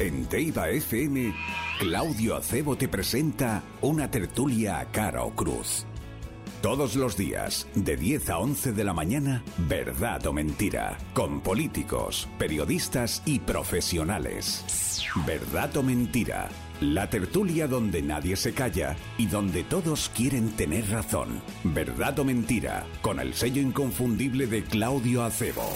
En 0.00 0.26
Teiba 0.26 0.70
FM, 0.70 1.32
Claudio 1.78 2.34
Acebo 2.34 2.76
te 2.76 2.88
presenta 2.88 3.62
una 3.80 4.10
tertulia 4.10 4.80
a 4.80 4.86
cara 4.86 5.22
o 5.22 5.30
cruz. 5.30 5.86
Todos 6.60 6.96
los 6.96 7.16
días, 7.16 7.68
de 7.76 7.96
10 7.96 8.30
a 8.30 8.38
11 8.38 8.72
de 8.72 8.84
la 8.84 8.92
mañana, 8.92 9.44
verdad 9.56 10.26
o 10.26 10.32
mentira, 10.32 10.98
con 11.12 11.40
políticos, 11.42 12.28
periodistas 12.38 13.22
y 13.24 13.38
profesionales. 13.38 14.64
Verdad 15.24 15.76
o 15.76 15.84
mentira, 15.84 16.48
la 16.80 17.08
tertulia 17.08 17.68
donde 17.68 18.02
nadie 18.02 18.34
se 18.34 18.52
calla 18.52 18.96
y 19.16 19.26
donde 19.26 19.62
todos 19.62 20.10
quieren 20.12 20.50
tener 20.56 20.90
razón. 20.90 21.40
Verdad 21.62 22.18
o 22.18 22.24
mentira, 22.24 22.84
con 23.00 23.20
el 23.20 23.32
sello 23.34 23.62
inconfundible 23.62 24.48
de 24.48 24.64
Claudio 24.64 25.22
Acebo. 25.22 25.70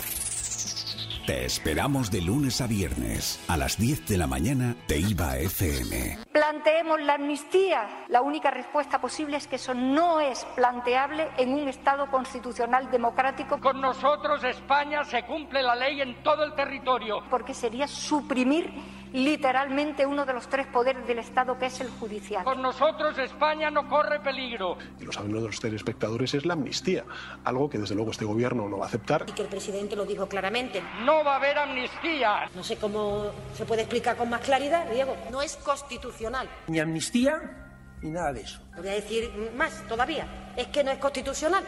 Te 1.29 1.45
esperamos 1.45 2.11
de 2.11 2.23
lunes 2.23 2.63
a 2.63 2.67
viernes 2.67 3.39
a 3.49 3.59
las 3.59 3.77
10 3.77 4.09
de 4.09 4.17
la 4.17 4.27
mañana 4.27 4.75
de 4.89 4.99
IVA 4.99 5.37
FM. 5.37 6.21
Planteemos 6.33 7.03
la 7.03 7.17
amnistía. 7.17 8.07
La 8.09 8.23
única 8.23 8.51
respuesta 8.51 8.99
posible 8.99 9.37
es 9.37 9.47
que 9.47 9.57
eso 9.57 9.75
no 9.75 10.21
es 10.21 10.47
planteable 10.57 11.29
en 11.37 11.53
un 11.53 11.69
Estado 11.69 12.11
constitucional 12.11 12.91
democrático. 12.91 13.61
Con 13.61 13.79
nosotros 13.79 14.43
España 14.43 15.05
se 15.05 15.23
cumple 15.25 15.63
la 15.63 15.77
ley 15.77 16.01
en 16.01 16.23
todo 16.23 16.45
el 16.45 16.55
territorio. 16.55 17.23
Porque 17.29 17.53
sería 17.53 17.87
suprimir 17.87 18.73
literalmente 19.13 20.07
uno 20.07 20.25
de 20.25 20.33
los 20.33 20.49
tres 20.49 20.67
poderes 20.67 21.07
del 21.07 21.19
Estado, 21.19 21.59
que 21.59 21.67
es 21.67 21.81
el 21.81 21.89
judicial. 21.89 22.45
Con 22.45 22.63
nosotros 22.63 23.19
España 23.19 23.71
no 23.71 23.89
corre 23.89 24.21
peligro. 24.21 24.77
Y 25.01 25.05
lo 25.05 25.13
saben 25.13 25.33
los 25.33 25.61
telespectadores, 25.61 26.35
es 26.35 26.47
la 26.47 26.55
amnistía, 26.55 27.05
algo 27.45 27.69
que 27.69 27.79
desde 27.79 27.95
luego 27.95 28.11
este 28.11 28.25
gobierno 28.25 28.69
no 28.69 28.79
va 28.79 28.87
a 28.87 28.89
aceptar. 28.89 29.25
Y 29.29 29.33
que 29.33 29.43
el 29.43 29.49
presidente 29.49 29.97
lo 29.97 30.05
dijo 30.05 30.27
claramente. 30.27 30.83
No 31.05 31.25
va 31.25 31.35
a 31.35 31.37
haber 31.37 31.59
amnistía. 31.59 32.51
No 32.55 32.63
sé 32.63 32.77
cómo 32.77 33.31
se 33.55 33.65
puede 33.65 33.83
explicar 33.83 34.17
con 34.17 34.29
más 34.29 34.41
claridad, 34.41 34.89
Diego. 34.91 35.17
No 35.31 35.43
es 35.43 35.57
constitucional. 35.57 36.49
Ni 36.67 36.81
amnistía 36.81 37.75
ni 38.03 38.11
nada 38.11 38.33
de 38.33 38.43
eso. 38.43 38.61
Voy 38.77 38.89
a 38.89 38.93
decir 38.93 39.53
más 39.57 39.87
todavía. 39.89 40.53
Es 40.57 40.69
que 40.69 40.85
no 40.85 40.91
es 40.91 40.99
constitucional. 40.99 41.65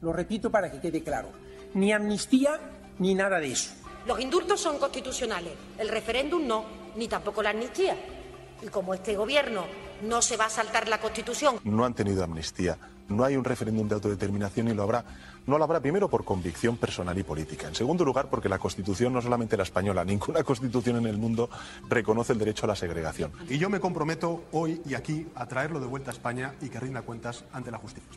Lo 0.00 0.12
repito 0.12 0.50
para 0.50 0.70
que 0.70 0.80
quede 0.80 1.02
claro. 1.02 1.30
Ni 1.74 1.92
amnistía 1.92 2.60
ni 2.98 3.14
nada 3.14 3.38
de 3.38 3.52
eso. 3.52 3.74
Los 4.06 4.20
indultos 4.20 4.60
son 4.60 4.78
constitucionales, 4.78 5.54
el 5.78 5.88
referéndum 5.88 6.46
no, 6.46 6.66
ni 6.96 7.08
tampoco 7.08 7.42
la 7.42 7.50
amnistía. 7.50 7.96
Y 8.62 8.68
como 8.68 8.94
este 8.94 9.16
gobierno 9.16 9.64
no 10.02 10.22
se 10.22 10.36
va 10.36 10.46
a 10.46 10.50
saltar 10.50 10.88
la 10.88 11.00
Constitución. 11.00 11.60
No 11.64 11.84
han 11.84 11.94
tenido 11.94 12.24
amnistía, 12.24 12.78
no 13.08 13.24
hay 13.24 13.36
un 13.36 13.44
referéndum 13.44 13.86
de 13.88 13.94
autodeterminación 13.96 14.68
y 14.68 14.74
lo 14.74 14.82
habrá. 14.82 15.04
No 15.46 15.58
lo 15.58 15.64
habrá 15.64 15.80
primero 15.80 16.08
por 16.08 16.24
convicción 16.24 16.78
personal 16.78 17.18
y 17.18 17.22
política. 17.22 17.68
En 17.68 17.74
segundo 17.74 18.04
lugar, 18.04 18.28
porque 18.30 18.48
la 18.48 18.58
Constitución, 18.58 19.12
no 19.12 19.20
solamente 19.20 19.56
la 19.56 19.62
española, 19.62 20.04
ninguna 20.06 20.42
Constitución 20.42 20.96
en 20.96 21.06
el 21.06 21.18
mundo 21.18 21.50
reconoce 21.88 22.32
el 22.32 22.38
derecho 22.38 22.64
a 22.64 22.68
la 22.68 22.76
segregación. 22.76 23.32
Y 23.48 23.58
yo 23.58 23.68
me 23.68 23.80
comprometo 23.80 24.44
hoy 24.52 24.80
y 24.86 24.94
aquí 24.94 25.26
a 25.34 25.46
traerlo 25.46 25.80
de 25.80 25.86
vuelta 25.86 26.10
a 26.10 26.14
España 26.14 26.54
y 26.62 26.70
que 26.70 26.80
rinda 26.80 27.02
cuentas 27.02 27.44
ante 27.52 27.70
la 27.70 27.78
justicia. 27.78 28.10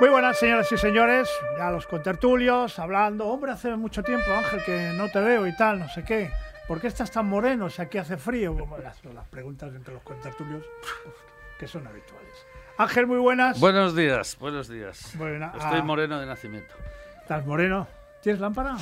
Muy 0.00 0.10
buenas, 0.10 0.38
señoras 0.38 0.70
y 0.72 0.76
señores. 0.76 1.30
Ya 1.56 1.70
los 1.70 1.86
contertulios 1.86 2.78
hablando. 2.78 3.26
Hombre, 3.28 3.52
hace 3.52 3.74
mucho 3.76 4.02
tiempo, 4.02 4.30
Ángel, 4.32 4.62
que 4.64 4.92
no 4.96 5.08
te 5.08 5.20
veo 5.20 5.46
y 5.46 5.56
tal, 5.56 5.78
no 5.78 5.88
sé 5.88 6.04
qué. 6.04 6.30
¿Por 6.68 6.80
qué 6.80 6.86
estás 6.86 7.10
tan 7.10 7.26
moreno 7.28 7.68
si 7.68 7.82
aquí 7.82 7.98
hace 7.98 8.16
frío? 8.16 8.56
las, 8.82 9.04
las 9.04 9.28
preguntas 9.28 9.74
entre 9.74 9.94
los 9.94 10.02
contertulios 10.02 10.64
que 11.58 11.66
son 11.66 11.86
habituales. 11.86 12.32
Ángel, 12.78 13.06
muy 13.06 13.18
buenas. 13.18 13.60
Buenos 13.60 13.94
días, 13.94 14.36
buenos 14.38 14.68
días. 14.68 15.12
Buena- 15.16 15.52
Estoy 15.54 15.78
ah. 15.80 15.82
moreno 15.82 16.18
de 16.20 16.26
nacimiento. 16.26 16.74
¿Estás 17.20 17.44
moreno? 17.46 17.86
¿Tienes 18.22 18.40
lámpara? 18.40 18.76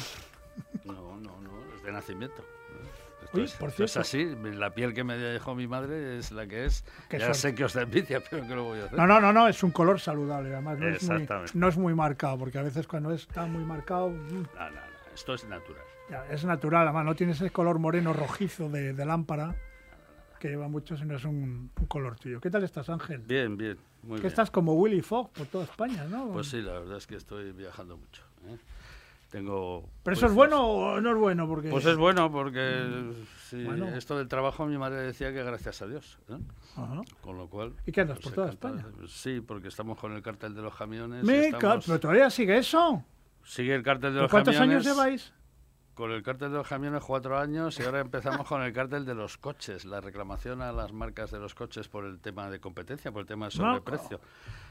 No, 0.84 1.16
no, 1.16 1.40
no, 1.40 1.74
es 1.76 1.82
de 1.82 1.92
nacimiento. 1.92 2.44
Esto, 3.24 3.38
Uy, 3.38 3.44
es, 3.44 3.52
por 3.52 3.68
esto 3.70 3.84
es 3.84 3.96
así. 3.96 4.24
La 4.54 4.70
piel 4.70 4.94
que 4.94 5.04
me 5.04 5.16
dejó 5.16 5.54
mi 5.54 5.66
madre 5.66 6.18
es 6.18 6.32
la 6.32 6.46
que 6.46 6.64
es. 6.66 6.84
Qué 7.08 7.18
ya 7.18 7.26
suerte. 7.26 7.40
sé 7.40 7.54
que 7.54 7.64
os 7.64 7.72
da 7.74 7.82
envidia, 7.82 8.20
pero 8.30 8.46
¿qué 8.46 8.54
lo 8.54 8.64
voy 8.64 8.80
a 8.80 8.84
hacer? 8.84 8.98
No, 8.98 9.06
no, 9.06 9.20
no, 9.20 9.32
no, 9.32 9.48
es 9.48 9.62
un 9.62 9.70
color 9.72 9.98
saludable, 10.00 10.52
además. 10.52 10.78
No 10.78 10.88
es, 10.88 11.02
muy, 11.02 11.28
no 11.54 11.68
es 11.68 11.76
muy 11.76 11.94
marcado, 11.94 12.38
porque 12.38 12.58
a 12.58 12.62
veces 12.62 12.86
cuando 12.86 13.12
está 13.12 13.46
muy 13.46 13.64
marcado, 13.64 14.10
mm, 14.10 14.32
No, 14.54 14.70
no, 14.70 14.70
no, 14.70 14.80
esto 15.14 15.34
es 15.34 15.44
natural. 15.44 15.82
Es 16.30 16.44
natural, 16.44 16.84
además 16.86 17.04
no 17.04 17.14
tiene 17.14 17.32
ese 17.32 17.50
color 17.50 17.78
moreno 17.78 18.12
rojizo 18.12 18.68
de, 18.68 18.92
de 18.94 19.04
lámpara 19.06 19.54
que 20.38 20.48
lleva 20.48 20.68
mucho, 20.68 20.96
sino 20.96 21.16
es 21.16 21.24
un, 21.24 21.70
un 21.78 21.86
color 21.86 22.16
tuyo. 22.18 22.40
¿Qué 22.40 22.50
tal 22.50 22.64
estás, 22.64 22.88
Ángel? 22.88 23.20
Bien, 23.20 23.56
bien, 23.56 23.76
muy 24.02 24.16
Que 24.16 24.22
bien. 24.22 24.26
estás 24.28 24.50
como 24.50 24.72
Willy 24.74 25.02
Fogg 25.02 25.30
por 25.32 25.46
toda 25.46 25.64
España, 25.64 26.04
¿no? 26.04 26.28
Pues 26.32 26.48
sí, 26.48 26.62
la 26.62 26.72
verdad 26.72 26.96
es 26.96 27.06
que 27.06 27.16
estoy 27.16 27.52
viajando 27.52 27.96
mucho. 27.98 28.22
¿eh? 28.48 28.56
Tengo. 29.30 29.88
¿Pero 30.02 30.16
eso 30.16 30.26
es 30.26 30.32
juicios. 30.32 30.34
bueno 30.34 30.66
o 30.66 31.00
no 31.00 31.10
es 31.10 31.16
bueno? 31.16 31.46
Porque... 31.46 31.68
Pues 31.70 31.84
es 31.86 31.96
bueno 31.96 32.32
porque 32.32 33.12
sí, 33.48 33.62
Bueno. 33.62 33.86
esto 33.88 34.16
del 34.18 34.26
trabajo 34.26 34.66
mi 34.66 34.76
madre 34.78 35.02
decía 35.02 35.32
que 35.32 35.44
gracias 35.44 35.82
a 35.82 35.86
Dios. 35.86 36.18
¿eh? 36.30 36.38
Con 37.20 37.36
lo 37.36 37.46
cual. 37.48 37.74
¿Y 37.86 37.92
qué 37.92 38.00
andas 38.00 38.18
pues, 38.18 38.34
por 38.34 38.34
toda. 38.34 38.50
España? 38.50 38.86
Sí, 39.08 39.40
porque 39.40 39.68
estamos 39.68 39.98
con 39.98 40.12
el 40.12 40.22
cartel 40.22 40.54
de 40.54 40.62
los 40.62 40.74
camiones. 40.74 41.22
Me 41.22 41.48
estamos- 41.48 41.84
¿Pero 41.86 42.00
todavía 42.00 42.28
sigue 42.30 42.58
eso? 42.58 43.04
Sigue 43.44 43.74
el 43.74 43.82
cartel 43.84 44.10
de 44.10 44.16
¿Pero 44.16 44.22
los 44.22 44.30
¿Cuántos 44.30 44.56
camiones. 44.56 44.84
años 44.86 44.96
lleváis? 44.96 45.32
Con 46.00 46.12
el 46.12 46.22
cartel 46.22 46.50
de 46.50 46.56
los 46.56 46.66
camiones 46.66 47.04
cuatro 47.04 47.38
años 47.38 47.78
y 47.78 47.82
ahora 47.82 48.00
empezamos 48.00 48.48
con 48.48 48.62
el 48.62 48.72
cartel 48.72 49.04
de 49.04 49.14
los 49.14 49.36
coches, 49.36 49.84
la 49.84 50.00
reclamación 50.00 50.62
a 50.62 50.72
las 50.72 50.94
marcas 50.94 51.30
de 51.30 51.38
los 51.38 51.54
coches 51.54 51.88
por 51.88 52.06
el 52.06 52.20
tema 52.20 52.48
de 52.48 52.58
competencia, 52.58 53.12
por 53.12 53.20
el 53.20 53.26
tema 53.26 53.50
de 53.50 53.58
No, 53.58 53.74
sobreprecio. 53.74 54.18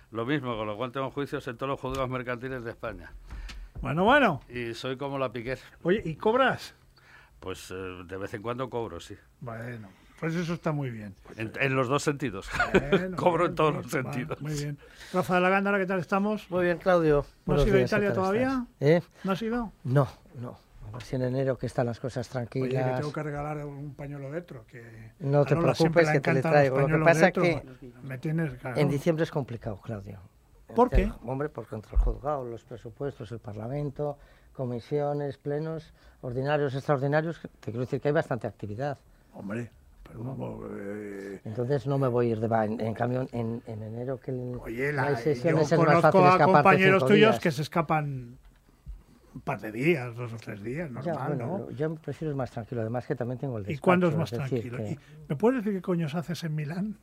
Lo 0.09 0.25
mismo, 0.25 0.57
con 0.57 0.65
lo 0.65 0.75
cual 0.75 0.91
tengo 0.91 1.11
juicios 1.11 1.47
en 1.47 1.55
todos 1.55 1.69
los 1.69 1.79
juzgados 1.79 2.09
mercantiles 2.09 2.63
de 2.63 2.71
España. 2.71 3.13
Bueno, 3.79 4.05
bueno. 4.05 4.41
Y 4.49 4.73
soy 4.73 4.97
como 4.97 5.19
la 5.19 5.31
Piquer. 5.31 5.59
Oye, 5.83 6.01
¿y 6.03 6.15
cobras? 6.15 6.73
Pues 7.39 7.69
eh, 7.69 7.75
de 7.75 8.17
vez 8.17 8.33
en 8.33 8.41
cuando 8.41 8.67
cobro, 8.67 8.99
sí. 8.99 9.15
Bueno, 9.39 9.87
pues 10.19 10.33
eso 10.33 10.55
está 10.55 10.71
muy 10.71 10.89
bien. 10.89 11.13
En, 11.37 11.51
en 11.61 11.75
los 11.75 11.87
dos 11.89 12.01
sentidos. 12.01 12.49
Bueno, 12.73 13.15
cobro 13.17 13.43
bien, 13.43 13.49
en 13.51 13.55
todos 13.55 13.71
bien, 13.73 13.83
los 13.83 13.91
sentidos. 13.91 14.41
muy 14.41 14.53
bien. 14.53 14.79
Rafa 15.13 15.35
de 15.35 15.41
la 15.41 15.49
Gándara, 15.49 15.77
¿qué 15.77 15.85
tal 15.85 15.99
estamos? 15.99 16.49
Muy 16.49 16.65
bien, 16.65 16.79
Claudio. 16.79 17.23
¿No 17.45 17.53
has 17.53 17.67
ido 17.67 17.75
a 17.75 17.77
días, 17.77 17.89
¿qué 17.91 17.95
Italia 17.97 18.07
tal 18.07 18.15
todavía? 18.15 18.65
¿Eh? 18.79 19.03
¿No 19.23 19.33
has 19.33 19.41
ido? 19.43 19.71
No, 19.83 20.07
no. 20.41 20.57
Si 20.99 21.15
en 21.15 21.21
enero 21.23 21.57
que 21.57 21.65
están 21.67 21.85
las 21.85 21.99
cosas 21.99 22.27
Oye, 22.27 22.31
tranquilas. 22.47 22.91
que 22.95 22.97
tengo 23.01 23.13
que 23.13 23.23
regalar 23.23 23.65
un 23.65 23.93
pañuelo 23.93 24.31
dentro. 24.31 24.65
Que 24.67 25.11
No 25.19 25.45
te 25.45 25.55
Lola 25.55 25.73
preocupes, 25.73 26.09
que 26.09 26.19
te 26.19 26.33
le 26.33 26.41
traigo. 26.41 26.79
Lo 26.81 26.87
que 26.99 27.03
pasa 27.05 27.25
dentro. 27.25 27.43
que 27.43 27.63
Me 28.03 28.17
tienes... 28.17 28.53
claro. 28.59 28.77
En 28.77 28.89
diciembre 28.89 29.23
es 29.23 29.31
complicado, 29.31 29.79
Claudio. 29.81 30.19
¿Por 30.75 30.89
qué? 30.89 31.11
Hombre, 31.25 31.49
porque 31.49 31.75
entre 31.75 31.93
el 31.95 31.97
juzgado, 32.01 32.45
los 32.45 32.63
presupuestos, 32.63 33.31
el 33.31 33.39
Parlamento, 33.39 34.17
comisiones, 34.53 35.37
plenos, 35.37 35.93
ordinarios, 36.21 36.75
extraordinarios, 36.75 37.39
te 37.41 37.71
quiero 37.71 37.79
decir 37.79 37.99
que 38.01 38.09
hay 38.09 38.13
bastante 38.13 38.45
actividad. 38.45 38.97
Hombre, 39.33 39.71
vamos... 40.13 40.63
eh, 40.77 41.41
Entonces 41.45 41.87
no 41.87 41.97
me 41.97 42.07
voy 42.07 42.27
a 42.27 42.29
ir 42.33 42.39
de 42.39 42.47
va- 42.47 42.65
en, 42.65 42.79
en 42.81 42.93
cambio 42.93 43.27
en, 43.31 43.63
en 43.65 43.81
enero 43.81 44.19
que 44.19 44.29
el- 44.31 44.59
Oye, 44.61 44.93
la, 44.93 45.03
hay 45.03 45.15
yo 45.15 45.21
sesiones 45.21 45.71
es 45.71 45.79
más 45.79 46.01
fácil 46.01 46.21
a 46.23 46.45
compañeros 46.45 47.03
tuyos 47.05 47.15
días. 47.31 47.39
que 47.39 47.51
se 47.51 47.61
escapan 47.63 48.37
un 49.39 49.43
par 49.43 49.61
de 49.61 49.71
días, 49.71 50.13
dos 50.15 50.33
o 50.33 50.35
tres 50.37 50.61
días, 50.61 50.89
Ya, 51.01 51.13
normal, 51.13 51.27
bueno, 51.29 51.57
¿no? 51.59 51.71
Yo 51.71 51.95
prefiero 51.95 52.35
más 52.35 52.51
tranquilo, 52.51 52.81
además 52.81 53.05
que 53.05 53.15
también 53.15 53.39
tengo 53.39 53.57
el 53.57 53.63
¿Y 53.63 53.67
despacho. 53.67 53.81
cuándo 53.83 54.07
es 54.09 54.15
más 54.17 54.29
tranquilo? 54.31 54.77
que- 54.77 54.91
¿Y 54.91 54.99
¿Me 55.29 55.35
puedes 55.37 55.63
decir 55.63 55.79
qué 55.79 55.81
coños 55.81 56.13
haces 56.13 56.43
en 56.43 56.55
Milán? 56.55 56.97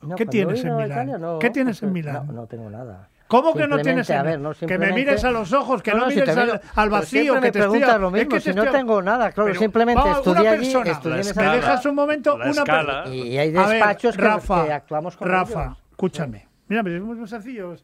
No, 0.00 0.16
¿Qué 0.16 0.24
tienes 0.24 0.64
he 0.64 0.68
en 0.68 0.76
Milán? 0.76 0.90
Italia, 0.90 1.18
no, 1.18 1.38
¿Qué 1.38 1.50
tienes 1.50 1.82
en 1.82 1.92
Milán? 1.92 2.26
No, 2.28 2.32
no 2.32 2.46
tengo 2.46 2.70
nada. 2.70 3.10
¿Cómo 3.26 3.52
que 3.52 3.68
no 3.68 3.78
tienes 3.80 4.10
a 4.10 4.22
ver, 4.22 4.40
no, 4.40 4.52
Que 4.54 4.78
me 4.78 4.90
mires 4.92 5.22
a 5.24 5.30
los 5.30 5.52
ojos, 5.52 5.82
que 5.82 5.90
No, 5.90 5.98
no, 5.98 6.04
no, 6.06 6.10
si 6.10 6.20
mires 6.20 6.36
al, 6.74 6.88
vacío, 6.88 7.34
que 7.34 7.40
me 7.40 7.52
te 7.52 7.58
estoy... 7.58 7.70
preguntas 7.80 8.00
lo 8.00 8.06
es 8.06 8.12
mismo, 8.14 8.30
que 8.30 8.40
si 8.40 8.54
no 8.54 8.70
tengo 8.70 9.02
nada, 9.02 9.32
claro, 9.32 9.48
Pero, 9.48 9.60
simplemente 9.60 10.00
vamos, 10.02 10.18
estudié 10.26 10.48
allí, 10.48 10.58
persona, 10.72 10.90
estudié 10.92 11.10
La 11.10 11.16
en 11.16 11.20
esa 11.20 11.30
escala. 11.32 11.50
¿Me 11.50 11.56
dejas 11.56 11.86
un 11.86 11.94
momento? 11.94 12.38
La 12.38 12.44
una 12.50 12.64
per- 12.64 12.74
escala. 12.74 13.08
Y 13.14 13.36
hay 13.36 13.50
ver, 13.52 13.68
despachos 13.68 14.16
que- 14.16 14.22
Rafa, 14.22 14.64
que 14.64 14.72
actuamos 14.72 15.16
con 15.18 15.28
Rafa, 15.28 15.64
ellos. 15.64 15.78
escúchame. 15.90 16.48
Mira, 16.68 16.80
es 16.96 17.02
muy 17.02 17.28
sencillo. 17.28 17.74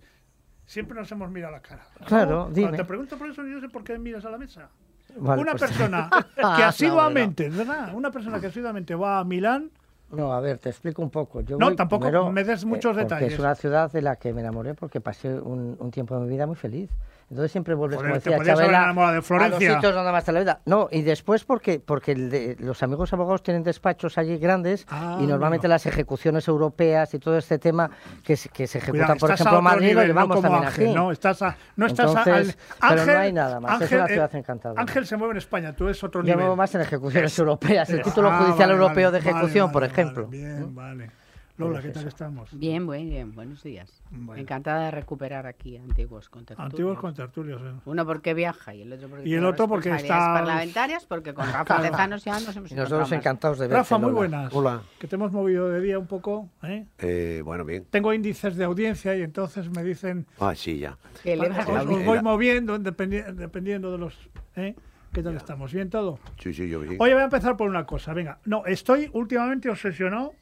Siempre 0.67 0.99
nos 0.99 1.11
hemos 1.13 1.31
mirado 1.31 1.55
a 1.55 1.59
la 1.59 1.63
cara. 1.63 1.85
Claro, 2.07 2.43
Cuando 2.45 2.55
dime. 2.55 2.77
te 2.77 2.85
pregunto 2.85 3.19
por 3.19 3.29
eso, 3.29 3.45
yo 3.47 3.61
sé 3.61 3.69
por 3.69 3.85
qué 3.85 3.99
miras 3.99 4.25
a 4.25 4.31
la 4.31 4.39
mesa. 4.39 4.69
Vale, 5.17 5.43
una 5.43 5.53
pues- 5.53 5.63
persona 5.63 6.11
que 6.35 6.43
no, 6.43 6.49
asiduamente, 6.49 7.49
¿verdad? 7.51 7.95
Una 7.95 8.11
persona 8.11 8.41
que 8.41 8.47
asiduamente 8.47 8.95
va 8.95 9.19
a 9.21 9.25
Milán, 9.25 9.71
No, 10.11 10.33
a 10.33 10.41
ver, 10.41 10.59
te 10.59 10.71
explico 10.71 11.03
un 11.03 11.11
poco. 11.11 11.41
Yo 11.43 11.59
No, 11.59 11.67
voy 11.67 11.77
tampoco 11.77 12.03
primero, 12.07 12.31
me 12.33 12.45
des 12.45 12.63
eh, 12.63 12.67
muchos 12.67 12.93
porque 12.93 13.03
detalles. 13.05 13.33
Es 13.35 13.39
una 13.39 13.55
ciudad 13.55 13.91
de 13.93 14.01
la 14.03 14.17
que 14.17 14.33
me 14.33 14.41
enamoré 14.41 14.75
porque 14.75 15.01
pasé 15.01 15.39
un, 15.39 15.77
un 15.79 15.91
tiempo 15.91 16.15
de 16.19 16.23
mi 16.25 16.29
vida 16.31 16.47
muy 16.47 16.57
feliz. 16.57 16.91
Entonces 17.31 17.53
siempre 17.53 17.75
vuelves, 17.75 17.97
Joder, 17.97 18.11
como 18.13 18.15
decía 18.21 18.55
Chabela, 18.55 18.91
a 18.91 19.13
los 19.15 19.27
Florencia. 19.27 19.75
sitios 19.75 19.95
donde 19.95 20.13
más 20.13 20.25
te 20.25 20.33
la 20.33 20.41
vida. 20.41 20.61
No, 20.67 20.89
y 20.91 21.03
después 21.03 21.45
porque 21.45 21.81
porque 21.81 22.13
el 22.13 22.31
de- 22.31 22.57
los 22.61 22.83
amigos 22.83 23.13
abogados 23.13 23.43
tienen 23.43 23.63
despachos 23.63 24.19
allí 24.19 24.37
grandes 24.39 24.87
Ah, 24.91 25.19
y 25.21 25.27
normalmente 25.27 25.67
amigo. 25.67 25.75
las 25.75 25.87
ejecuciones 25.87 26.47
europeas 26.49 27.13
y 27.15 27.19
todo 27.19 27.37
este 27.39 27.59
tema 27.59 27.91
que, 28.23 28.37
se- 28.37 28.49
que 28.51 28.67
se 28.67 28.79
ejecutan, 28.79 29.07
cuidado, 29.07 29.19
por 29.21 29.31
ejemplo, 29.31 29.55
a 29.57 29.59
en 29.59 29.65
Madrid, 29.65 29.93
lo 29.95 30.01
no 30.01 30.07
llevamos 30.07 30.37
como 30.37 30.43
también 30.49 30.65
Ángel, 30.69 30.87
aquí. 30.87 30.95
No, 30.95 31.11
estás 31.13 31.43
a, 31.43 31.57
no 31.77 31.87
estás 31.87 32.07
a- 32.07 32.19
Entonces, 32.21 32.59
al- 32.81 32.89
pero 32.91 33.01
Ángel, 33.03 33.15
no 33.15 33.21
hay 33.21 33.33
nada 33.33 33.61
más, 33.61 33.75
es 33.77 33.83
Ángel, 33.83 33.99
una 33.99 34.07
ciudad 34.09 34.35
eh, 34.35 34.39
encantadora. 34.39 34.81
Ángel 34.83 35.07
se 35.07 35.17
mueve 35.17 35.33
en 35.33 35.39
España, 35.39 35.73
tú 35.75 35.85
eres 35.85 36.05
otro 36.05 36.21
Yo 36.21 36.25
nivel. 36.27 36.39
muevo 36.41 36.57
más 36.57 36.75
en 36.75 36.83
ejecuciones 36.83 37.33
Es- 37.33 37.39
europeas, 37.39 37.89
el 37.91 38.03
título 38.03 38.31
ah, 38.31 38.39
judicial 38.39 38.69
vale, 38.71 38.83
europeo 38.83 39.11
vale, 39.11 39.23
de 39.23 39.31
ejecución, 39.31 39.67
vale, 39.67 39.73
por 39.73 39.85
ejemplo. 39.85 40.27
Bien, 40.27 40.75
vale. 40.75 41.11
Lola, 41.57 41.81
¿qué 41.81 41.91
tal 41.91 42.09
estamos? 42.09 42.51
Bien, 42.59 42.83
muy 42.83 43.05
bien, 43.05 43.33
buenos 43.33 43.63
días. 43.63 44.03
Encantada 44.35 44.87
de 44.87 44.91
recuperar 44.91 45.47
aquí 45.47 45.77
antiguos 45.77 46.29
contertulios. 46.29 46.73
Antiguos 46.73 46.99
contertulios, 46.99 47.63
¿eh? 47.63 47.81
Uno 47.85 48.05
porque 48.05 48.35
viaja 48.35 48.75
y 48.75 48.83
el 48.83 48.93
otro 48.93 49.09
porque 49.09 49.29
Y 49.29 49.35
el 49.35 49.45
otro 49.45 49.69
porque 49.69 49.91
está... 49.95 50.35
parlamentarias, 50.35 51.07
porque 51.07 51.33
con 51.33 51.47
Rafa 51.53 51.81
Lezanos 51.81 52.25
ya 52.25 52.41
nos 52.41 52.57
hemos 52.57 52.73
Y 52.73 52.75
nosotros 52.75 53.13
encantados 53.13 53.61
de 53.61 53.69
verte, 53.69 53.77
Rafa, 53.79 53.99
muy 53.99 54.07
Lola. 54.09 54.17
buenas. 54.19 54.53
Hola. 54.53 54.83
Que 54.99 55.07
te 55.07 55.15
hemos 55.15 55.31
movido 55.31 55.69
de 55.69 55.81
día 55.81 55.97
un 55.97 56.09
poco, 56.09 56.49
¿eh? 56.65 56.87
Eh, 56.99 57.41
bueno, 57.45 57.65
bien. 57.65 57.87
Tengo 57.89 58.13
índices 58.13 58.57
de 58.57 58.65
audiencia 58.65 59.15
y 59.17 59.23
entonces 59.23 59.71
me 59.71 59.85
dicen... 59.85 60.27
Ah, 60.41 60.57
sí, 60.57 60.81
ya. 60.81 60.99
Que 61.23 61.37
le 61.37 61.51
os, 61.51 61.57
vas 61.57 61.69
a 61.69 61.73
os 61.83 62.05
voy 62.05 62.21
moviendo 62.21 62.77
dependi- 62.81 63.33
dependiendo 63.33 63.93
de 63.93 63.99
los... 63.99 64.19
¿eh? 64.57 64.75
¿Qué 65.13 65.23
tal 65.23 65.37
estamos? 65.37 65.73
¿Bien 65.73 65.89
todo? 65.89 66.19
Sí, 66.43 66.53
sí, 66.53 66.69
yo 66.69 66.81
bien. 66.81 66.97
Oye, 66.99 67.13
voy 67.13 67.21
a 67.23 67.27
empezar 67.27 67.57
por 67.57 67.69
una 67.71 67.87
cosa. 67.87 68.13
Venga, 68.13 68.41
no, 68.45 68.67
estoy 68.67 69.09
últimamente 69.13 69.71
obsesionado 69.71 70.35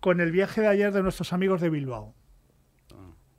con 0.00 0.20
el 0.20 0.32
viaje 0.32 0.60
de 0.60 0.68
ayer 0.68 0.92
de 0.92 1.02
nuestros 1.02 1.32
amigos 1.32 1.60
de 1.60 1.70
Bilbao. 1.70 2.14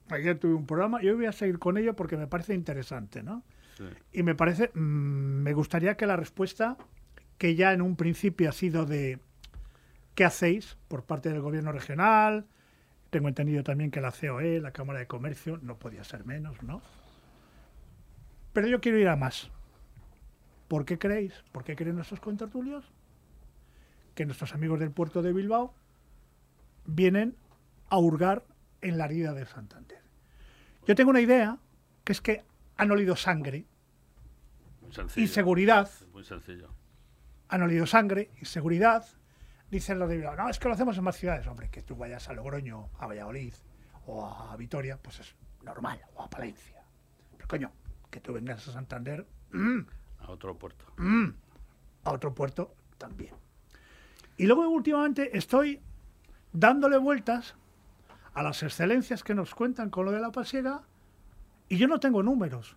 Ayer 0.10 0.40
tuve 0.40 0.54
un 0.54 0.66
programa 0.66 1.04
y 1.04 1.10
hoy 1.10 1.16
voy 1.16 1.26
a 1.26 1.32
seguir 1.32 1.60
con 1.60 1.78
ello 1.78 1.96
porque 1.96 2.16
me 2.18 2.28
parece 2.28 2.54
interesante, 2.54 3.24
¿no? 3.24 3.44
Y 4.12 4.24
me 4.24 4.36
parece, 4.36 4.72
mm, 4.74 4.80
me 4.80 5.54
gustaría 5.54 5.98
que 5.98 6.06
la 6.08 6.16
respuesta, 6.16 6.78
que 7.38 7.56
ya 7.56 7.74
en 7.74 7.82
un 7.82 7.96
principio 7.96 8.50
ha 8.50 8.54
sido 8.54 8.86
de 8.86 9.20
¿qué 10.16 10.26
hacéis 10.26 10.78
por 10.88 11.04
parte 11.04 11.30
del 11.30 11.42
gobierno 11.42 11.72
regional? 11.72 12.48
Tengo 13.12 13.28
entendido 13.28 13.64
también 13.64 13.92
que 13.92 14.02
la 14.02 14.12
COE, 14.12 14.60
la 14.60 14.72
Cámara 14.72 15.00
de 15.00 15.08
Comercio, 15.08 15.60
no 15.62 15.78
podía 15.78 16.04
ser 16.04 16.26
menos, 16.26 16.64
¿no? 16.64 16.82
Pero 18.54 18.68
yo 18.68 18.82
quiero 18.82 18.98
ir 18.98 19.08
a 19.10 19.16
más. 19.16 19.52
¿Por 20.68 20.86
qué 20.86 20.98
creéis? 20.98 21.34
¿Por 21.52 21.64
qué 21.64 21.76
creen 21.76 21.96
nuestros 21.96 22.20
contertulios? 22.20 22.92
Que 24.16 24.26
nuestros 24.26 24.54
amigos 24.56 24.80
del 24.80 24.92
puerto 24.92 25.22
de 25.22 25.32
Bilbao 25.32 25.76
vienen 26.88 27.36
a 27.90 27.98
hurgar 28.00 28.44
en 28.82 28.98
la 28.98 29.06
herida 29.06 29.34
de 29.34 29.46
Santander. 29.46 30.02
Yo 30.88 30.96
tengo 30.96 31.12
una 31.12 31.22
idea, 31.22 31.58
que 32.04 32.14
es 32.14 32.22
que 32.22 32.44
han 32.78 32.90
olido 32.92 33.16
sangre 33.16 33.66
y 35.16 35.28
seguridad, 35.28 35.90
Muy 36.14 36.24
sencillo. 36.24 36.70
han 37.50 37.62
olido 37.62 37.86
sangre 37.86 38.32
y 38.42 38.46
seguridad. 38.46 39.06
Dicen 39.70 40.00
los 40.00 40.08
de 40.08 40.16
Bilbao, 40.18 40.36
no, 40.38 40.50
es 40.50 40.60
que 40.60 40.68
lo 40.70 40.74
hacemos 40.74 40.98
en 40.98 41.04
más 41.04 41.18
ciudades. 41.18 41.46
Hombre, 41.48 41.70
que 41.70 41.82
tú 41.82 41.96
vayas 41.98 42.30
a 42.30 42.34
Logroño, 42.34 42.90
a 43.00 43.06
Valladolid 43.08 43.54
o 44.06 44.26
a 44.26 44.56
Vitoria, 44.56 44.98
pues 44.98 45.20
es 45.20 45.36
normal, 45.64 46.00
o 46.16 46.24
a 46.24 46.30
Palencia. 46.30 46.82
Pero 47.36 47.48
coño, 47.50 47.72
que 48.10 48.22
tú 48.22 48.32
vengas 48.32 48.66
a 48.70 48.72
Santander, 48.72 49.28
mm, 49.52 49.80
A 50.20 50.32
otro 50.32 50.58
puerto. 50.58 50.86
mm, 50.98 51.28
a 52.06 52.12
otro 52.12 52.34
puerto 52.34 52.74
también. 52.98 53.34
Y 54.38 54.46
luego 54.46 54.70
últimamente 54.70 55.38
estoy 55.38 55.82
dándole 56.54 56.98
vueltas 56.98 57.56
a 58.34 58.44
las 58.44 58.62
excelencias 58.64 59.24
que 59.24 59.34
nos 59.34 59.56
cuentan 59.56 59.90
con 59.90 60.06
lo 60.06 60.12
de 60.12 60.20
la 60.20 60.32
pasiega 60.32 60.82
y 61.70 61.78
yo 61.78 61.88
no 61.88 62.00
tengo 62.00 62.24
números. 62.24 62.76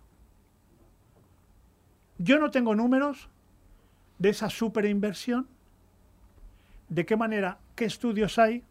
Yo 2.17 2.39
no 2.39 2.51
tengo 2.51 2.75
números 2.75 3.29
de 4.19 4.29
esa 4.29 4.49
superinversión, 4.49 5.47
de 6.89 7.05
qué 7.05 7.15
manera, 7.15 7.57
qué 7.75 7.85
estudios 7.85 8.37
hay 8.37 8.63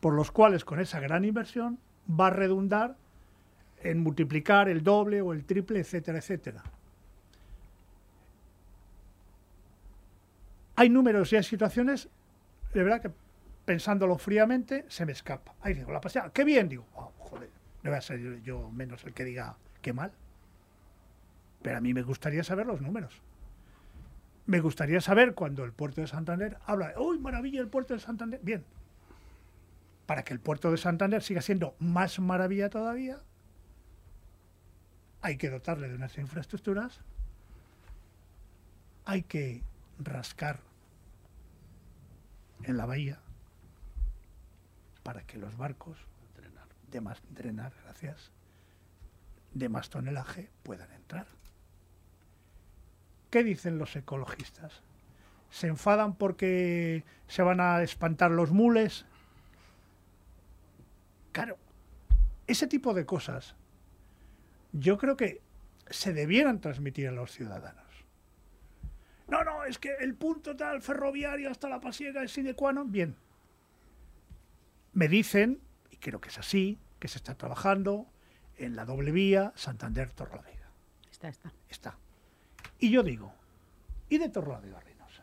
por 0.00 0.14
los 0.14 0.30
cuales 0.30 0.64
con 0.64 0.78
esa 0.78 1.00
gran 1.00 1.24
inversión 1.24 1.78
va 2.08 2.28
a 2.28 2.30
redundar 2.30 2.96
en 3.82 4.00
multiplicar 4.00 4.68
el 4.68 4.82
doble 4.82 5.22
o 5.22 5.32
el 5.32 5.44
triple, 5.44 5.80
etcétera, 5.80 6.18
etcétera. 6.18 6.62
Hay 10.76 10.88
números 10.88 11.32
y 11.32 11.36
hay 11.36 11.42
situaciones, 11.42 12.08
de 12.72 12.82
verdad 12.82 13.02
que 13.02 13.10
pensándolo 13.68 14.16
fríamente, 14.16 14.86
se 14.88 15.04
me 15.04 15.12
escapa. 15.12 15.54
Ahí 15.60 15.74
digo, 15.74 15.92
la 15.92 16.00
pasea, 16.00 16.30
qué 16.32 16.42
bien, 16.42 16.70
digo, 16.70 16.86
"Oh, 16.94 17.12
joder, 17.18 17.50
no 17.82 17.90
voy 17.90 17.98
a 17.98 18.00
ser 18.00 18.40
yo 18.40 18.70
menos 18.70 19.04
el 19.04 19.12
que 19.12 19.26
diga 19.26 19.58
qué 19.82 19.92
mal. 19.92 20.10
Pero 21.60 21.76
a 21.76 21.80
mí 21.82 21.92
me 21.92 22.00
gustaría 22.00 22.42
saber 22.42 22.66
los 22.66 22.80
números. 22.80 23.20
Me 24.46 24.60
gustaría 24.60 25.02
saber 25.02 25.34
cuando 25.34 25.66
el 25.66 25.74
puerto 25.74 26.00
de 26.00 26.06
Santander 26.06 26.56
habla, 26.64 26.94
¡uy, 26.96 27.18
maravilla 27.18 27.60
el 27.60 27.68
puerto 27.68 27.92
de 27.92 28.00
Santander! 28.00 28.40
Bien. 28.42 28.64
Para 30.06 30.22
que 30.22 30.32
el 30.32 30.40
puerto 30.40 30.70
de 30.70 30.78
Santander 30.78 31.22
siga 31.22 31.42
siendo 31.42 31.76
más 31.78 32.18
maravilla 32.20 32.70
todavía, 32.70 33.18
hay 35.20 35.36
que 35.36 35.50
dotarle 35.50 35.90
de 35.90 35.94
unas 35.94 36.16
infraestructuras, 36.16 37.02
hay 39.04 39.24
que 39.24 39.62
rascar 39.98 40.60
en 42.62 42.78
la 42.78 42.86
bahía 42.86 43.20
para 45.08 45.22
que 45.22 45.38
los 45.38 45.56
barcos 45.56 45.96
de 46.90 47.00
más 47.00 47.22
drenar, 47.30 47.72
gracias, 47.82 48.30
de 49.54 49.70
tonelaje 49.88 50.50
puedan 50.62 50.92
entrar. 50.92 51.26
¿Qué 53.30 53.42
dicen 53.42 53.78
los 53.78 53.96
ecologistas? 53.96 54.82
¿Se 55.48 55.66
enfadan 55.66 56.14
porque 56.14 57.04
se 57.26 57.40
van 57.40 57.58
a 57.58 57.82
espantar 57.82 58.30
los 58.30 58.50
mules? 58.50 59.06
Claro, 61.32 61.56
ese 62.46 62.66
tipo 62.66 62.92
de 62.92 63.06
cosas 63.06 63.56
yo 64.72 64.98
creo 64.98 65.16
que 65.16 65.40
se 65.88 66.12
debieran 66.12 66.60
transmitir 66.60 67.08
a 67.08 67.12
los 67.12 67.32
ciudadanos. 67.32 68.04
No, 69.26 69.42
no, 69.42 69.64
es 69.64 69.78
que 69.78 69.94
el 70.00 70.14
punto 70.16 70.54
tal 70.54 70.82
ferroviario 70.82 71.50
hasta 71.50 71.70
la 71.70 71.80
pasiega 71.80 72.22
es 72.22 72.30
sine 72.30 72.52
qua 72.52 72.74
non. 72.74 72.92
Bien. 72.92 73.16
Me 74.98 75.06
dicen, 75.06 75.60
y 75.92 75.96
creo 75.98 76.20
que 76.20 76.28
es 76.28 76.38
así, 76.38 76.76
que 76.98 77.06
se 77.06 77.18
está 77.18 77.36
trabajando 77.36 78.08
en 78.56 78.74
la 78.74 78.84
doble 78.84 79.12
vía 79.12 79.52
Santander-Torrelavega. 79.54 80.72
Está, 81.08 81.28
está. 81.28 81.52
Está. 81.68 81.96
Y 82.80 82.90
yo 82.90 83.04
digo, 83.04 83.32
¿y 84.08 84.18
de 84.18 84.28
Torrelavega 84.28 84.78
a 84.78 84.80
Reynosa? 84.80 85.22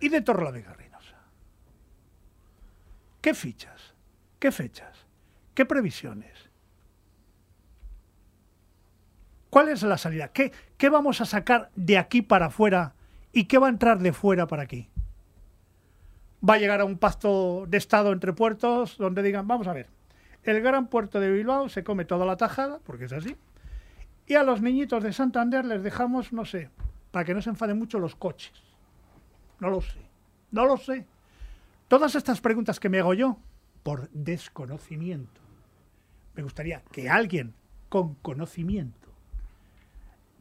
¿Y 0.00 0.08
de 0.08 0.22
Torrelavega 0.22 0.72
a 0.72 0.74
Reynosa? 0.74 1.18
¿Qué 3.20 3.32
fichas? 3.32 3.94
¿Qué 4.40 4.50
fechas? 4.50 5.06
¿Qué 5.54 5.64
previsiones? 5.64 6.50
¿Cuál 9.50 9.68
es 9.68 9.84
la 9.84 9.98
salida? 9.98 10.32
¿Qué, 10.32 10.50
¿Qué 10.76 10.88
vamos 10.88 11.20
a 11.20 11.26
sacar 11.26 11.70
de 11.76 11.96
aquí 11.96 12.22
para 12.22 12.46
afuera 12.46 12.96
y 13.32 13.44
qué 13.44 13.58
va 13.58 13.68
a 13.68 13.70
entrar 13.70 14.00
de 14.00 14.12
fuera 14.12 14.48
para 14.48 14.64
aquí? 14.64 14.90
¿Va 16.46 16.54
a 16.54 16.58
llegar 16.58 16.80
a 16.80 16.84
un 16.84 16.98
pacto 16.98 17.66
de 17.68 17.78
Estado 17.78 18.12
entre 18.12 18.32
puertos 18.32 18.96
donde 18.96 19.22
digan, 19.22 19.46
vamos 19.46 19.66
a 19.66 19.72
ver, 19.72 19.88
el 20.42 20.60
gran 20.62 20.88
puerto 20.88 21.20
de 21.20 21.30
Bilbao 21.30 21.68
se 21.68 21.84
come 21.84 22.04
toda 22.04 22.24
la 22.24 22.36
tajada, 22.36 22.80
porque 22.84 23.04
es 23.04 23.12
así, 23.12 23.36
y 24.26 24.34
a 24.34 24.42
los 24.42 24.62
niñitos 24.62 25.02
de 25.02 25.12
Santander 25.12 25.64
les 25.64 25.82
dejamos, 25.82 26.32
no 26.32 26.44
sé, 26.44 26.70
para 27.10 27.24
que 27.24 27.34
no 27.34 27.42
se 27.42 27.50
enfaden 27.50 27.78
mucho 27.78 27.98
los 27.98 28.16
coches? 28.16 28.52
No 29.58 29.68
lo 29.68 29.82
sé, 29.82 30.00
no 30.50 30.64
lo 30.64 30.76
sé. 30.78 31.06
Todas 31.88 32.14
estas 32.14 32.40
preguntas 32.40 32.80
que 32.80 32.88
me 32.88 33.00
hago 33.00 33.12
yo, 33.12 33.36
por 33.82 34.08
desconocimiento. 34.10 35.40
Me 36.34 36.42
gustaría 36.42 36.82
que 36.92 37.10
alguien 37.10 37.54
con 37.88 38.14
conocimiento 38.14 39.00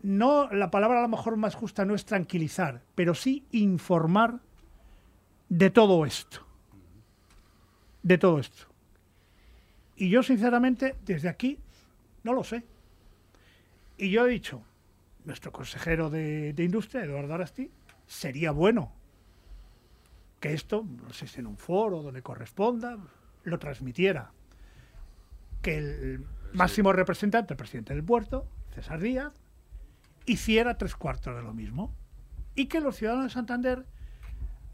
no, 0.02 0.50
la 0.52 0.72
palabra 0.72 1.00
a 1.00 1.02
lo 1.02 1.10
mejor 1.10 1.36
más 1.38 1.56
justa 1.56 1.86
no 1.86 1.96
es 1.96 2.06
tranquilizar, 2.06 2.82
pero 2.96 3.14
sí 3.14 3.46
informar 3.52 4.40
de 5.50 5.70
todo 5.70 6.06
esto. 6.06 6.46
De 8.04 8.18
todo 8.18 8.40
esto. 8.40 8.68
Y 9.96 10.10
yo, 10.10 10.24
sinceramente, 10.24 10.96
desde 11.04 11.28
aquí, 11.28 11.60
no 12.24 12.34
lo 12.34 12.44
sé. 12.44 12.64
Y 13.98 14.12
yo 14.12 14.26
he 14.26 14.30
dicho, 14.30 14.64
nuestro 15.26 15.52
consejero 15.52 16.10
de, 16.10 16.54
de 16.54 16.64
Industria, 16.64 17.04
Eduardo 17.04 17.34
Arasti, 17.34 17.70
sería 18.08 18.52
bueno 18.52 18.94
que 20.40 20.54
esto, 20.54 20.86
no 20.86 21.12
sé 21.12 21.28
si 21.28 21.42
en 21.42 21.48
un 21.48 21.58
foro 21.58 22.02
donde 22.02 22.22
corresponda, 22.22 22.98
lo 23.44 23.60
transmitiera. 23.60 24.32
Que 25.62 25.78
el 25.78 26.26
máximo 26.54 26.94
representante, 26.94 27.54
el 27.54 27.58
presidente 27.58 27.94
del 27.94 28.04
puerto, 28.04 28.48
César 28.74 29.02
Díaz, 29.02 29.34
hiciera 30.26 30.78
tres 30.78 30.96
cuartos 30.96 31.36
de 31.36 31.44
lo 31.44 31.54
mismo. 31.54 31.94
Y 32.56 32.68
que 32.68 32.80
los 32.80 32.96
ciudadanos 32.96 33.26
de 33.26 33.32
Santander 33.32 33.86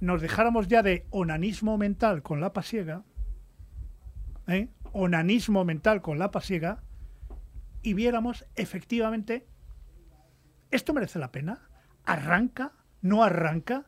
nos 0.05 0.21
dejáramos 0.21 0.67
ya 0.67 0.83
de 0.83 1.05
onanismo 1.09 1.77
mental 1.77 2.21
con 2.21 2.39
la 2.39 2.53
pasiega, 2.53 3.03
¿eh? 4.47 4.69
onanismo 4.93 5.65
mental 5.65 6.01
con 6.01 6.19
la 6.19 6.31
pasiega, 6.31 6.83
y 7.81 7.93
viéramos 7.93 8.45
efectivamente, 8.55 9.47
¿esto 10.71 10.93
merece 10.93 11.19
la 11.19 11.31
pena? 11.31 11.69
¿Arranca? 12.05 12.73
¿No 13.01 13.23
arranca? 13.23 13.85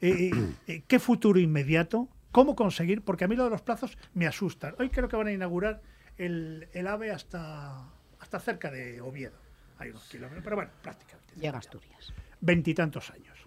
Eh, 0.00 0.30
eh, 0.66 0.82
¿Qué 0.86 0.98
futuro 0.98 1.40
inmediato? 1.40 2.08
¿Cómo 2.30 2.54
conseguir? 2.54 3.02
Porque 3.02 3.24
a 3.24 3.28
mí 3.28 3.36
lo 3.36 3.44
de 3.44 3.50
los 3.50 3.62
plazos 3.62 3.98
me 4.14 4.26
asustan. 4.26 4.74
Hoy 4.78 4.90
creo 4.90 5.08
que 5.08 5.16
van 5.16 5.28
a 5.28 5.32
inaugurar 5.32 5.82
el, 6.16 6.68
el 6.72 6.86
AVE 6.86 7.10
hasta, 7.10 7.88
hasta 8.20 8.38
cerca 8.38 8.70
de 8.70 9.00
Oviedo. 9.00 9.38
Hay 9.78 9.90
unos 9.90 10.04
kilómetros, 10.08 10.44
pero 10.44 10.56
bueno, 10.56 10.70
prácticamente. 10.82 11.34
Llega 11.36 11.58
Asturias. 11.58 12.12
Veintitantos 12.40 13.10
años. 13.10 13.38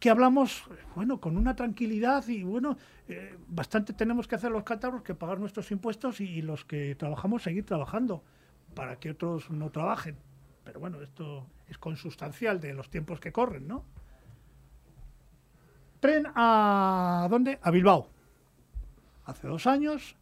Aquí 0.00 0.08
hablamos, 0.08 0.64
bueno, 0.94 1.20
con 1.20 1.36
una 1.36 1.54
tranquilidad 1.54 2.26
y 2.26 2.42
bueno, 2.42 2.78
eh, 3.06 3.36
bastante 3.48 3.92
tenemos 3.92 4.26
que 4.26 4.34
hacer 4.34 4.50
los 4.50 4.64
cántabros 4.64 5.02
que 5.02 5.14
pagar 5.14 5.38
nuestros 5.38 5.70
impuestos 5.72 6.22
y, 6.22 6.40
los 6.40 6.64
que 6.64 6.94
trabajamos 6.94 7.42
seguir 7.42 7.66
trabajando 7.66 8.24
para 8.74 8.96
que 8.96 9.10
otros 9.10 9.50
no 9.50 9.68
trabajen. 9.68 10.16
Pero 10.64 10.80
bueno, 10.80 11.02
esto 11.02 11.46
es 11.68 11.76
consustancial 11.76 12.62
de 12.62 12.72
los 12.72 12.88
tiempos 12.88 13.20
que 13.20 13.30
corren, 13.30 13.68
¿no? 13.68 13.84
Tren 16.00 16.28
a 16.34 17.26
dónde? 17.28 17.58
A 17.60 17.70
Bilbao. 17.70 18.08
Hace 19.26 19.48
dos 19.48 19.66
años, 19.66 20.16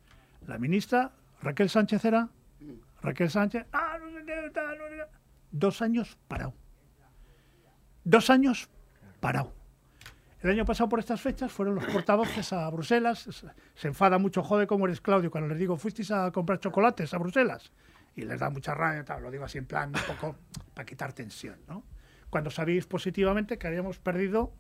la 0.49 0.59
ministra 0.59 1.13
Raquel 1.41 1.71
Sánchez 1.71 2.05
era 2.05 2.29
Raquel 3.01 3.31
Sánchez, 3.31 3.65
ah, 3.73 3.97
no 4.01 4.11
sé 4.11 4.25
qué, 4.27 4.35
no. 4.35 5.05
Dos 5.53 5.83
años 5.83 6.19
parado. 6.27 6.53
Dos 8.03 8.29
años 8.29 8.69
parado. 9.21 9.58
El 10.41 10.51
año 10.51 10.65
pasado 10.65 10.89
por 10.89 11.01
estas 11.01 11.21
fechas 11.21 11.51
fueron 11.51 11.75
los 11.75 11.85
portavoces 11.87 12.53
a 12.53 12.71
Bruselas. 12.71 13.45
Se 13.75 13.89
enfada 13.89 14.19
mucho, 14.19 14.43
jode 14.43 14.69
como 14.69 14.87
eres 14.87 15.01
Claudio, 15.01 15.31
cuando 15.31 15.49
les 15.49 15.59
digo, 15.59 15.77
fuisteis 15.77 16.11
a 16.13 16.31
comprar 16.31 16.61
chocolates 16.61 17.13
a 17.13 17.19
Bruselas. 17.19 17.73
Y 18.15 18.23
les 18.23 18.39
da 18.39 18.49
mucha 18.49 18.75
rabia, 18.75 19.05
tal, 19.05 19.23
lo 19.23 19.31
digo 19.31 19.45
así 19.45 19.59
en 19.59 19.67
plan 19.67 19.89
un 19.89 20.17
poco 20.17 20.37
para 20.75 20.87
quitar 20.87 21.13
tensión, 21.13 21.59
¿no? 21.67 21.85
Cuando 22.31 22.51
sabéis 22.51 22.87
positivamente 22.87 23.59
que 23.59 23.67
habíamos 23.67 23.99
perdido 23.99 24.55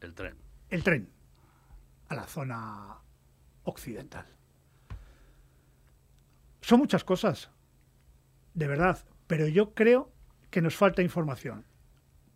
el 0.00 0.14
tren. 0.14 0.36
El 0.70 0.82
tren 0.82 1.10
a 2.08 2.14
la 2.14 2.24
zona 2.24 2.98
occidental. 3.64 4.26
Son 6.60 6.78
muchas 6.78 7.04
cosas, 7.04 7.50
de 8.54 8.66
verdad, 8.66 8.98
pero 9.26 9.46
yo 9.46 9.74
creo 9.74 10.10
que 10.50 10.62
nos 10.62 10.76
falta 10.76 11.02
información. 11.02 11.66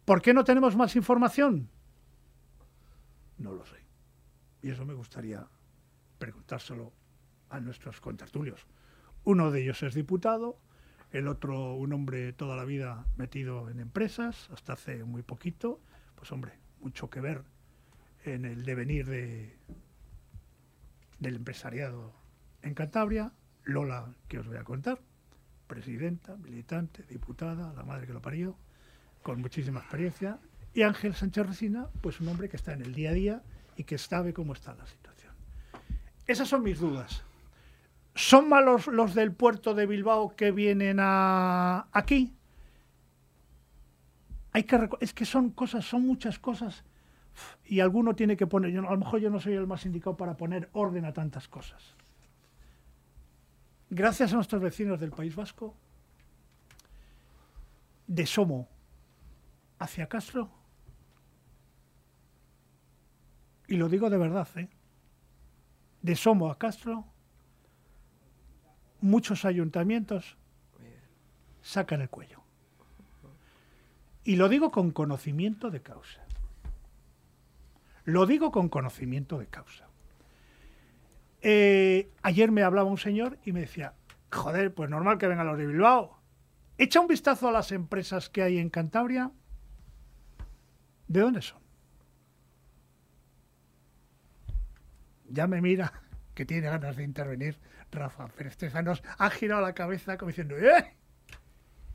¿Por 0.04 0.20
qué 0.20 0.34
no 0.34 0.44
tenemos 0.44 0.76
más 0.76 0.96
información? 0.96 1.70
No 3.38 3.52
lo 3.52 3.64
sé. 3.64 3.76
Y 4.62 4.70
eso 4.70 4.84
me 4.84 4.94
gustaría 4.94 5.46
preguntárselo 6.18 6.92
a 7.48 7.60
nuestros 7.60 8.00
contertulios. 8.00 8.66
Uno 9.24 9.50
de 9.50 9.62
ellos 9.62 9.82
es 9.82 9.94
diputado, 9.94 10.58
el 11.10 11.28
otro 11.28 11.74
un 11.74 11.92
hombre 11.92 12.32
toda 12.32 12.56
la 12.56 12.64
vida 12.64 13.06
metido 13.16 13.70
en 13.70 13.80
empresas, 13.80 14.50
hasta 14.52 14.74
hace 14.74 15.04
muy 15.04 15.22
poquito. 15.22 15.80
Pues 16.16 16.32
hombre, 16.32 16.58
mucho 16.80 17.08
que 17.08 17.20
ver 17.20 17.44
en 18.24 18.44
el 18.44 18.64
devenir 18.64 19.06
de, 19.06 19.56
del 21.18 21.36
empresariado 21.36 22.14
en 22.62 22.74
Cantabria. 22.74 23.32
Lola, 23.64 24.14
que 24.28 24.38
os 24.38 24.46
voy 24.46 24.56
a 24.56 24.64
contar, 24.64 25.00
presidenta, 25.66 26.36
militante, 26.36 27.02
diputada, 27.04 27.72
la 27.74 27.82
madre 27.82 28.06
que 28.06 28.14
lo 28.14 28.22
parió, 28.22 28.56
con 29.22 29.40
muchísima 29.40 29.80
experiencia. 29.80 30.38
Y 30.78 30.82
Ángel 30.84 31.12
Sánchez 31.12 31.44
Resina, 31.44 31.88
pues 32.00 32.20
un 32.20 32.28
hombre 32.28 32.48
que 32.48 32.56
está 32.56 32.72
en 32.72 32.82
el 32.82 32.94
día 32.94 33.10
a 33.10 33.12
día 33.12 33.42
y 33.76 33.82
que 33.82 33.98
sabe 33.98 34.32
cómo 34.32 34.52
está 34.52 34.74
la 34.74 34.86
situación. 34.86 35.34
Esas 36.24 36.48
son 36.48 36.62
mis 36.62 36.78
dudas. 36.78 37.24
¿Son 38.14 38.48
malos 38.48 38.86
los 38.86 39.12
del 39.12 39.32
puerto 39.32 39.74
de 39.74 39.86
Bilbao 39.86 40.36
que 40.36 40.52
vienen 40.52 40.98
a 41.00 41.88
aquí? 41.90 42.32
Hay 44.52 44.62
que 44.62 44.88
es 45.00 45.12
que 45.12 45.24
son 45.24 45.50
cosas, 45.50 45.84
son 45.84 46.06
muchas 46.06 46.38
cosas 46.38 46.84
y 47.64 47.80
alguno 47.80 48.14
tiene 48.14 48.36
que 48.36 48.46
poner, 48.46 48.70
yo, 48.70 48.88
a 48.88 48.92
lo 48.92 48.98
mejor 48.98 49.18
yo 49.18 49.30
no 49.30 49.40
soy 49.40 49.54
el 49.54 49.66
más 49.66 49.84
indicado 49.84 50.16
para 50.16 50.36
poner 50.36 50.68
orden 50.74 51.06
a 51.06 51.12
tantas 51.12 51.48
cosas. 51.48 51.96
Gracias 53.90 54.32
a 54.32 54.36
nuestros 54.36 54.62
vecinos 54.62 55.00
del 55.00 55.10
País 55.10 55.34
Vasco, 55.34 55.74
de 58.06 58.26
Somo 58.26 58.68
hacia 59.80 60.08
Castro, 60.08 60.56
y 63.68 63.76
lo 63.76 63.88
digo 63.88 64.10
de 64.10 64.18
verdad, 64.18 64.48
¿eh? 64.56 64.68
de 66.02 66.16
Somo 66.16 66.50
a 66.50 66.58
Castro, 66.58 67.04
muchos 69.00 69.44
ayuntamientos 69.44 70.36
sacan 71.60 72.00
el 72.00 72.08
cuello. 72.08 72.42
Y 74.24 74.36
lo 74.36 74.48
digo 74.48 74.70
con 74.70 74.90
conocimiento 74.90 75.70
de 75.70 75.82
causa. 75.82 76.24
Lo 78.04 78.26
digo 78.26 78.50
con 78.50 78.68
conocimiento 78.68 79.38
de 79.38 79.46
causa. 79.46 79.86
Eh, 81.42 82.10
ayer 82.22 82.50
me 82.50 82.62
hablaba 82.62 82.90
un 82.90 82.98
señor 82.98 83.38
y 83.44 83.52
me 83.52 83.60
decía, 83.60 83.94
joder, 84.32 84.74
pues 84.74 84.90
normal 84.90 85.18
que 85.18 85.28
vengan 85.28 85.46
los 85.46 85.58
de 85.58 85.66
Bilbao. 85.66 86.18
Echa 86.78 87.00
un 87.00 87.06
vistazo 87.06 87.48
a 87.48 87.52
las 87.52 87.70
empresas 87.72 88.30
que 88.30 88.42
hay 88.42 88.58
en 88.58 88.70
Cantabria. 88.70 89.30
¿De 91.06 91.20
dónde 91.20 91.42
son? 91.42 91.67
Ya 95.28 95.46
me 95.46 95.60
mira 95.60 95.92
que 96.34 96.44
tiene 96.44 96.68
ganas 96.68 96.96
de 96.96 97.04
intervenir 97.04 97.58
Rafa 97.90 98.28
Pérez 98.28 98.56
Tezanos. 98.56 99.02
Ha 99.18 99.30
girado 99.30 99.62
la 99.62 99.74
cabeza 99.74 100.16
como 100.18 100.28
diciendo, 100.28 100.56
¡eh! 100.56 100.94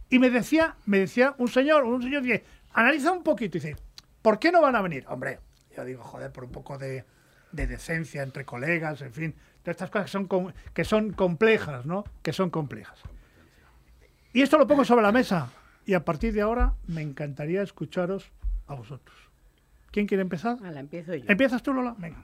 Y 0.10 0.20
me 0.20 0.30
decía, 0.30 0.76
me 0.86 1.00
decía 1.00 1.34
un 1.38 1.48
señor, 1.48 1.84
un 1.86 2.02
señor 2.04 2.24
dice, 2.24 2.44
analiza 2.74 3.12
un 3.12 3.24
poquito 3.24 3.58
y 3.58 3.62
dice, 3.62 3.76
¿por 4.22 4.40
qué 4.40 4.52
no 4.52 4.62
van 4.62 4.76
a 4.76 4.82
venir? 4.82 5.06
Hombre, 5.08 5.40
yo 5.76 5.84
digo, 5.86 6.04
joder, 6.04 6.32
por 6.32 6.44
un 6.44 6.52
poco 6.52 6.78
de, 6.78 7.06
decencia 7.52 8.22
entre 8.24 8.46
colegas, 8.46 9.02
en 9.02 9.14
fin, 9.14 9.36
todas 9.62 9.76
estas 9.76 9.90
cosas 9.90 10.06
que 10.06 10.12
son, 10.12 10.54
que 10.74 10.84
son 10.84 11.14
complejas, 11.14 11.86
¿no? 11.86 12.04
Que 12.22 12.34
son 12.34 12.50
complejas. 12.50 13.00
Y 14.34 14.42
esto 14.42 14.58
lo 14.58 14.68
pongo 14.68 14.86
sobre 14.86 15.04
la 15.04 15.12
mesa. 15.12 15.50
Y 15.86 15.94
a 15.94 16.06
partir 16.06 16.34
de 16.34 16.42
ahora 16.42 16.74
me 16.88 17.02
encantaría 17.02 17.62
escucharos 17.62 18.32
a 18.68 18.76
vosotros. 18.76 19.16
¿Quién 19.92 20.08
quiere 20.08 20.22
empezar? 20.22 20.60
la 20.62 20.80
empiezo 20.80 21.14
yo. 21.14 21.26
¿Empiezas 21.28 21.62
tú, 21.62 21.74
Lola? 21.74 21.96
Venga. 21.98 22.24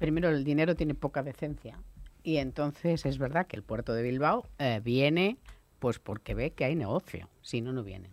Primero, 0.00 0.30
el 0.30 0.42
dinero 0.42 0.74
tiene 0.74 0.94
poca 0.94 1.22
decencia. 1.22 1.78
Y 2.24 2.38
entonces 2.38 3.06
es 3.06 3.18
verdad 3.18 3.46
que 3.46 3.54
el 3.54 3.62
puerto 3.62 3.94
de 3.94 4.02
Bilbao 4.02 4.48
eh, 4.58 4.80
viene 4.82 5.38
pues 5.78 6.00
porque 6.00 6.34
ve 6.34 6.50
que 6.50 6.64
hay 6.64 6.74
negocio. 6.74 7.30
Si 7.40 7.60
no, 7.60 7.72
no 7.72 7.84
viene 7.84 8.10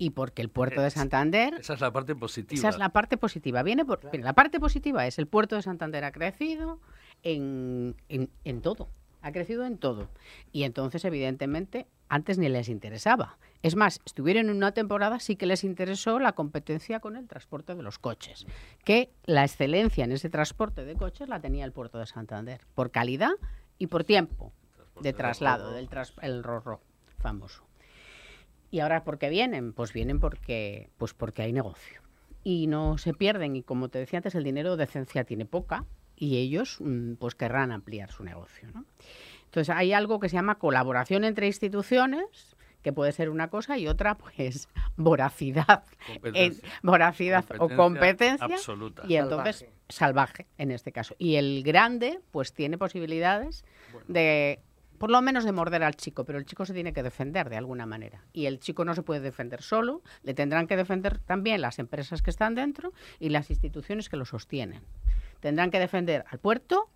y 0.00 0.10
porque 0.10 0.40
el 0.40 0.48
puerto 0.48 0.80
de 0.80 0.90
Santander... 0.90 1.52
Esa 1.60 1.74
es 1.74 1.80
la 1.82 1.92
parte 1.92 2.16
positiva. 2.16 2.58
Esa 2.58 2.70
es 2.70 2.78
la 2.78 2.88
parte 2.88 3.18
positiva. 3.18 3.62
Viene 3.62 3.84
por, 3.84 4.00
La 4.18 4.32
parte 4.32 4.58
positiva 4.58 5.06
es 5.06 5.18
el 5.18 5.26
puerto 5.26 5.56
de 5.56 5.62
Santander 5.62 6.04
ha 6.04 6.10
crecido 6.10 6.80
en, 7.22 7.94
en, 8.08 8.62
todo. 8.62 8.88
Ha 9.30 9.32
crecido 9.32 9.64
en 9.64 9.78
todo. 9.78 10.08
Y 10.50 10.64
entonces, 10.64 11.04
evidentemente, 11.04 11.86
antes 12.08 12.36
ni 12.36 12.48
les 12.48 12.68
interesaba. 12.68 13.38
Es 13.62 13.76
más, 13.76 14.00
estuvieron 14.04 14.50
en 14.50 14.56
una 14.56 14.72
temporada, 14.72 15.20
sí 15.20 15.36
que 15.36 15.46
les 15.46 15.62
interesó 15.62 16.18
la 16.18 16.32
competencia 16.32 16.98
con 16.98 17.14
el 17.14 17.28
transporte 17.28 17.76
de 17.76 17.82
los 17.84 18.00
coches. 18.00 18.44
Que 18.84 19.12
la 19.26 19.44
excelencia 19.44 20.02
en 20.02 20.10
ese 20.10 20.30
transporte 20.30 20.84
de 20.84 20.96
coches 20.96 21.28
la 21.28 21.40
tenía 21.40 21.64
el 21.64 21.70
puerto 21.70 21.98
de 21.98 22.06
Santander. 22.06 22.60
Por 22.74 22.90
calidad 22.90 23.30
y 23.78 23.86
por 23.86 24.02
tiempo 24.02 24.52
de 25.00 25.12
traslado, 25.12 25.70
del 25.70 25.88
el 26.22 26.42
Rorro 26.42 26.80
famoso. 27.18 27.62
¿Y 28.72 28.80
ahora 28.80 29.04
por 29.04 29.18
qué 29.18 29.28
vienen? 29.28 29.72
Pues 29.74 29.92
vienen 29.92 30.18
porque, 30.18 30.90
pues 30.98 31.14
porque 31.14 31.42
hay 31.42 31.52
negocio. 31.52 32.02
Y 32.42 32.66
no 32.66 32.98
se 32.98 33.14
pierden. 33.14 33.54
Y 33.54 33.62
como 33.62 33.90
te 33.90 34.00
decía 34.00 34.16
antes, 34.16 34.34
el 34.34 34.42
dinero 34.42 34.76
de 34.76 34.86
decencia 34.86 35.22
tiene 35.22 35.46
poca 35.46 35.86
y 36.20 36.36
ellos 36.36 36.76
mm, 36.80 37.14
pues 37.14 37.34
querrán 37.34 37.72
ampliar 37.72 38.12
su 38.12 38.22
negocio. 38.22 38.68
Entonces 39.46 39.74
hay 39.74 39.92
algo 39.92 40.20
que 40.20 40.28
se 40.28 40.36
llama 40.36 40.58
colaboración 40.58 41.24
entre 41.24 41.46
instituciones, 41.48 42.56
que 42.82 42.92
puede 42.92 43.10
ser 43.12 43.30
una 43.30 43.48
cosa 43.48 43.78
y 43.78 43.88
otra 43.88 44.16
pues 44.16 44.68
voracidad, 44.96 45.82
voracidad 46.82 47.44
o 47.58 47.68
competencia 47.70 48.46
absoluta. 48.46 49.02
y 49.08 49.16
entonces 49.16 49.66
salvaje. 49.88 50.46
en 50.58 50.70
este 50.70 50.92
caso. 50.92 51.16
Y 51.18 51.36
el 51.36 51.62
grande 51.64 52.20
pues 52.30 52.52
tiene 52.52 52.78
posibilidades 52.78 53.64
de 54.06 54.60
por 54.98 55.10
lo 55.10 55.22
menos 55.22 55.44
de 55.44 55.52
morder 55.52 55.82
al 55.82 55.96
chico, 55.96 56.26
pero 56.26 56.38
el 56.38 56.44
chico 56.44 56.66
se 56.66 56.74
tiene 56.74 56.92
que 56.92 57.02
defender 57.02 57.48
de 57.48 57.56
alguna 57.56 57.86
manera. 57.86 58.26
Y 58.34 58.44
el 58.44 58.60
chico 58.60 58.84
no 58.84 58.94
se 58.94 59.02
puede 59.02 59.20
defender 59.20 59.62
solo, 59.62 60.02
le 60.22 60.34
tendrán 60.34 60.66
que 60.66 60.76
defender 60.76 61.18
también 61.18 61.62
las 61.62 61.78
empresas 61.78 62.20
que 62.20 62.28
están 62.28 62.54
dentro 62.54 62.92
y 63.18 63.30
las 63.30 63.48
instituciones 63.48 64.10
que 64.10 64.18
lo 64.18 64.26
sostienen. 64.26 64.82
Tendrán 65.40 65.70
que 65.70 65.78
defender 65.78 66.24
al 66.30 66.38
puerto, 66.38 66.88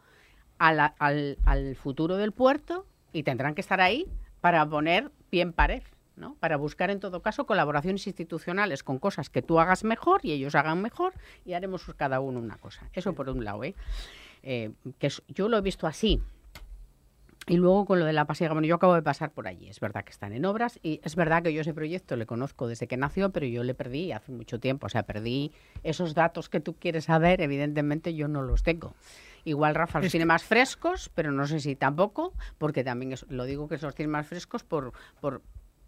al, 0.58 0.92
al, 0.98 1.76
futuro 1.76 2.16
del 2.16 2.32
puerto 2.32 2.86
y 3.12 3.22
tendrán 3.22 3.54
que 3.54 3.60
estar 3.60 3.80
ahí 3.80 4.06
para 4.40 4.66
poner 4.68 5.10
pie 5.30 5.42
en 5.42 5.52
pared. 5.52 5.82
¿no? 6.16 6.36
para 6.36 6.56
buscar 6.56 6.92
en 6.92 7.00
todo 7.00 7.22
caso 7.22 7.44
colaboraciones 7.44 8.06
institucionales 8.06 8.84
con 8.84 9.00
cosas 9.00 9.30
que 9.30 9.42
tú 9.42 9.58
hagas 9.58 9.82
mejor 9.82 10.20
y 10.22 10.30
ellos 10.30 10.54
hagan 10.54 10.80
mejor 10.80 11.12
y 11.44 11.54
haremos 11.54 11.84
cada 11.96 12.20
uno 12.20 12.38
una 12.38 12.56
cosa. 12.56 12.88
Eso 12.92 13.14
por 13.14 13.28
un 13.28 13.44
lado, 13.44 13.64
¿eh? 13.64 13.74
eh 14.44 14.70
que 15.00 15.08
yo 15.26 15.48
lo 15.48 15.58
he 15.58 15.60
visto 15.60 15.88
así. 15.88 16.22
Y 17.46 17.56
luego 17.56 17.84
con 17.84 17.98
lo 17.98 18.06
de 18.06 18.12
la 18.12 18.24
pasiega, 18.26 18.54
bueno, 18.54 18.66
yo 18.66 18.76
acabo 18.76 18.94
de 18.94 19.02
pasar 19.02 19.32
por 19.32 19.46
allí, 19.46 19.68
es 19.68 19.80
verdad 19.80 20.04
que 20.04 20.10
están 20.10 20.32
en 20.32 20.44
obras 20.44 20.78
y 20.82 21.00
es 21.04 21.14
verdad 21.14 21.42
que 21.42 21.52
yo 21.52 21.60
ese 21.60 21.74
proyecto 21.74 22.16
le 22.16 22.26
conozco 22.26 22.68
desde 22.68 22.86
que 22.86 22.96
nació, 22.96 23.30
pero 23.30 23.46
yo 23.46 23.62
le 23.64 23.74
perdí 23.74 24.12
hace 24.12 24.32
mucho 24.32 24.58
tiempo, 24.60 24.86
o 24.86 24.88
sea, 24.88 25.02
perdí 25.02 25.52
esos 25.82 26.14
datos 26.14 26.48
que 26.48 26.60
tú 26.60 26.74
quieres 26.74 27.04
saber, 27.04 27.40
evidentemente 27.40 28.14
yo 28.14 28.28
no 28.28 28.42
los 28.42 28.62
tengo. 28.62 28.94
Igual 29.44 29.74
Rafa 29.74 30.00
los 30.00 30.10
tiene 30.10 30.24
más 30.24 30.42
frescos, 30.42 31.10
pero 31.14 31.30
no 31.30 31.46
sé 31.46 31.60
si 31.60 31.76
tampoco, 31.76 32.32
porque 32.56 32.82
también 32.82 33.14
lo 33.28 33.44
digo 33.44 33.68
que 33.68 33.76
los 33.76 33.94
tiene 33.94 34.10
más 34.10 34.26
frescos 34.26 34.64
por, 34.64 34.92
por, 35.20 35.42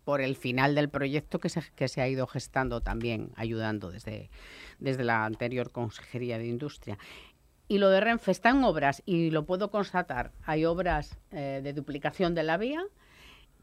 por 0.04 0.20
el 0.20 0.36
final 0.36 0.74
del 0.74 0.90
proyecto 0.90 1.38
que 1.40 1.48
se, 1.48 1.62
que 1.74 1.88
se 1.88 2.02
ha 2.02 2.08
ido 2.08 2.26
gestando 2.26 2.82
también, 2.82 3.32
ayudando 3.34 3.90
desde, 3.90 4.30
desde 4.78 5.04
la 5.04 5.24
anterior 5.24 5.72
Consejería 5.72 6.36
de 6.36 6.46
Industria. 6.46 6.98
Y 7.68 7.78
lo 7.78 7.90
de 7.90 8.00
Renfe 8.00 8.30
está 8.30 8.50
en 8.50 8.62
obras 8.64 9.02
y 9.06 9.30
lo 9.30 9.44
puedo 9.44 9.70
constatar. 9.70 10.30
Hay 10.44 10.64
obras 10.64 11.18
eh, 11.32 11.60
de 11.62 11.72
duplicación 11.72 12.34
de 12.34 12.42
la 12.44 12.56
vía 12.56 12.82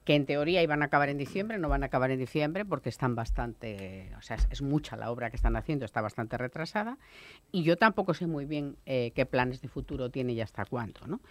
que 0.03 0.15
en 0.15 0.25
teoría 0.25 0.61
iban 0.61 0.81
a 0.81 0.87
acabar 0.87 1.07
en 1.07 1.17
diciembre, 1.17 1.57
no 1.57 1.69
van 1.69 1.81
a 1.83 1.85
acabar 1.85 2.11
en 2.11 2.19
diciembre 2.19 2.65
porque 2.65 2.89
están 2.89 3.15
bastante, 3.15 4.11
o 4.17 4.21
sea, 4.21 4.35
es, 4.35 4.47
es 4.51 4.61
mucha 4.61 4.97
la 4.97 5.09
obra 5.09 5.29
que 5.29 5.37
están 5.37 5.55
haciendo, 5.55 5.85
está 5.85 6.01
bastante 6.01 6.37
retrasada 6.37 6.97
y 7.53 7.63
yo 7.63 7.77
tampoco 7.77 8.13
sé 8.13 8.27
muy 8.27 8.43
bien 8.43 8.75
eh, 8.85 9.13
qué 9.15 9.25
planes 9.25 9.61
de 9.61 9.69
futuro 9.69 10.09
tiene 10.09 10.33
y 10.33 10.41
hasta 10.41 10.65
cuándo, 10.65 11.07
¿no? 11.07 11.21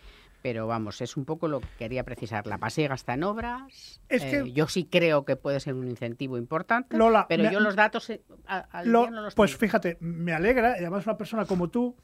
Pero 0.41 0.67
vamos, 0.67 1.03
es 1.03 1.19
un 1.19 1.27
poco 1.27 1.49
lo 1.49 1.61
que 1.61 1.69
quería 1.79 2.03
precisar. 2.03 2.47
La 2.47 2.57
pasiega 2.59 2.95
está 2.97 3.13
en 3.15 3.23
obras. 3.25 4.01
Es 4.09 4.25
eh, 4.25 4.31
que- 4.43 4.53
yo 4.53 4.67
sí 4.67 4.87
creo 4.87 5.25
que 5.27 5.37
puede 5.37 5.61
ser 5.61 5.75
un 5.75 5.87
incentivo 5.89 6.39
importante, 6.39 6.97
Lola, 6.97 7.27
pero 7.29 7.45
me- 7.45 7.53
yo 7.53 7.61
los 7.61 7.77
datos 7.77 8.09
eh, 8.09 8.23
a- 8.47 8.83
Lo- 8.85 9.11
no 9.11 9.21
los 9.21 9.35
pues 9.35 9.51
tengo. 9.53 9.61
fíjate, 9.61 9.99
me 10.01 10.33
alegra, 10.33 10.77
y 10.77 10.81
además 10.81 11.05
una 11.07 11.19
persona 11.19 11.45
como 11.45 11.69
tú, 11.69 11.95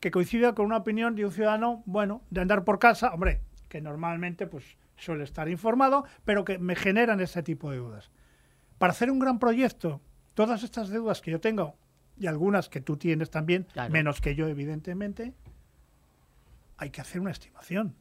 que 0.00 0.10
coincida 0.10 0.54
con 0.54 0.66
una 0.66 0.76
opinión 0.78 1.14
de 1.14 1.24
un 1.24 1.32
ciudadano, 1.32 1.82
bueno, 1.86 2.22
de 2.30 2.40
andar 2.40 2.64
por 2.64 2.78
casa, 2.78 3.12
hombre, 3.14 3.40
que 3.68 3.80
normalmente 3.80 4.46
pues 4.46 4.76
suele 4.96 5.24
estar 5.24 5.48
informado, 5.48 6.04
pero 6.24 6.44
que 6.44 6.58
me 6.58 6.74
generan 6.76 7.20
ese 7.20 7.42
tipo 7.42 7.70
de 7.70 7.78
dudas. 7.78 8.10
Para 8.78 8.92
hacer 8.92 9.10
un 9.10 9.18
gran 9.18 9.38
proyecto, 9.38 10.00
todas 10.34 10.62
estas 10.62 10.88
deudas 10.90 11.20
que 11.20 11.30
yo 11.30 11.40
tengo, 11.40 11.76
y 12.18 12.26
algunas 12.26 12.68
que 12.68 12.80
tú 12.80 12.96
tienes 12.96 13.30
también, 13.30 13.66
Claro. 13.72 13.92
menos 13.92 14.20
que 14.20 14.34
yo, 14.34 14.48
evidentemente, 14.48 15.34
hay 16.78 16.90
que 16.90 17.00
hacer 17.00 17.20
una 17.20 17.30
estimación. 17.30 17.94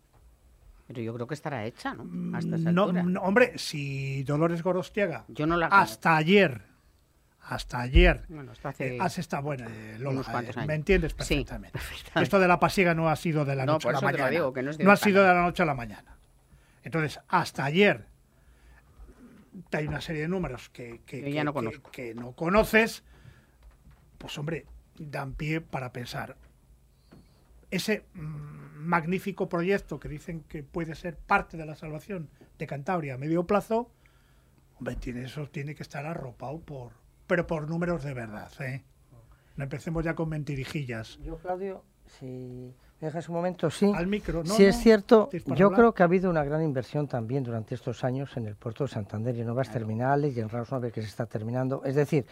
Pero 0.88 1.02
yo 1.02 1.14
creo 1.16 1.28
que 1.28 1.34
estará 1.34 1.66
hecha, 1.66 1.96
¿no? 1.96 2.36
A 2.36 2.40
estas 2.40 2.60
No, 2.62 2.86
hombre, 3.22 3.58
si 3.58 4.24
Dolores 4.24 4.62
Gorostiaga 4.62 5.26
Yo 5.30 5.48
no 5.48 5.58
la 5.58 5.68
hasta 5.68 6.16
ayer, 6.16 6.62
hasta 7.48 7.80
ayer, 7.82 8.24
Bueno, 8.28 8.54
hace 8.64 8.96
eh, 8.96 8.98
has 9.00 9.18
estado 9.20 9.44
buena, 9.44 9.68
eh, 9.68 9.98
eh, 10.00 10.24
años. 10.28 10.58
me 10.66 10.74
entiendes 10.74 11.12
Sí, 11.12 11.18
perfectamente. 11.46 11.80
Esto 12.16 12.40
de 12.40 12.48
la 12.48 12.60
pasiega 12.60 12.94
no 12.96 13.08
ha 13.10 13.16
sido 13.16 13.46
de 13.46 13.56
la 13.56 13.66
No, 13.66 13.74
noche 13.74 13.90
a 13.90 13.92
la 13.92 14.02
mañana. 14.02 14.30
digo, 14.30 14.54
no 14.80 14.92
ha 14.92 14.96
sido 14.98 15.22
de 15.22 15.28
la 15.34 15.42
noche 15.42 15.62
a 15.64 15.66
la 15.66 15.76
mañana. 15.76 16.18
Entonces, 16.84 17.20
hasta 17.28 17.66
ayer 17.66 18.08
hay 19.72 19.88
una 19.88 20.02
serie 20.02 20.24
de 20.24 20.28
números 20.28 20.70
que, 20.70 21.02
que, 21.06 21.22
no 21.44 21.54
que- 21.92 22.36
conoces, 22.36 23.04
pues 24.18 24.38
hombre, 24.38 24.66
dan 24.98 25.34
pie 25.34 25.62
para 25.62 25.92
pensar. 25.94 26.36
Ese 27.72 28.06
mm, 28.14 28.78
magnífico 28.80 29.50
proyecto 29.50 30.00
que 30.00 30.10
dicen 30.10 30.42
que 30.48 30.64
puede 30.64 30.96
ser 30.96 31.16
parte 31.18 31.58
de 31.58 31.66
la 31.66 31.76
salvación 31.76 32.30
de 32.58 32.68
Cantabria 32.68 33.16
a 33.16 33.18
medio 33.18 33.46
plazo, 33.46 33.92
hombre, 34.78 34.96
tiene, 34.96 35.26
eso 35.26 35.48
tiene 35.50 35.76
que 35.76 35.84
estar 35.84 36.06
arropado 36.06 36.60
por, 36.60 36.92
pero 37.28 37.48
por 37.48 37.70
números 37.70 38.04
de 38.04 38.14
verdad, 38.14 38.52
¿eh? 38.62 38.84
No 39.56 39.64
empecemos 39.64 40.04
ya 40.04 40.16
con 40.16 40.30
mentirijillas. 40.30 41.18
Yo, 41.20 41.38
Claudio, 41.38 41.84
si 42.06 42.74
dejas 43.06 43.30
un 43.30 43.36
momento, 43.36 43.70
sí. 43.70 43.92
Al 43.96 44.08
micro, 44.08 44.44
¿no? 44.44 44.54
sí 44.54 44.64
no, 44.64 44.70
es 44.70 44.78
cierto, 44.78 45.30
yo 45.32 45.68
hablar. 45.68 45.80
creo 45.80 45.94
que 45.94 46.04
ha 46.04 46.06
habido 46.06 46.30
una 46.30 46.44
gran 46.44 46.62
inversión 46.62 47.08
también 47.08 47.44
durante 47.44 47.76
estos 47.76 48.04
años 48.04 48.36
en 48.38 48.48
el 48.48 48.56
puerto 48.56 48.84
de 48.84 48.90
Santander 48.90 49.36
y 49.36 49.42
en 49.42 49.46
nuevas 49.46 49.72
terminales 49.72 50.36
y 50.36 50.40
en 50.40 50.50
Rausnove 50.50 50.92
que 50.92 51.02
se 51.02 51.08
está 51.08 51.26
terminando. 51.26 51.84
Es 51.86 51.96
decir, 51.96 52.26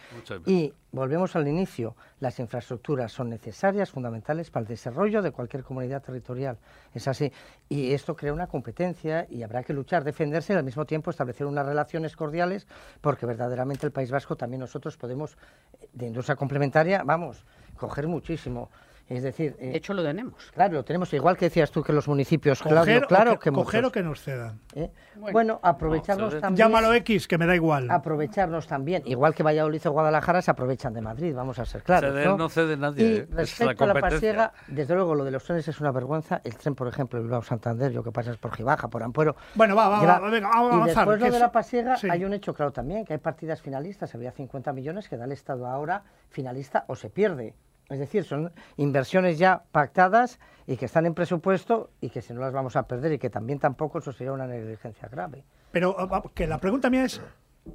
y 0.46 0.72
volvemos 0.92 1.34
al 1.36 1.48
inicio, 1.48 1.96
las 2.20 2.38
infraestructuras 2.38 3.12
son 3.12 3.30
necesarias, 3.30 3.90
fundamentales 3.90 4.50
para 4.50 4.62
el 4.62 4.68
desarrollo 4.68 5.22
de 5.22 5.30
cualquier 5.30 5.62
comunidad 5.62 6.02
territorial. 6.02 6.58
Es 6.92 7.08
así. 7.08 7.32
Y 7.68 7.92
esto 7.92 8.14
crea 8.14 8.32
una 8.32 8.46
competencia 8.46 9.26
y 9.30 9.42
habrá 9.42 9.62
que 9.62 9.72
luchar, 9.72 10.04
defenderse 10.04 10.52
y 10.52 10.56
al 10.56 10.64
mismo 10.64 10.84
tiempo 10.84 11.10
establecer 11.10 11.46
unas 11.46 11.66
relaciones 11.66 12.16
cordiales 12.16 12.66
porque 13.00 13.26
verdaderamente 13.26 13.86
el 13.86 13.92
País 13.92 14.10
Vasco 14.10 14.36
también 14.36 14.60
nosotros 14.60 14.96
podemos, 14.96 15.36
eh, 15.80 15.88
de 15.92 16.06
industria 16.06 16.36
complementaria, 16.36 17.02
vamos, 17.04 17.44
coger 17.76 18.06
muchísimo. 18.06 18.70
Es 19.08 19.22
decir, 19.22 19.54
eh, 19.58 19.70
De 19.70 19.76
hecho, 19.76 19.92
lo 19.92 20.02
tenemos. 20.02 20.50
Claro, 20.54 20.74
lo 20.74 20.84
tenemos 20.84 21.12
igual 21.12 21.36
que 21.36 21.46
decías 21.46 21.70
tú 21.70 21.82
que 21.82 21.92
los 21.92 22.08
municipios, 22.08 22.62
Coger 22.62 22.72
Claudio, 22.72 22.98
o 22.98 23.06
claro 23.06 23.38
que, 23.38 23.50
que, 23.50 23.52
coger 23.52 23.84
o 23.84 23.92
que 23.92 24.02
nos 24.02 24.22
cedan. 24.22 24.60
¿eh? 24.74 24.90
Bueno, 25.16 25.60
aprovecharnos 25.62 26.40
también. 26.40 26.56
Llámalo 26.56 26.94
X, 26.94 27.28
que 27.28 27.36
me 27.36 27.46
da 27.46 27.54
igual. 27.54 27.90
Aprovecharnos 27.90 28.66
también, 28.66 29.02
igual 29.04 29.34
que 29.34 29.42
Valladolid 29.42 29.86
o 29.86 29.92
Guadalajara 29.92 30.40
se 30.40 30.50
aprovechan 30.50 30.94
de 30.94 31.02
Madrid, 31.02 31.34
vamos 31.34 31.58
a 31.58 31.66
ser 31.66 31.82
claros. 31.82 32.12
Ceder 32.12 32.28
¿no? 32.28 32.38
no 32.38 32.48
cede 32.48 32.78
nadie, 32.78 33.04
Y 33.04 33.16
¿eh? 33.16 33.22
Es 33.22 33.28
la 33.28 33.36
respecto 33.42 33.84
a 33.84 33.86
la 33.88 34.00
pasiega, 34.00 34.52
desde 34.68 34.94
luego 34.94 35.14
lo 35.14 35.24
de 35.24 35.32
los 35.32 35.44
trenes 35.44 35.68
es 35.68 35.80
una 35.80 35.92
vergüenza. 35.92 36.40
El 36.42 36.56
tren, 36.56 36.74
por 36.74 36.88
ejemplo, 36.88 37.20
Bilbao 37.20 37.42
Santander, 37.42 37.92
yo 37.92 38.02
que 38.02 38.10
pasas 38.10 38.38
por 38.38 38.56
Gibaja, 38.56 38.88
por 38.88 39.02
Ampuero. 39.02 39.36
Bueno, 39.54 39.76
va, 39.76 39.88
va, 39.88 40.02
va, 40.02 40.30
venga, 40.30 40.48
vamos 40.48 40.72
a 40.72 40.72
y 40.72 40.76
avanzar, 40.76 41.08
después 41.08 41.20
lo 41.20 41.30
de 41.30 41.40
la 41.40 41.52
pasiega, 41.52 41.96
sí. 41.96 42.08
hay 42.10 42.24
un 42.24 42.32
hecho 42.32 42.54
claro 42.54 42.72
también, 42.72 43.04
que 43.04 43.12
hay 43.12 43.18
partidas 43.18 43.60
finalistas, 43.60 44.14
había 44.14 44.32
50 44.32 44.72
millones 44.72 45.10
que 45.10 45.18
da 45.18 45.26
el 45.26 45.32
Estado 45.32 45.66
ahora 45.66 46.04
finalista 46.30 46.86
o 46.88 46.96
se 46.96 47.10
pierde. 47.10 47.54
Es 47.90 47.98
decir, 47.98 48.24
son 48.24 48.50
inversiones 48.76 49.38
ya 49.38 49.62
pactadas 49.72 50.40
y 50.66 50.76
que 50.76 50.86
están 50.86 51.04
en 51.06 51.14
presupuesto 51.14 51.90
y 52.00 52.08
que 52.10 52.22
si 52.22 52.32
no 52.32 52.40
las 52.40 52.52
vamos 52.52 52.76
a 52.76 52.86
perder 52.88 53.12
y 53.12 53.18
que 53.18 53.28
también 53.30 53.58
tampoco 53.58 53.98
eso 53.98 54.12
sería 54.12 54.32
una 54.32 54.46
negligencia 54.46 55.08
grave. 55.08 55.44
Pero 55.70 55.94
ah, 55.98 56.08
ah, 56.10 56.22
que 56.34 56.46
la 56.46 56.58
pregunta 56.58 56.88
mía 56.88 57.04
es, 57.04 57.20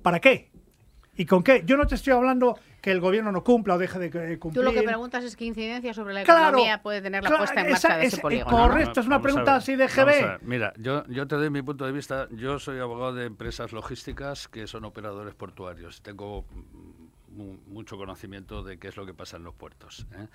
¿para 0.01 0.19
qué? 0.19 0.49
¿Y 1.15 1.25
con 1.25 1.43
qué? 1.43 1.63
Yo 1.65 1.75
no 1.75 1.85
te 1.85 1.95
estoy 1.95 2.13
hablando 2.13 2.57
que 2.81 2.91
el 2.91 3.01
gobierno 3.01 3.31
no 3.33 3.43
cumpla 3.43 3.75
o 3.75 3.77
deje 3.77 3.99
de 3.99 4.05
eh, 4.05 4.33
Tú 4.35 4.39
cumplir. 4.39 4.63
lo 4.63 4.71
que 4.71 4.83
preguntas 4.83 5.21
es 5.25 5.35
qué 5.35 5.43
incidencia 5.45 5.93
sobre 5.93 6.13
la 6.13 6.23
Claro, 6.23 6.47
economía 6.47 6.81
puede 6.81 7.01
tener 7.01 7.21
la 7.21 7.27
claro, 7.29 7.43
puesta 7.43 7.59
en 7.61 7.67
esa- 7.67 7.89
marcha 7.89 7.97
de 7.99 8.05
ese 8.07 8.17
polígono. 8.21 8.57
¿no? 8.57 8.67
correcto. 8.69 9.01
es 9.01 9.05
una 9.05 9.21
pregunta 9.21 9.51
ver, 9.51 9.57
así 9.57 9.75
de 9.75 9.87
GB. 9.87 10.39
Mira, 10.43 10.73
yo, 10.77 11.05
yo 11.07 11.27
te 11.27 11.35
doy 11.35 11.49
mi 11.49 11.61
punto 11.61 11.85
de 11.85 11.91
vista. 11.91 12.29
Yo 12.31 12.57
soy 12.57 12.79
abogado 12.79 13.13
de 13.13 13.25
empresas 13.25 13.73
logísticas 13.73 14.47
que 14.47 14.65
son 14.65 14.85
operadores 14.85 15.35
portuarios. 15.35 16.01
Tengo 16.01 16.45
mu- 17.39 17.59
mucho 17.67 17.97
conocimiento 17.97 18.61
de 18.63 18.77
qué 18.77 18.89
es 18.89 18.97
lo 18.97 19.05
que 19.05 19.13
pasa 19.13 19.37
en 19.37 19.43
los 19.43 19.55
puertos. 19.55 20.05
¿eh? 20.13 20.27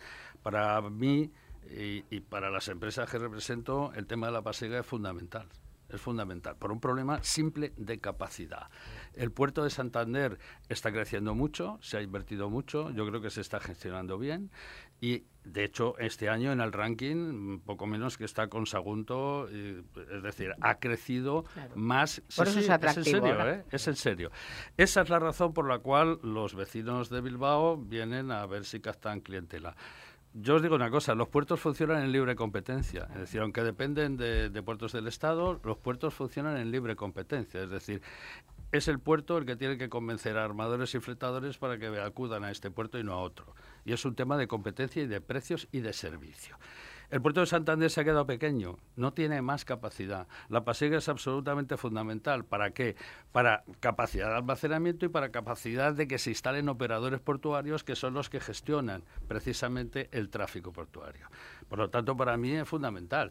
Para 0.43 0.81
mí 0.83 1.31
y, 1.71 2.21
para 2.21 2.51
las 2.51 2.69
empresas 2.69 3.09
que 3.09 3.19
represento, 3.19 3.93
el 3.95 4.07
tema 4.07 4.27
de 4.27 4.33
la 4.33 4.43
pasiega 4.43 4.79
es 4.81 4.87
fundamental. 4.87 5.49
Es 5.89 6.01
fundamental, 6.01 6.57
por 6.57 6.73
un 6.73 6.81
problema 6.81 7.23
simple 7.23 7.73
de 7.77 8.01
capacidad. 8.01 8.69
El 9.13 9.31
puerto 9.31 9.63
de 9.63 9.71
Santander 9.71 10.39
está 10.69 10.91
creciendo 10.91 11.35
mucho, 11.35 11.79
se 11.83 11.99
ha 11.99 12.03
invertido 12.03 12.49
mucho, 12.51 12.91
yo 12.91 13.07
creo 13.07 13.21
que 13.21 13.31
se 13.31 13.43
está 13.43 13.61
gestionando 13.61 14.19
bien 14.19 14.51
y 15.05 15.23
de 15.45 15.65
hecho 15.65 15.99
este 15.99 16.31
año 16.31 16.51
en 16.51 16.63
el 16.63 16.73
ranking 16.73 17.59
poco 17.61 17.87
menos 17.87 18.17
que 18.17 18.25
está 18.25 18.49
con 18.49 18.65
Sagunto, 18.65 19.47
y, 19.53 19.85
es 20.17 20.23
decir, 20.23 20.55
ha 20.63 20.77
crecido 20.77 21.45
más. 21.75 22.23
Por 22.35 22.49
eso 22.49 22.61
es 22.61 22.71
atractivo 22.71 23.19
en 23.19 23.23
serio. 23.23 23.51
¿eh? 23.51 23.65
Es 23.71 23.87
en 23.87 23.97
serio. 23.97 24.31
Esa 24.79 25.03
es 25.03 25.11
la 25.11 25.19
razón 25.19 25.53
por 25.53 25.69
la 25.69 25.81
cual 25.81 26.21
los 26.23 26.55
vecinos 26.55 27.11
de 27.11 27.21
Bilbao 27.21 27.77
vienen 27.77 28.31
a 28.31 28.47
ver 28.47 28.65
si 28.65 28.81
captan 28.81 29.21
clientela. 29.21 29.77
Yo 30.33 30.55
os 30.57 30.63
digo 30.63 30.75
una 30.75 30.91
cosa, 30.91 31.15
los 31.15 31.29
puertos 31.29 31.61
funcionan 31.61 32.03
en 32.03 32.11
libre 32.11 32.35
competencia, 32.35 33.07
es 33.13 33.21
decir, 33.21 33.41
aunque 33.43 33.63
dependen 33.63 34.17
de, 34.17 34.49
de 34.49 34.63
puertos 34.63 34.91
del 34.93 35.07
Estado, 35.07 35.61
los 35.63 35.77
puertos 35.77 36.13
funcionan 36.15 36.57
en 36.57 36.73
libre 36.73 36.97
competencia, 36.97 37.63
es 37.63 37.71
decir, 37.71 38.03
es 38.77 38.89
el 38.89 38.99
puerto 38.99 39.39
el 39.39 39.47
que 39.47 39.55
tiene 39.55 39.79
que 39.79 39.89
convencer 39.89 40.37
a 40.37 40.45
armadores 40.45 40.95
y 40.97 41.01
fletadores 41.01 41.59
para 41.59 41.79
que 41.79 41.87
acudan 42.01 42.43
a 42.43 42.51
este 42.51 42.73
puerto 42.73 42.99
y 42.99 43.05
no 43.05 43.13
a 43.13 43.19
otro. 43.19 43.55
Y 43.85 43.93
es 43.93 44.05
un 44.05 44.17
tema 44.17 44.37
de 44.37 44.49
competencia 44.49 45.01
y 45.03 45.07
de 45.07 45.21
precios 45.21 45.69
y 45.71 45.79
de 45.79 45.93
servicio. 45.93 46.59
El 47.11 47.23
puerto 47.23 47.39
de 47.39 47.47
Santander 47.47 47.91
se 47.91 48.01
ha 48.01 48.05
quedado 48.05 48.27
pequeño, 48.27 48.79
no 48.97 49.13
tiene 49.13 49.41
más 49.43 49.65
capacidad. 49.65 50.27
La 50.49 50.65
pasiega 50.65 50.99
es 50.99 51.09
absolutamente 51.09 51.77
fundamental. 51.77 52.45
¿Para 52.45 52.71
qué? 52.71 52.97
Para 53.31 53.63
capacidad 53.79 54.31
de 54.31 54.37
almacenamiento 54.37 55.07
y 55.07 55.11
para 55.11 55.31
capacidad 55.31 55.93
de 55.93 56.09
que 56.09 56.19
se 56.19 56.31
instalen 56.31 56.69
operadores 56.69 57.21
portuarios 57.21 57.85
que 57.85 57.95
son 57.95 58.15
los 58.15 58.31
que 58.31 58.41
gestionan 58.41 59.05
precisamente 59.29 60.09
el 60.11 60.31
tráfico 60.31 60.73
portuario. 60.73 61.29
Por 61.69 61.79
lo 61.79 61.91
tanto, 61.91 62.17
para 62.17 62.37
mí 62.37 62.51
es 62.53 62.69
fundamental. 62.69 63.31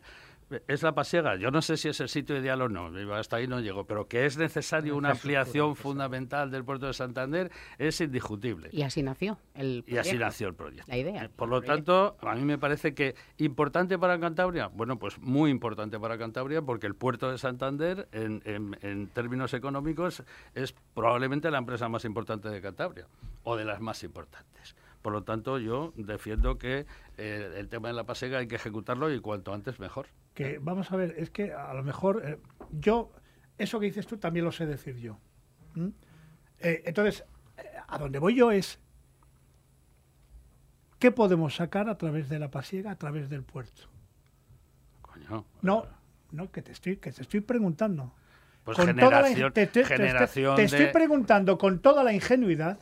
Es 0.68 0.84
la 0.84 0.94
pasiega. 0.94 1.36
Yo 1.36 1.52
no 1.52 1.62
sé 1.62 1.78
si 1.78 1.90
es 1.90 2.00
el 2.00 2.10
sitio 2.10 2.38
ideal 2.38 2.62
o 2.62 2.70
no, 2.70 2.92
hasta 3.16 3.38
ahí 3.38 3.48
no 3.48 3.60
llego, 3.60 3.86
pero 3.86 4.08
que 4.08 4.26
es 4.26 4.38
necesario 4.38 4.96
una 4.96 5.12
ampliación 5.12 5.76
fundamental 5.76 6.52
del 6.52 6.64
puerto 6.64 6.88
de 6.88 6.94
Santander 6.94 7.52
es 7.78 8.00
indiscutible. 8.02 8.70
Y 8.72 8.82
así 8.84 9.04
nació 9.04 9.38
el 9.56 9.84
Y 9.88 9.98
así 9.98 10.10
proyecto. 10.12 10.20
nació 10.26 10.48
el 10.48 10.54
proyecto. 10.56 10.86
La 10.92 10.98
idea. 10.98 11.24
Eh, 11.26 11.30
Por 11.36 11.50
lo 11.50 11.62
tanto, 11.62 12.18
a 12.22 12.36
mí 12.36 12.44
me 12.44 12.58
parece 12.58 12.94
que 12.94 13.16
importante 13.38 13.98
para 13.98 14.20
Cantabria, 14.20 14.68
bueno, 14.68 15.00
pues 15.00 15.18
muy 15.20 15.52
importante 15.52 16.00
para 16.00 16.18
Cantabria, 16.18 16.62
porque 16.62 16.88
el 16.88 16.96
puerto 16.96 17.32
de 17.32 17.38
Santander, 17.38 18.08
en, 18.12 18.42
en- 18.46 18.78
en 18.82 19.08
términos 19.08 19.54
económicos, 19.54 20.24
es 20.56 20.74
probablemente 20.94 21.50
la 21.52 21.58
empresa 21.58 21.90
más 21.90 22.06
importante 22.06 22.50
de 22.50 22.62
Cantabria, 22.62 23.08
o 23.44 23.56
de 23.56 23.66
las 23.66 23.80
más 23.82 24.04
importantes. 24.04 24.76
Por 25.04 25.14
lo 25.14 25.24
tanto, 25.24 25.60
yo 25.60 25.94
defiendo 25.96 26.58
que 26.58 26.88
eh, 27.18 27.54
el 27.58 27.68
tema 27.70 27.90
de 27.90 27.94
la 27.94 28.06
pasega 28.06 28.40
hay 28.40 28.48
que 28.48 28.56
ejecutarlo 28.56 29.14
y 29.14 29.20
cuanto 29.20 29.54
antes 29.54 29.80
mejor. 29.80 30.08
Que 30.34 30.58
vamos 30.60 30.92
a 30.92 30.96
ver, 30.96 31.14
es 31.18 31.30
que 31.30 31.54
a 31.54 31.74
lo 31.76 31.84
mejor 31.84 32.24
eh, 32.26 32.40
yo, 32.72 33.12
eso 33.60 33.80
que 33.80 33.86
dices 33.86 34.08
tú 34.08 34.18
también 34.18 34.46
lo 34.46 34.52
sé 34.52 34.66
decir 34.66 34.96
yo. 34.98 35.20
Eh, 36.60 36.84
entonces, 36.86 37.24
a 37.88 37.98
donde 38.00 38.18
voy 38.18 38.34
yo 38.36 38.50
es, 38.52 38.80
¿qué 41.00 41.12
podemos 41.12 41.56
sacar 41.56 41.90
a 41.90 41.98
través 41.98 42.30
de 42.30 42.40
la 42.40 42.50
pasiega, 42.50 42.92
a 42.92 42.96
través 42.96 43.30
del 43.30 43.44
puerto? 43.44 43.84
Coño. 45.02 45.46
No, 45.62 45.86
no, 46.32 46.52
que 46.52 46.62
te 46.62 46.72
estoy, 46.72 46.98
que 46.98 47.12
te 47.12 47.22
estoy 47.24 47.42
preguntando. 47.42 48.14
Pues 48.64 48.78
con 48.78 48.96
toda 48.96 49.22
la, 49.22 49.28
generación- 49.28 49.52
te, 49.52 49.84
generación 49.84 50.56
te 50.56 50.64
estoy 50.64 50.86
de- 50.86 50.92
preguntando 50.94 51.58
con 51.58 51.80
toda 51.80 52.04
la 52.04 52.14
ingenuidad 52.14 52.80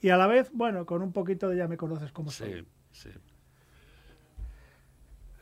y 0.00 0.08
a 0.10 0.16
la 0.16 0.26
vez, 0.26 0.50
bueno, 0.52 0.86
con 0.86 1.02
un 1.02 1.12
poquito 1.12 1.48
de 1.48 1.56
ya 1.56 1.68
me 1.68 1.76
conoces 1.76 2.12
como 2.12 2.30
soy. 2.30 2.66
Sí, 2.92 3.10
sí. 3.10 3.18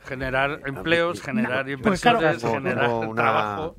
Generar 0.05 0.62
empleos, 0.66 1.21
generar 1.21 1.66
Pues 1.83 2.01
claro. 2.01 2.18
inversiones, 2.18 2.42
Tengo- 2.42 2.55
generar 2.55 2.87
tengo 2.88 2.99
una- 3.11 3.23
trabajo. 3.23 3.77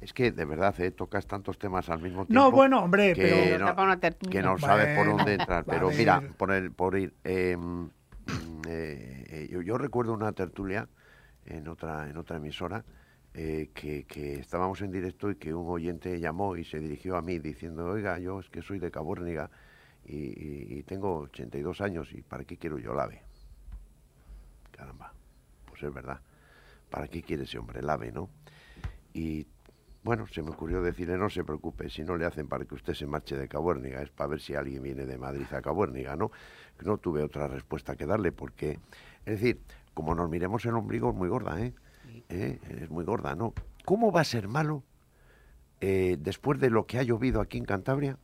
Es 0.00 0.12
que 0.12 0.30
de 0.30 0.44
verdad, 0.44 0.78
¿eh? 0.80 0.90
tocas 0.92 1.26
tantos 1.26 1.58
temas 1.58 1.88
al 1.88 2.00
mismo 2.00 2.24
tiempo. 2.24 2.32
No, 2.32 2.50
bueno, 2.52 2.82
hombre, 2.84 3.14
que 3.14 3.56
pero- 3.58 3.74
no, 3.74 3.82
una 3.82 3.98
que 3.98 4.42
no 4.42 4.56
sabes 4.58 4.96
por 4.96 5.06
dónde 5.08 5.34
entrar. 5.34 5.64
Pero 5.64 5.90
mira, 5.90 6.22
por, 6.36 6.52
el, 6.52 6.70
por 6.72 6.96
ir. 6.96 7.14
eh, 7.24 7.56
mm, 7.56 7.86
eh, 8.68 9.26
eh, 9.28 9.48
yo, 9.50 9.60
yo 9.62 9.76
recuerdo 9.78 10.12
una 10.14 10.32
tertulia 10.32 10.88
en 11.46 11.66
otra, 11.68 12.08
en 12.08 12.16
otra 12.16 12.36
emisora 12.36 12.84
eh, 13.34 13.70
que, 13.74 14.04
que 14.04 14.34
estábamos 14.34 14.80
en 14.82 14.92
directo 14.92 15.30
y 15.30 15.36
que 15.36 15.52
un 15.52 15.68
oyente 15.68 16.18
llamó 16.20 16.56
y 16.56 16.64
se 16.64 16.78
dirigió 16.78 17.16
a 17.16 17.22
mí 17.22 17.38
diciendo: 17.40 17.86
Oiga, 17.86 18.18
yo 18.20 18.38
es 18.40 18.48
que 18.50 18.62
soy 18.62 18.78
de 18.78 18.90
Cabuérniga 18.92 19.50
y, 20.08 20.16
y- 20.16 20.78
y 20.78 20.82
tengo 20.84 21.18
82 21.20 21.80
años 21.80 22.08
y 22.12 22.22
¿para 22.22 22.44
qué 22.44 22.56
quiero 22.56 22.78
yo 22.78 22.92
el 22.92 23.00
AVE? 23.00 23.22
Caramba, 24.72 25.12
pues 25.68 25.82
es 25.82 25.92
verdad. 25.92 26.20
¿Para 26.90 27.08
qué 27.08 27.22
quiere 27.22 27.44
ese 27.44 27.58
hombre 27.58 27.80
el 27.80 27.90
AVE, 27.90 28.12
no? 28.12 28.30
Y 29.12 29.46
bueno, 30.04 30.26
se 30.26 30.42
me 30.42 30.50
ocurrió 30.50 30.80
decirle, 30.80 31.18
no 31.18 31.28
se 31.28 31.44
preocupe, 31.44 31.90
si 31.90 32.02
no 32.02 32.16
le 32.16 32.24
hacen 32.24 32.48
para 32.48 32.64
que 32.64 32.74
usted 32.74 32.94
se 32.94 33.06
marche 33.06 33.36
de 33.36 33.48
Cabuérniga, 33.48 34.00
es 34.00 34.10
para 34.10 34.28
ver 34.28 34.40
si 34.40 34.54
alguien 34.54 34.82
viene 34.82 35.04
de 35.04 35.18
Madrid 35.18 35.44
a 35.52 35.60
Cabuérniga, 35.60 36.16
¿no? 36.16 36.30
No 36.84 36.96
tuve 36.98 37.22
otra 37.22 37.46
respuesta 37.48 37.96
que 37.96 38.06
darle, 38.06 38.32
porque, 38.32 38.78
es 39.26 39.40
decir, 39.40 39.60
como 39.92 40.14
nos 40.14 40.30
miremos 40.30 40.64
el 40.64 40.74
ombligo, 40.74 41.10
es 41.10 41.16
muy 41.16 41.28
gorda, 41.28 41.60
¿eh? 41.60 41.74
¿Eh? 42.30 42.58
Es 42.82 42.88
muy 42.90 43.04
gorda, 43.04 43.34
¿no? 43.34 43.52
¿Cómo 43.84 44.12
va 44.12 44.20
a 44.20 44.24
ser 44.24 44.48
malo 44.48 44.82
eh, 45.80 46.16
después 46.20 46.58
de 46.60 46.70
lo 46.70 46.86
que 46.86 46.98
ha 46.98 47.02
llovido 47.02 47.40
aquí 47.40 47.58
en 47.58 47.64
Cantabria? 47.64 48.18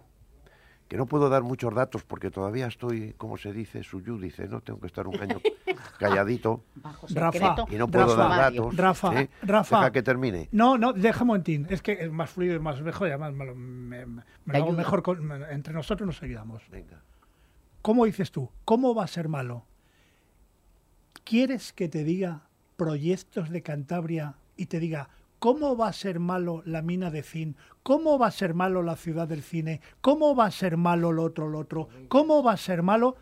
Que 0.88 0.96
no 0.98 1.06
puedo 1.06 1.28
dar 1.30 1.42
muchos 1.42 1.74
datos 1.74 2.04
porque 2.04 2.30
todavía 2.30 2.66
estoy, 2.66 3.14
como 3.16 3.38
se 3.38 3.52
dice, 3.52 3.82
suyúdice, 3.82 4.46
¿no? 4.48 4.60
Tengo 4.60 4.80
que 4.80 4.86
estar 4.86 5.06
un 5.08 5.18
año 5.18 5.40
calladito. 5.98 6.62
Bajo 6.76 7.06
Rafa. 7.10 7.56
Y 7.70 7.76
no 7.76 7.88
puedo 7.88 8.14
Rafa, 8.14 8.28
dar 8.28 8.52
datos. 8.52 8.76
Rafa, 8.76 9.20
¿eh? 9.22 9.30
Rafa. 9.42 9.78
Deja 9.78 9.92
que 9.92 10.02
termine. 10.02 10.48
No, 10.52 10.76
no, 10.76 10.92
deja 10.92 11.22
un 11.22 11.28
momentín. 11.28 11.66
Es 11.70 11.80
que 11.80 11.92
es 11.92 12.12
más 12.12 12.30
fluido, 12.30 12.54
es 12.56 12.60
más 12.60 12.80
mejor, 12.82 13.08
y 13.08 13.10
además 13.12 13.32
me, 13.32 13.46
lo- 13.46 13.54
me- 13.54 14.04
me 14.06 14.22
lo 14.46 14.56
hago 14.56 14.72
mejor 14.72 15.02
con- 15.02 15.32
entre 15.50 15.72
nosotros 15.72 16.06
nos 16.06 16.22
ayudamos. 16.22 16.62
Venga. 16.70 17.00
¿Cómo 17.80 18.04
dices 18.04 18.30
tú? 18.30 18.50
¿Cómo 18.64 18.94
va 18.94 19.04
a 19.04 19.08
ser 19.08 19.28
malo? 19.28 19.64
¿Quieres 21.24 21.72
que 21.72 21.88
te 21.88 22.04
diga 22.04 22.42
proyectos 22.76 23.50
de 23.50 23.62
Cantabria 23.62 24.34
y 24.56 24.66
te 24.66 24.78
diga 24.80 25.08
cómo 25.38 25.76
va 25.76 25.88
a 25.88 25.92
ser 25.92 26.20
malo 26.20 26.62
la 26.64 26.82
mina 26.82 27.10
de 27.10 27.22
zinc? 27.22 27.56
¿Cómo 27.82 28.18
va 28.18 28.28
a 28.28 28.30
ser 28.30 28.54
malo 28.54 28.82
la 28.82 28.96
ciudad 28.96 29.28
del 29.28 29.42
cine? 29.42 29.80
¿Cómo 30.00 30.34
va 30.34 30.46
a 30.46 30.50
ser 30.50 30.76
malo 30.76 31.12
lo 31.12 31.22
otro, 31.24 31.48
lo 31.48 31.58
otro? 31.58 31.88
¿Cómo 32.08 32.42
va 32.42 32.52
a 32.52 32.56
ser 32.56 32.82
malo? 32.82 33.16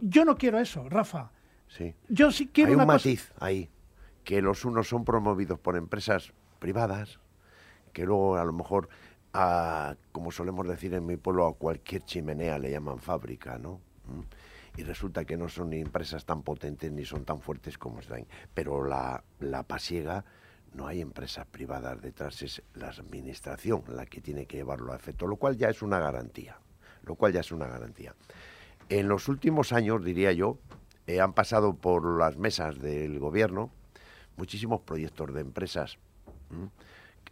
Yo 0.00 0.24
no 0.24 0.36
quiero 0.36 0.58
eso, 0.58 0.88
Rafa. 0.88 1.30
Sí. 1.68 1.94
Yo 2.08 2.30
sí 2.32 2.48
quiero 2.48 2.70
Hay 2.70 2.74
un 2.74 2.80
cosa- 2.80 2.92
matiz 2.92 3.32
ahí, 3.40 3.70
que 4.24 4.42
los 4.42 4.64
unos 4.64 4.88
son 4.88 5.04
promovidos 5.04 5.58
por 5.58 5.76
empresas 5.76 6.32
privadas, 6.58 7.18
que 7.92 8.04
luego 8.04 8.36
a 8.36 8.44
lo 8.44 8.52
mejor, 8.52 8.88
a, 9.32 9.96
como 10.12 10.30
solemos 10.32 10.66
decir 10.66 10.94
en 10.94 11.06
mi 11.06 11.16
pueblo, 11.16 11.46
a 11.46 11.54
cualquier 11.54 12.02
chimenea 12.04 12.58
le 12.58 12.70
llaman 12.70 12.98
fábrica, 12.98 13.58
¿no? 13.58 13.80
Mm. 14.06 14.78
Y 14.78 14.82
resulta 14.82 15.24
que 15.24 15.36
no 15.38 15.48
son 15.48 15.70
ni 15.70 15.80
empresas 15.80 16.26
tan 16.26 16.42
potentes 16.42 16.92
ni 16.92 17.04
son 17.06 17.24
tan 17.24 17.40
fuertes 17.40 17.78
como 17.78 18.00
están. 18.00 18.26
Pero 18.52 18.84
la, 18.84 19.24
la 19.40 19.62
pasiega, 19.62 20.24
no 20.76 20.86
hay 20.86 21.00
empresas 21.00 21.46
privadas 21.46 22.00
detrás, 22.02 22.42
es 22.42 22.62
la 22.74 22.88
administración 22.88 23.82
la 23.88 24.04
que 24.04 24.20
tiene 24.20 24.46
que 24.46 24.58
llevarlo 24.58 24.92
a 24.92 24.96
efecto, 24.96 25.26
lo 25.26 25.36
cual 25.36 25.56
ya 25.56 25.70
es 25.70 25.80
una 25.80 25.98
garantía, 25.98 26.58
lo 27.04 27.14
cual 27.14 27.32
ya 27.32 27.40
es 27.40 27.50
una 27.50 27.66
garantía. 27.66 28.14
En 28.90 29.08
los 29.08 29.28
últimos 29.28 29.72
años, 29.72 30.04
diría 30.04 30.32
yo, 30.32 30.58
eh, 31.06 31.20
han 31.20 31.32
pasado 31.32 31.74
por 31.74 32.18
las 32.18 32.36
mesas 32.36 32.78
del 32.78 33.18
gobierno 33.18 33.70
muchísimos 34.36 34.82
proyectos 34.82 35.32
de 35.32 35.40
empresas. 35.40 35.98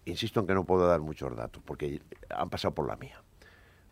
Insisto 0.07 0.41
en 0.41 0.47
que 0.47 0.55
no 0.55 0.65
puedo 0.65 0.87
dar 0.87 1.01
muchos 1.01 1.37
datos, 1.37 1.63
porque 1.65 2.01
han 2.31 2.49
pasado 2.49 2.75
por 2.75 2.89
la 2.89 2.97
mía, 2.97 3.23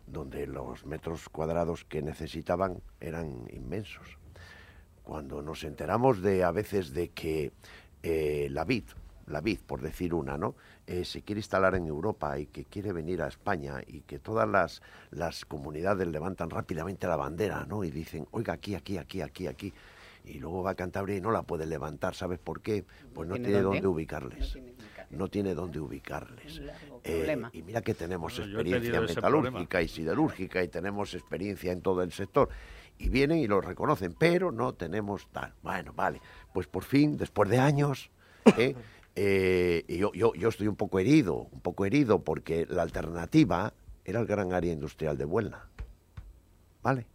donde 0.07 0.47
los 0.47 0.85
metros 0.85 1.29
cuadrados 1.29 1.85
que 1.85 2.01
necesitaban 2.01 2.81
eran 2.99 3.45
inmensos. 3.51 4.17
Cuando 5.03 5.41
nos 5.43 5.63
enteramos 5.63 6.21
de 6.21 6.43
a 6.43 6.51
veces 6.51 6.93
de 6.93 7.09
que 7.09 7.51
eh, 8.01 8.47
la 8.49 8.65
vid, 8.65 8.85
la 9.27 9.41
vid, 9.41 9.59
por 9.65 9.81
decir 9.81 10.13
una, 10.13 10.37
¿no? 10.37 10.55
Eh, 10.85 11.05
se 11.05 11.21
quiere 11.21 11.39
instalar 11.39 11.75
en 11.75 11.87
Europa 11.87 12.37
y 12.37 12.47
que 12.47 12.65
quiere 12.65 12.91
venir 12.91 13.21
a 13.21 13.27
España 13.27 13.81
y 13.85 14.01
que 14.01 14.19
todas 14.19 14.47
las, 14.47 14.81
las 15.11 15.45
comunidades 15.45 16.07
levantan 16.07 16.49
rápidamente 16.49 17.07
la 17.07 17.15
bandera, 17.15 17.65
¿no? 17.65 17.83
Y 17.83 17.91
dicen, 17.91 18.27
oiga, 18.31 18.53
aquí, 18.53 18.75
aquí, 18.75 18.97
aquí, 18.97 19.21
aquí, 19.21 19.47
aquí. 19.47 19.73
Y 20.25 20.39
luego 20.39 20.63
va 20.63 20.71
a 20.71 20.75
Cantabria 20.75 21.17
y 21.17 21.21
no 21.21 21.31
la 21.31 21.43
puede 21.43 21.65
levantar. 21.65 22.15
¿Sabes 22.15 22.39
por 22.39 22.61
qué? 22.61 22.85
Pues 23.13 23.27
no, 23.27 23.35
tiene 23.35 23.49
tiene 23.49 23.61
dónde. 23.61 23.81
dónde 23.81 23.87
ubicarles. 23.87 24.57
No 25.09 25.27
tiene 25.27 25.53
dónde 25.53 25.79
ubicarles. 25.79 26.61
Eh, 27.03 27.41
y 27.51 27.61
mira 27.61 27.81
que 27.81 27.93
tenemos 27.93 28.37
Bueno, 28.37 28.61
experiencia 28.61 29.01
metalúrgica 29.01 29.81
y 29.81 29.87
siderúrgica 29.87 30.63
y 30.63 30.69
tenemos 30.69 31.13
experiencia 31.13 31.71
en 31.71 31.81
todo 31.81 32.01
el 32.01 32.11
sector. 32.11 32.49
Y 32.97 33.09
vienen 33.09 33.39
y 33.39 33.47
lo 33.47 33.59
reconocen, 33.59 34.15
pero 34.17 34.51
no 34.51 34.73
tenemos 34.73 35.27
tal. 35.31 35.53
Bueno, 35.61 35.93
vale. 35.93 36.21
Pues 36.53 36.67
por 36.67 36.83
fin, 36.83 37.17
después 37.17 37.49
de 37.49 37.59
años, 37.59 38.09
¿eh? 38.57 38.75
Eh, 39.15 39.85
yo, 39.87 40.11
yo, 40.13 40.33
yo 40.33 40.49
estoy 40.49 40.67
un 40.67 40.75
poco 40.75 40.99
herido, 40.99 41.47
un 41.51 41.61
poco 41.61 41.85
herido, 41.85 42.23
porque 42.23 42.65
la 42.67 42.81
alternativa 42.81 43.73
era 44.05 44.19
el 44.19 44.25
gran 44.25 44.53
área 44.53 44.73
industrial 44.73 45.17
de 45.17 45.25
Buelna. 45.25 45.69
¿Vale? 46.81 47.07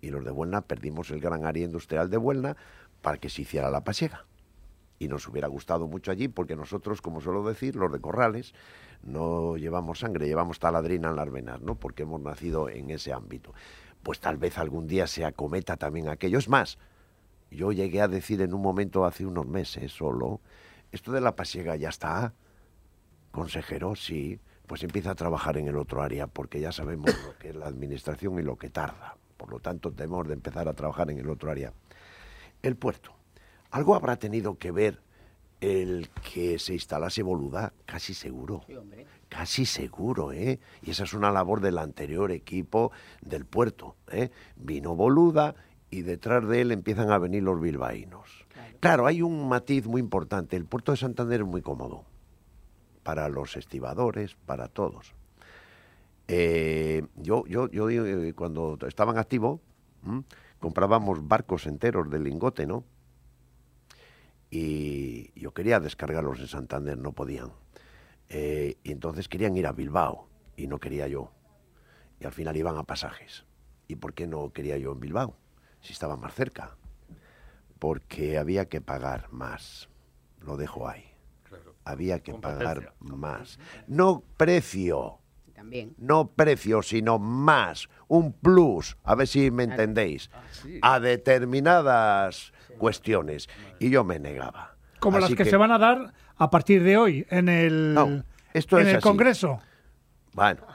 Y 0.00 0.10
los 0.10 0.24
de 0.24 0.30
Buelna 0.30 0.62
perdimos 0.62 1.10
el 1.10 1.20
gran 1.20 1.44
área 1.44 1.64
industrial 1.64 2.10
de 2.10 2.16
Buelna 2.16 2.56
para 3.02 3.18
que 3.18 3.28
se 3.28 3.42
hiciera 3.42 3.70
la 3.70 3.84
pasiega. 3.84 4.26
Y 4.98 5.08
nos 5.08 5.26
hubiera 5.28 5.48
gustado 5.48 5.86
mucho 5.86 6.10
allí, 6.10 6.28
porque 6.28 6.56
nosotros, 6.56 7.00
como 7.00 7.20
suelo 7.20 7.42
decir, 7.46 7.74
los 7.76 7.90
de 7.90 8.00
Corrales, 8.00 8.52
no 9.02 9.56
llevamos 9.56 10.00
sangre, 10.00 10.26
llevamos 10.26 10.58
taladrina 10.58 11.08
en 11.08 11.16
las 11.16 11.30
venas, 11.30 11.62
¿no? 11.62 11.74
Porque 11.74 12.02
hemos 12.02 12.20
nacido 12.20 12.68
en 12.68 12.90
ese 12.90 13.12
ámbito. 13.12 13.54
Pues 14.02 14.20
tal 14.20 14.36
vez 14.36 14.58
algún 14.58 14.86
día 14.86 15.06
se 15.06 15.24
acometa 15.24 15.76
también 15.78 16.08
aquello. 16.08 16.38
Es 16.38 16.50
más, 16.50 16.78
yo 17.50 17.72
llegué 17.72 18.02
a 18.02 18.08
decir 18.08 18.42
en 18.42 18.52
un 18.52 18.60
momento 18.60 19.06
hace 19.06 19.24
unos 19.24 19.46
meses 19.46 19.92
solo, 19.92 20.40
esto 20.92 21.12
de 21.12 21.20
la 21.20 21.36
pasiega 21.36 21.76
ya 21.76 21.88
está, 21.88 22.34
consejero, 23.30 23.94
sí, 23.94 24.40
pues 24.66 24.82
empieza 24.82 25.10
a 25.10 25.14
trabajar 25.14 25.56
en 25.56 25.68
el 25.68 25.76
otro 25.76 26.02
área, 26.02 26.26
porque 26.26 26.60
ya 26.60 26.72
sabemos 26.72 27.10
lo 27.26 27.36
que 27.38 27.50
es 27.50 27.56
la 27.56 27.66
administración 27.66 28.38
y 28.38 28.42
lo 28.42 28.56
que 28.56 28.70
tarda. 28.70 29.16
Por 29.36 29.50
lo 29.50 29.58
tanto, 29.60 29.90
tenemos 29.92 30.28
de 30.28 30.34
empezar 30.34 30.68
a 30.68 30.74
trabajar 30.74 31.10
en 31.10 31.18
el 31.18 31.28
otro 31.28 31.50
área. 31.50 31.72
El 32.62 32.76
puerto. 32.76 33.12
¿Algo 33.70 33.94
habrá 33.94 34.16
tenido 34.16 34.58
que 34.58 34.70
ver 34.70 35.00
el 35.60 36.10
que 36.32 36.58
se 36.58 36.74
instalase 36.74 37.22
Boluda? 37.22 37.72
Casi 37.86 38.14
seguro. 38.14 38.64
Casi 39.28 39.64
seguro, 39.64 40.32
¿eh? 40.32 40.60
Y 40.82 40.90
esa 40.90 41.04
es 41.04 41.14
una 41.14 41.30
labor 41.30 41.60
del 41.60 41.78
anterior 41.78 42.32
equipo 42.32 42.92
del 43.22 43.46
puerto, 43.46 43.96
¿eh? 44.10 44.30
Vino 44.56 44.94
Boluda 44.94 45.54
y 45.90 46.02
detrás 46.02 46.46
de 46.46 46.60
él 46.60 46.72
empiezan 46.72 47.10
a 47.10 47.18
venir 47.18 47.42
los 47.42 47.60
bilbaínos. 47.60 48.46
Claro, 48.78 49.06
hay 49.06 49.22
un 49.22 49.48
matiz 49.48 49.86
muy 49.86 50.00
importante. 50.00 50.56
El 50.56 50.64
puerto 50.64 50.92
de 50.92 50.98
Santander 50.98 51.40
es 51.40 51.46
muy 51.46 51.62
cómodo 51.62 52.04
para 53.02 53.28
los 53.28 53.56
estibadores, 53.56 54.36
para 54.46 54.68
todos. 54.68 55.14
Eh, 56.28 57.02
yo, 57.16 57.44
yo, 57.46 57.68
yo 57.70 57.90
eh, 57.90 58.32
cuando 58.34 58.78
estaban 58.86 59.18
activos, 59.18 59.60
comprábamos 60.60 61.26
barcos 61.26 61.66
enteros 61.66 62.08
de 62.08 62.20
lingote, 62.20 62.66
¿no? 62.66 62.84
Y 64.50 65.32
yo 65.40 65.52
quería 65.52 65.80
descargarlos 65.80 66.40
en 66.40 66.48
Santander, 66.48 66.98
no 66.98 67.12
podían. 67.12 67.52
Eh, 68.28 68.76
y 68.84 68.92
entonces 68.92 69.28
querían 69.28 69.56
ir 69.56 69.66
a 69.66 69.72
Bilbao 69.72 70.28
y 70.56 70.66
no 70.66 70.78
quería 70.78 71.08
yo. 71.08 71.32
Y 72.20 72.26
al 72.26 72.32
final 72.32 72.56
iban 72.56 72.76
a 72.76 72.84
pasajes. 72.84 73.44
¿Y 73.88 73.96
por 73.96 74.14
qué 74.14 74.26
no 74.26 74.52
quería 74.52 74.76
yo 74.78 74.92
en 74.92 75.00
Bilbao? 75.00 75.36
Si 75.80 75.92
estaba 75.92 76.16
más 76.16 76.34
cerca. 76.34 76.76
Porque 77.80 78.38
había 78.38 78.66
que 78.66 78.80
pagar 78.80 79.32
más. 79.32 79.88
Lo 80.40 80.56
dejo 80.56 80.88
ahí. 80.88 81.06
Había 81.84 82.20
que 82.20 82.34
pagar 82.34 82.94
más. 83.00 83.58
No 83.88 84.22
precio. 84.36 85.18
También. 85.54 85.94
No 85.98 86.28
precio, 86.28 86.82
sino 86.82 87.18
más. 87.18 87.88
Un 88.06 88.32
plus. 88.32 88.96
A 89.02 89.14
ver 89.14 89.26
si 89.26 89.50
me 89.50 89.64
entendéis. 89.64 90.30
A 90.82 91.00
determinadas 91.00 92.52
cuestiones. 92.78 93.48
Y 93.78 93.90
yo 93.90 94.04
me 94.04 94.18
negaba. 94.18 94.76
Como 95.00 95.18
las 95.18 95.34
que, 95.34 95.46
se 95.46 95.56
van 95.56 95.72
a 95.72 95.78
dar 95.78 96.12
a 96.36 96.50
partir 96.50 96.82
de 96.84 96.98
hoy 96.98 97.26
en 97.30 97.48
el, 97.48 97.94
No, 97.94 98.22
esto 98.52 98.78
en 98.78 98.82
es 98.82 98.90
el 98.90 98.96
así. 98.96 99.02
Congreso. 99.02 99.60
Bueno. 100.34 100.66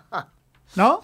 ¿No? 0.76 1.02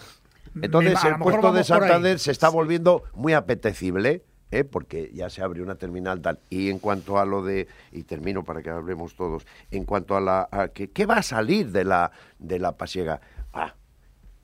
Entonces 0.59 1.03
el 1.05 1.17
puerto 1.17 1.53
de. 1.53 1.63
Santander 1.63 2.17
se 2.17 2.31
está 2.31 2.49
volviendo 2.49 3.03
muy 3.13 3.33
apetecible 3.33 4.25
¿eh? 4.51 4.63
porque 4.63 5.11
ya 5.13 5.29
se 5.29 5.41
abre 5.41 5.61
una 5.61 5.75
terminal 5.75 6.21
tal. 6.21 6.39
Y 6.49 6.69
en 6.69 6.79
cuanto 6.79 7.17
a 7.17 7.25
lo 7.25 7.43
de, 7.43 7.67
y 7.91 8.03
termino 8.03 8.43
para 8.43 8.61
que 8.61 8.69
hablemos 8.69 9.15
todos, 9.15 9.45
en 9.71 9.85
cuanto 9.85 10.15
a 10.15 10.21
la, 10.21 10.47
a 10.51 10.67
que, 10.67 10.89
¿qué 10.89 11.05
va 11.05 11.17
a 11.17 11.23
salir 11.23 11.71
de 11.71 11.85
la, 11.85 12.11
de 12.37 12.59
la 12.59 12.77
pasiega? 12.77 13.21
Ah, 13.53 13.73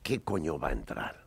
¿qué 0.02 0.20
coño 0.20 0.58
va 0.58 0.68
a 0.68 0.72
entrar? 0.72 1.26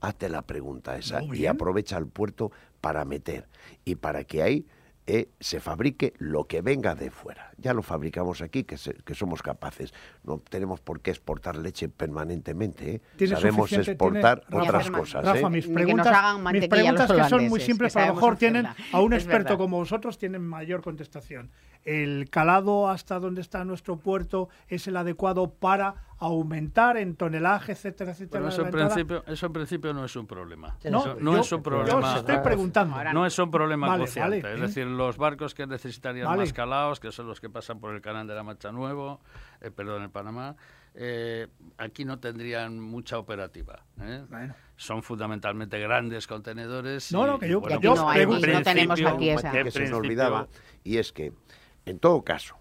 Hazte 0.00 0.28
la 0.28 0.42
pregunta 0.42 0.96
esa 0.96 1.22
y 1.22 1.46
aprovecha 1.46 1.96
el 1.96 2.06
puerto 2.06 2.50
para 2.80 3.04
meter 3.04 3.46
y 3.84 3.94
para 3.96 4.24
que 4.24 4.42
ahí 4.42 4.66
eh, 5.06 5.30
se 5.40 5.58
fabrique 5.58 6.12
lo 6.18 6.44
que 6.44 6.62
venga 6.62 6.94
de 6.94 7.10
fuera. 7.10 7.50
Ya 7.58 7.74
lo 7.74 7.82
fabricamos 7.82 8.40
aquí, 8.40 8.62
que, 8.64 8.76
se- 8.76 8.94
que 8.94 9.14
somos 9.14 9.42
capaces. 9.42 9.92
No 10.22 10.38
tenemos 10.38 10.80
por 10.80 11.00
qué 11.00 11.10
exportar 11.10 11.56
leche 11.56 11.88
permanentemente. 11.88 13.02
¿eh? 13.18 13.26
Sabemos 13.26 13.72
exportar 13.72 14.40
tiene- 14.46 14.62
otras 14.64 14.86
Rafa, 14.86 14.98
cosas. 14.98 15.24
Rafa, 15.24 15.46
¿eh? 15.46 15.50
mis 15.50 15.66
que 15.66 15.72
preguntas, 15.74 16.06
hagan 16.06 16.36
mis 16.36 16.44
mantequilla 16.44 16.68
preguntas 16.70 17.12
que 17.12 17.24
son 17.28 17.48
muy 17.48 17.60
simples, 17.60 17.92
que 17.94 17.98
a 18.00 18.06
lo 18.06 18.14
mejor 18.14 18.36
tienen 18.36 18.66
a 18.92 19.00
un 19.00 19.12
Es 19.12 19.22
experto 19.24 19.44
verdad. 19.50 19.58
como 19.58 19.78
vosotros 19.78 20.18
tienen 20.18 20.42
mayor 20.46 20.82
contestación. 20.82 21.50
¿El 21.84 22.30
calado 22.30 22.88
hasta 22.88 23.18
donde 23.18 23.40
está 23.40 23.64
nuestro 23.64 23.96
puerto 23.96 24.48
es 24.68 24.86
el 24.86 24.96
adecuado 24.96 25.50
para 25.52 25.94
aumentar 26.18 26.96
en 26.96 27.16
tonelaje, 27.16 27.72
etcétera, 27.72 28.12
etcétera? 28.12 28.40
Bueno, 28.42 28.52
eso, 28.54 28.64
en 28.64 28.70
principio, 28.70 29.24
eso 29.26 29.46
en 29.46 29.52
principio 29.52 29.92
no 29.92 30.04
es 30.04 30.14
un 30.14 30.26
problema. 30.28 30.76
No, 30.84 31.00
Eso 31.00 31.16
no 31.18 31.32
yo- 31.34 31.40
es 31.40 31.50
un 31.52 31.58
yo 31.58 31.62
problema. 31.64 32.12
os 32.12 32.18
estoy 32.20 32.38
preguntando. 32.38 33.02
No 33.12 33.26
es 33.26 33.36
un 33.38 33.50
problema 33.50 33.88
Vale, 33.88 34.04
cociente. 34.04 34.42
vale, 34.42 34.54
es 34.54 34.58
¿eh? 34.60 34.62
decir, 34.62 34.86
los 34.86 35.16
barcos 35.16 35.54
que 35.54 35.66
necesitarían 35.66 36.26
Vale. 36.28 36.42
más 36.42 36.52
calados, 36.52 37.00
que 37.00 37.10
son 37.10 37.26
los 37.26 37.40
que 37.40 37.50
pasan 37.50 37.80
por 37.80 37.92
el 37.94 38.00
canal 38.00 38.28
de 38.28 38.34
la 38.36 38.44
Mancha 38.44 38.70
Nuevo, 38.70 39.20
eh, 39.60 39.72
perdón, 39.72 40.04
el 40.04 40.10
Panamá, 40.10 40.54
eh, 40.94 41.48
aquí 41.78 42.04
no 42.04 42.20
tendrían 42.20 42.78
mucha 42.78 43.18
operativa. 43.18 43.82
¿eh? 44.00 44.22
Bueno. 44.28 44.54
Son 44.76 45.02
fundamentalmente 45.02 45.80
grandes 45.80 46.28
contenedores. 46.28 47.10
No, 47.12 47.24
y- 47.24 47.26
no, 47.26 47.38
que 47.40 47.48
yo- 47.48 47.60
bueno, 47.60 47.80
que 47.80 47.84
yo 47.84 47.94
pues, 47.94 48.02
en 48.06 48.12
pregunto. 48.14 48.46
no 48.46 48.62
tenemos 48.62 49.00
aquí 49.00 49.28
esa- 49.30 49.58
en 49.58 49.64
que 49.64 49.70
se 49.72 49.80
nos 49.88 49.98
olvidaba, 49.98 50.46
y 50.84 50.98
es 50.98 51.12
que, 51.12 51.32
en 51.86 51.98
todo 51.98 52.22
caso, 52.22 52.56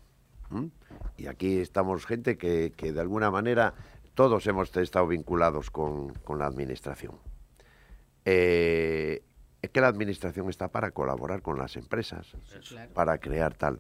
¿m? 0.52 0.70
y 1.18 1.28
aquí 1.28 1.60
estamos 1.60 2.06
gente 2.06 2.38
que, 2.38 2.74
que 2.76 2.92
de 2.92 3.02
alguna 3.02 3.32
manera 3.32 3.74
todos 4.16 4.46
hemos 4.48 4.76
estado 4.78 5.08
vinculados 5.08 5.72
con, 5.72 6.14
con 6.16 6.40
la 6.40 6.46
administración. 6.46 7.16
Eh, 8.26 9.24
es 9.62 9.70
que 9.70 9.82
la 9.82 9.88
administración 9.88 10.50
está 10.50 10.70
para 10.70 10.92
colaborar 10.92 11.42
con 11.42 11.58
las 11.58 11.76
empresas, 11.76 12.36
para 12.94 13.20
crear 13.20 13.54
tal. 13.54 13.80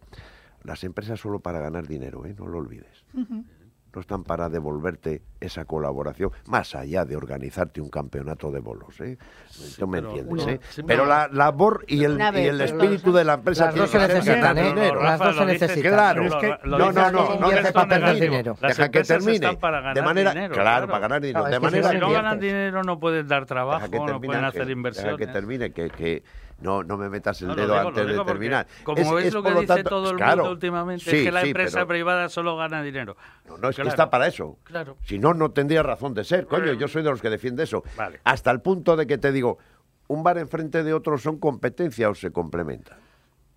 Las 0.63 0.83
empresas 0.83 1.19
solo 1.19 1.39
para 1.39 1.59
ganar 1.59 1.87
dinero, 1.87 2.25
¿eh? 2.25 2.35
no 2.37 2.47
lo 2.47 2.59
olvides. 2.59 3.03
No 3.93 3.99
están 3.99 4.23
para 4.23 4.47
devolverte 4.47 5.21
esa 5.41 5.65
colaboración, 5.65 6.31
más 6.47 6.75
allá 6.75 7.03
de 7.03 7.17
organizarte 7.17 7.81
un 7.81 7.89
campeonato 7.89 8.49
de 8.51 8.59
bolos, 8.59 9.01
¿eh? 9.01 9.17
Tú 9.77 9.85
me 9.85 9.97
entiendes, 9.99 10.45
no, 10.45 10.51
¿eh? 10.51 10.59
sí, 10.69 10.81
Pero 10.83 11.05
la 11.05 11.27
labor 11.27 11.83
y 11.87 12.05
el, 12.05 12.17
y 12.19 12.47
el 12.47 12.61
espíritu 12.61 13.11
de 13.11 13.25
la 13.25 13.33
empresa 13.33 13.65
las 13.65 13.75
dos 13.75 13.89
se 13.89 13.99
necesitan, 13.99 14.57
¿eh? 14.57 14.63
dinero. 14.69 15.03
Las 15.03 15.19
dos 15.19 15.35
se 15.35 15.45
necesitan. 15.45 15.91
Claro, 15.91 16.23
es 16.23 16.35
que 16.35 16.47
no, 16.63 16.77
lo 16.77 16.91
no, 16.93 17.11
no, 17.11 17.35
no, 17.37 17.49
deja 17.49 17.71
para 17.73 17.85
que 17.85 17.89
perder 17.89 18.05
termine, 18.05 18.29
dinero. 18.29 18.57
Deja 18.61 18.89
que 18.89 19.03
termine. 19.03 19.33
están 19.33 19.57
para 19.57 19.79
ganar 19.81 19.95
de 19.95 20.01
manera, 20.01 20.33
dinero, 20.33 20.53
claro, 20.53 20.69
claro. 20.69 20.87
para 20.87 20.99
ganar 20.99 21.21
dinero. 21.21 21.45
De 21.45 21.59
manera 21.59 21.89
Si 21.89 21.97
no 21.97 22.07
no 22.07 22.13
ganan 22.13 22.39
dinero 22.39 22.83
no 22.83 22.99
pueden 22.99 23.27
dar 23.27 23.41
Deja 23.41 23.47
trabajo, 23.47 23.87
no 24.07 24.21
pueden 24.21 24.45
hacer 24.45 24.61
Deja 24.61 24.71
inversiones. 24.71 25.17
que 25.17 25.27
termine, 25.27 25.71
que, 25.73 25.89
que 25.89 26.23
no, 26.61 26.83
no 26.83 26.97
me 26.97 27.09
metas 27.09 27.41
el 27.41 27.49
No, 27.49 27.55
dedo 27.55 27.75
digo, 27.75 27.89
antes 27.89 28.07
de 28.07 28.23
terminar. 28.23 28.67
Como 28.83 29.17
es, 29.19 29.33
lo 29.33 29.43
que 29.43 29.51
dice 29.51 29.65
tanto- 29.67 29.89
todo 29.89 30.11
el 30.11 30.17
claro, 30.17 30.37
mundo 30.37 30.51
últimamente, 30.51 31.03
sí, 31.09 31.17
es 31.17 31.23
que 31.25 31.31
la 31.31 31.41
sí, 31.41 31.47
empresa 31.47 31.79
pero- 31.79 31.87
privada 31.87 32.29
solo 32.29 32.55
gana 32.57 32.81
dinero. 32.81 33.17
No, 33.47 33.57
no, 33.57 33.69
es 33.69 33.75
que 33.75 33.81
está 33.83 34.09
para 34.09 34.27
eso. 34.27 34.57
Claro. 34.63 34.97
Si 35.03 35.19
no, 35.19 35.33
no 35.33 35.51
tendría 35.51 35.83
razón 35.83 36.13
de 36.13 36.23
ser. 36.23 36.45
Coño, 36.47 36.73
yo 36.73 36.87
soy 36.87 37.03
de 37.03 37.09
los 37.09 37.21
que 37.21 37.29
defiende 37.29 37.63
eso. 37.63 37.83
Vale. 37.97 38.19
Hasta 38.23 38.51
el 38.51 38.61
punto 38.61 38.95
de 38.95 39.07
que 39.07 39.17
te 39.17 39.31
digo, 39.31 39.57
un 40.07 40.23
bar 40.23 40.37
enfrente 40.37 40.83
de 40.83 40.93
otro 40.93 41.17
son 41.17 41.37
competencia 41.39 42.09
o 42.09 42.15
se 42.15 42.31
complementan. 42.31 42.97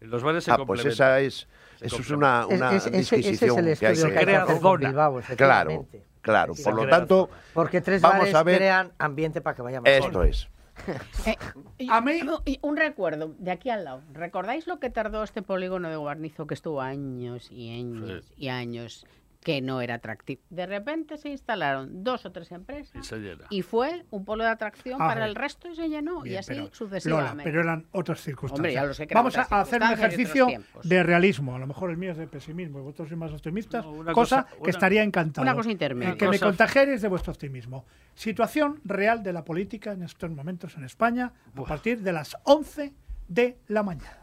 Los 0.00 0.22
bares 0.22 0.44
se 0.44 0.50
Ah, 0.52 0.56
pues 0.56 0.66
complementan. 0.82 0.92
esa 0.92 1.20
es, 1.20 1.48
Se 1.78 1.86
eso 1.86 1.96
es 2.00 2.10
una, 2.10 2.46
una 2.46 2.74
Es- 2.74 2.86
ese- 2.86 2.88
ese 2.88 2.96
es 2.98 3.12
el 3.12 3.18
disquisición 3.22 3.56
que 3.64 3.70
hay 3.86 3.96
que 3.96 4.36
hay 4.36 4.60
con. 4.60 4.80
Bilbao, 4.80 5.20
Claro, 5.36 5.86
claro. 6.20 6.54
Sí, 6.54 6.62
Por 6.62 6.74
lo 6.74 6.86
tanto, 6.88 7.30
Porque 7.54 7.80
tres 7.80 8.02
vamos 8.02 8.18
bares 8.20 8.34
a 8.34 8.42
ver. 8.42 8.56
crean 8.58 8.92
ambiente 8.98 9.40
para 9.40 9.56
que 9.56 9.62
vaya 9.62 9.80
mejor. 9.80 10.06
Esto 10.06 10.22
es. 10.22 10.48
Eh, 11.26 11.36
y- 11.78 11.88
A 11.90 12.00
mí- 12.00 12.20
y 12.44 12.58
un 12.62 12.76
recuerdo 12.76 13.34
de 13.38 13.50
aquí 13.50 13.70
al 13.70 13.84
lado. 13.84 14.02
¿Recordáis 14.12 14.66
lo 14.66 14.78
que 14.80 14.90
tardó 14.90 15.22
este 15.22 15.40
polígono 15.42 15.88
de 15.88 15.96
Guarnizo 15.96 16.46
que 16.46 16.54
estuvo 16.54 16.80
años 16.80 17.50
y 17.50 17.70
años 17.70 18.24
y 18.36 18.48
años 18.48 19.06
que 19.44 19.60
no 19.60 19.80
era 19.80 19.94
atractivo? 19.94 20.42
De 20.50 20.66
repente 20.66 21.16
se 21.18 21.28
instalaron 21.28 22.02
dos 22.02 22.24
o 22.26 22.32
tres 22.32 22.50
empresas 22.50 22.96
Y 22.96 23.04
se 23.06 23.18
llena. 23.18 23.44
y 23.50 23.62
fue 23.62 24.04
un 24.10 24.24
polo 24.24 24.42
de 24.42 24.50
atracción 24.50 25.00
A 25.00 25.06
para 25.06 25.26
el 25.26 25.36
resto 25.36 25.68
y 25.68 25.76
se 25.76 25.88
llenó 25.88 26.26
y 26.26 26.34
así 26.34 26.48
pero, 26.48 26.62
Lola, 26.62 26.74
sucesivamente. 26.74 27.44
pero 27.44 27.60
eran 27.60 27.86
otras 27.92 28.20
circunstancias. 28.22 28.58
Hombre, 28.58 28.72
ya 28.74 28.84
lo 28.84 28.94
sé 28.94 29.06
que 29.06 29.12
eran 29.14 29.22
Vamos 29.22 29.36
a 29.38 29.60
hacer 29.60 29.82
un 29.82 29.92
ejercicio 29.92 30.46
de 30.82 31.02
realismo. 31.04 31.54
A 31.54 31.58
lo 31.60 31.66
mejor 31.68 31.90
el 31.90 31.96
mío 31.96 32.10
es 32.10 32.16
de 32.16 32.26
pesimismo 32.26 32.78
y 32.80 32.82
vosotros 32.82 33.08
sois 33.10 33.18
más 33.20 33.32
optimistas. 33.32 33.84
No, 33.84 33.92
una 33.92 34.12
cosa, 34.12 34.42
cosa- 34.44 34.54
que 34.56 34.60
una- 34.62 34.70
estaría 34.70 35.02
encantado. 35.04 35.42
una 35.42 35.54
cosa 35.54 35.70
intermedia. 35.70 36.12
En 36.12 36.18
que 36.18 36.28
me 36.28 36.40
contagiaréis 36.40 37.02
de 37.02 37.08
vuestro 37.08 37.32
optimismo. 37.32 37.84
Situación 38.14 38.80
real 38.84 39.22
de 39.22 39.32
la 39.34 39.44
política 39.44 39.92
en 39.92 40.02
estos 40.04 40.30
momentos 40.30 40.74
en 40.76 40.84
España 40.84 41.32
a 41.54 41.62
partir 41.64 42.00
de 42.00 42.12
las 42.12 42.36
11 42.44 42.94
de 43.28 43.58
la 43.68 43.82
mañana. 43.82 44.18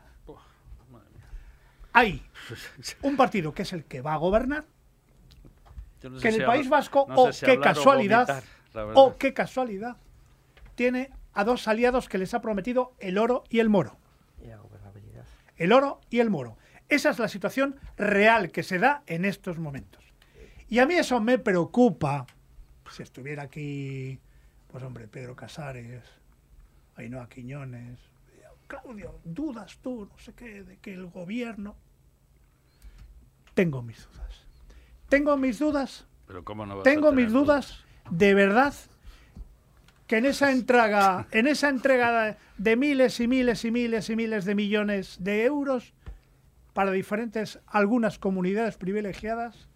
Hay 1.94 2.24
un 3.02 3.18
partido 3.18 3.54
que 3.54 3.64
es 3.64 3.74
el 3.74 3.84
que 3.86 4.02
va 4.02 4.14
a 4.14 4.18
gobernar, 4.18 4.66
no 6.10 6.18
sé 6.18 6.22
que 6.22 6.28
en 6.30 6.34
si 6.36 6.40
el 6.42 6.46
País 6.46 6.70
Vasco, 6.70 7.06
no 7.08 7.16
o 7.16 7.34
sé 7.34 7.40
si 7.40 7.46
qué 7.46 7.58
o 7.58 7.62
casualidad, 7.62 8.44
o 8.96 9.18
qué 9.18 9.34
casualidad, 9.34 9.98
tiene 10.76 11.12
a 11.34 11.44
dos 11.44 11.68
aliados 11.68 12.10
que 12.10 12.18
les 12.18 12.34
ha 12.34 12.42
prometido 12.42 12.94
el 13.00 13.18
oro 13.18 13.44
y 13.50 13.60
el 13.60 13.70
moro. 13.70 13.98
El 15.58 15.74
oro 15.74 16.02
y 16.10 16.20
el 16.20 16.32
moro. 16.32 16.58
Esa 16.90 17.12
es 17.12 17.20
la 17.20 17.28
situación 17.28 17.76
real 17.98 18.52
que 18.52 18.64
se 18.64 18.80
da 18.80 19.04
en 19.06 19.26
estos 19.26 19.60
momentos. 19.60 20.04
Y 20.68 20.80
a 20.80 20.88
mí 20.88 20.96
eso 20.96 21.22
me 21.22 21.38
preocupa. 21.38 22.26
Si 22.90 23.04
estuviera 23.04 23.44
aquí, 23.44 24.20
pues 24.68 24.84
hombre, 24.84 25.08
Pedro 25.08 25.36
Casares, 25.36 26.04
Ainhoa 26.96 27.30
Quiñones, 27.30 28.00
Claudio, 28.68 29.20
dudas 29.24 29.80
tú, 29.82 30.08
no 30.10 30.18
sé 30.18 30.34
qué, 30.34 30.64
de 30.64 30.78
que 30.78 30.94
el 30.94 31.08
gobierno... 31.08 31.76
Tengo 33.54 33.82
mis 33.82 34.08
dudas. 34.08 34.41
Tengo 35.12 35.38
mis 35.38 35.60
dudas. 35.60 36.06
Pero 36.26 36.44
¿cómo 36.44 36.66
no 36.66 36.78
vas 36.78 36.82
a 36.82 36.84
tengo 36.90 37.12
mis 37.12 37.32
dudas 37.32 37.84
de 38.10 38.34
verdad 38.34 38.74
que 40.08 40.18
en 40.18 40.26
esa 40.26 40.52
entrega 40.52 41.28
en 41.32 41.48
esa 41.48 41.70
entrega 41.70 42.38
de- 42.58 42.76
miles 42.76 43.20
y 43.20 43.28
miles 43.28 43.64
y 43.66 43.72
miles 43.72 44.10
y 44.10 44.16
miles 44.16 44.46
de 44.46 44.56
millones 44.56 45.18
de 45.20 45.44
euros 45.44 45.94
para 46.74 46.92
diferentes 46.92 47.60
algunas 47.68 48.18
comunidades 48.20 48.78
privilegiadas. 48.78 49.68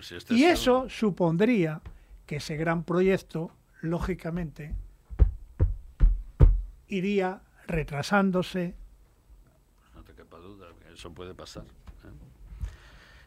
Si 0.00 0.14
este 0.16 0.34
y 0.34 0.44
es 0.44 0.60
eso 0.60 0.88
supondría 0.88 1.80
que 2.26 2.36
ese 2.36 2.56
gran 2.56 2.84
proyecto 2.84 3.50
lógicamente 3.82 4.74
iría 6.88 7.40
retrasándose. 7.66 8.74
No 9.94 10.02
te 10.02 10.14
quepa 10.14 10.38
duda, 10.38 10.66
eso 10.92 11.12
puede 11.12 11.34
pasar. 11.34 11.64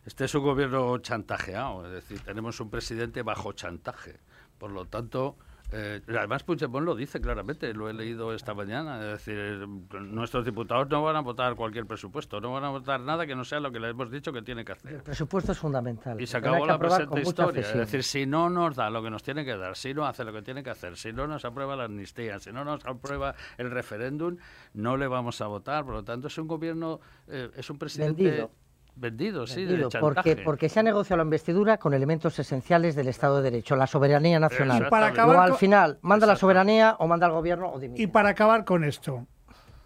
Este 0.06 0.26
es 0.26 0.36
un 0.36 0.44
gobierno 0.44 0.98
chantajeado, 1.00 1.86
es 1.86 1.92
decir, 1.92 2.20
tenemos 2.22 2.60
un 2.60 2.70
presidente 2.70 3.22
bajo 3.22 3.54
chantaje. 3.54 4.20
Por 4.58 4.72
lo 4.72 4.86
tanto, 4.86 5.38
eh, 5.72 6.02
además 6.08 6.44
Puigdemont 6.44 6.84
lo 6.84 6.96
dice 6.96 7.22
claramente, 7.22 7.74
lo 7.74 7.90
he 7.90 7.94
leído 7.94 8.34
esta 8.34 8.56
mañana, 8.56 8.98
es 9.02 9.26
decir, 9.26 9.68
nuestros 10.02 10.44
diputados 10.44 10.90
no 10.90 11.04
van 11.04 11.16
a 11.16 11.20
votar 11.22 11.56
cualquier 11.56 11.86
presupuesto, 11.86 12.42
no 12.42 12.52
van 12.54 12.64
a 12.64 12.70
votar 12.70 13.00
nada 13.02 13.28
que 13.28 13.36
no 13.36 13.46
sea 13.46 13.60
lo 13.60 13.72
que 13.72 13.80
le 13.80 13.90
hemos 13.90 14.10
dicho 14.10 14.34
que 14.34 14.42
tiene 14.42 14.66
que 14.66 14.72
El 14.72 14.78
hacer. 14.78 15.04
presupuesto 15.04 15.52
es 15.52 15.60
fundamental. 15.60 16.20
Y 16.20 16.26
se 16.26 16.38
acabó 16.38 16.66
la 16.66 16.80
presente 16.80 17.22
historia. 17.22 17.62
Es 17.62 17.74
decir, 17.76 18.04
si 18.04 18.26
no 18.26 18.50
nos 18.50 18.76
da 18.76 18.90
lo 18.90 19.04
que 19.04 19.12
nos 19.12 19.22
tiene 19.22 19.46
que 19.46 19.56
dar, 19.58 19.76
si 19.76 19.94
no 19.94 20.08
hace 20.08 20.24
lo 20.24 20.34
que 20.34 20.42
tiene 20.42 20.64
que 20.64 20.72
hacer, 20.72 20.98
si 20.98 21.14
no 21.14 21.28
nos 21.28 21.46
aprueba 21.46 21.76
la 21.76 21.84
amnistía, 21.84 22.40
si 22.40 22.52
no 22.52 22.66
nos 22.66 22.84
aprueba 22.86 23.36
el 23.58 23.70
referéndum, 23.70 24.38
no 24.74 24.98
le 24.98 25.08
vamos 25.08 25.40
a 25.42 25.48
votar. 25.48 25.86
Por 25.86 25.94
lo 25.94 26.04
tanto, 26.04 26.30
es 26.30 26.38
un 26.40 26.48
gobierno, 26.48 27.00
eh, 27.28 27.52
es 27.56 27.70
un 27.70 27.78
presidente 27.78 28.24
Vendido. 28.24 28.52
Vendido, 29.00 29.48
sí, 29.48 29.66
Vendido, 29.66 29.90
de 29.90 30.00
porque, 30.00 30.22
chantaje. 30.24 30.44
porque 30.44 30.70
se 30.70 30.80
ha 30.80 30.84
negociado 30.84 31.18
la 31.18 31.24
investidura 31.24 31.78
con 31.78 31.94
elementos 31.94 32.38
esenciales 32.40 32.96
del 32.96 33.08
Estado 33.08 33.38
de 33.38 33.44
Derecho, 33.52 33.76
la 33.76 33.88
soberanía 33.88 34.40
nacional. 34.40 34.86
Y 34.86 34.90
para 34.90 35.08
Exactamente. 35.08 35.22
acabar 35.22 35.38
O 35.38 35.54
al 35.54 35.58
final, 35.60 36.00
manda 36.02 36.28
la 36.28 36.36
soberanía 36.36 36.96
o 37.00 37.08
manda 37.08 37.26
el 37.28 37.32
gobierno 37.34 37.72
o 37.72 37.80
dimite. 37.80 38.02
y 38.02 38.08
para 38.08 38.30
acabar 38.30 38.66
con 38.66 38.84
esto 38.84 39.26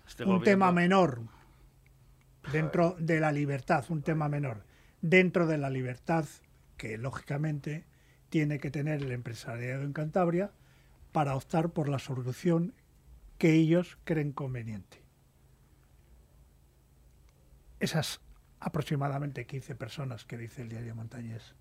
Este 0.07 0.23
un 0.23 0.29
gobierno- 0.37 0.43
tema 0.45 0.71
menor 0.71 1.21
dentro 2.51 2.95
de 2.99 3.19
la 3.19 3.31
libertad, 3.31 3.85
un 3.89 4.01
tema 4.01 4.27
menor 4.29 4.63
dentro 5.01 5.45
de 5.47 5.57
la 5.57 5.69
libertad 5.69 6.25
que 6.77 6.97
lógicamente 6.97 7.85
tiene 8.29 8.59
que 8.59 8.71
tener 8.71 9.01
el 9.03 9.11
empresariado 9.11 9.83
en 9.83 9.93
Cantabria 9.93 10.51
para 11.11 11.35
optar 11.35 11.69
por 11.69 11.87
la 11.87 11.99
solución 11.99 12.73
que 13.37 13.53
ellos 13.53 13.97
creen 14.05 14.31
conveniente. 14.31 15.03
Esas 17.79 18.21
aproximadamente 18.63 19.45
15 19.45 19.75
personas 19.75 20.23
que 20.23 20.37
dice 20.37 20.61
el 20.61 20.69
diario 20.69 20.95
Montañés, 20.95 21.53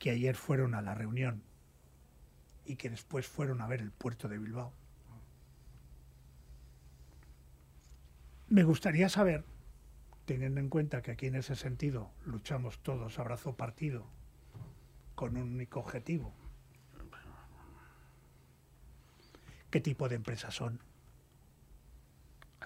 que 0.00 0.10
ayer 0.10 0.34
fueron 0.34 0.74
a 0.74 0.82
la 0.82 0.92
reunión 0.94 1.44
y 2.64 2.74
que 2.74 2.90
después 2.90 3.28
fueron 3.28 3.60
a 3.60 3.68
ver 3.68 3.80
el 3.80 3.92
puerto 3.92 4.28
de 4.28 4.38
Bilbao. 4.38 4.72
Me 8.48 8.64
gustaría 8.64 9.08
saber, 9.08 9.44
teniendo 10.24 10.58
en 10.58 10.68
cuenta 10.68 11.00
que 11.00 11.12
aquí 11.12 11.26
en 11.26 11.36
ese 11.36 11.54
sentido 11.54 12.10
luchamos 12.24 12.80
todos 12.80 13.20
abrazo 13.20 13.56
partido 13.56 14.04
con 15.14 15.36
un 15.36 15.54
único 15.54 15.78
objetivo, 15.78 16.34
qué 19.70 19.80
tipo 19.80 20.08
de 20.08 20.16
empresas 20.16 20.54
son, 20.54 20.80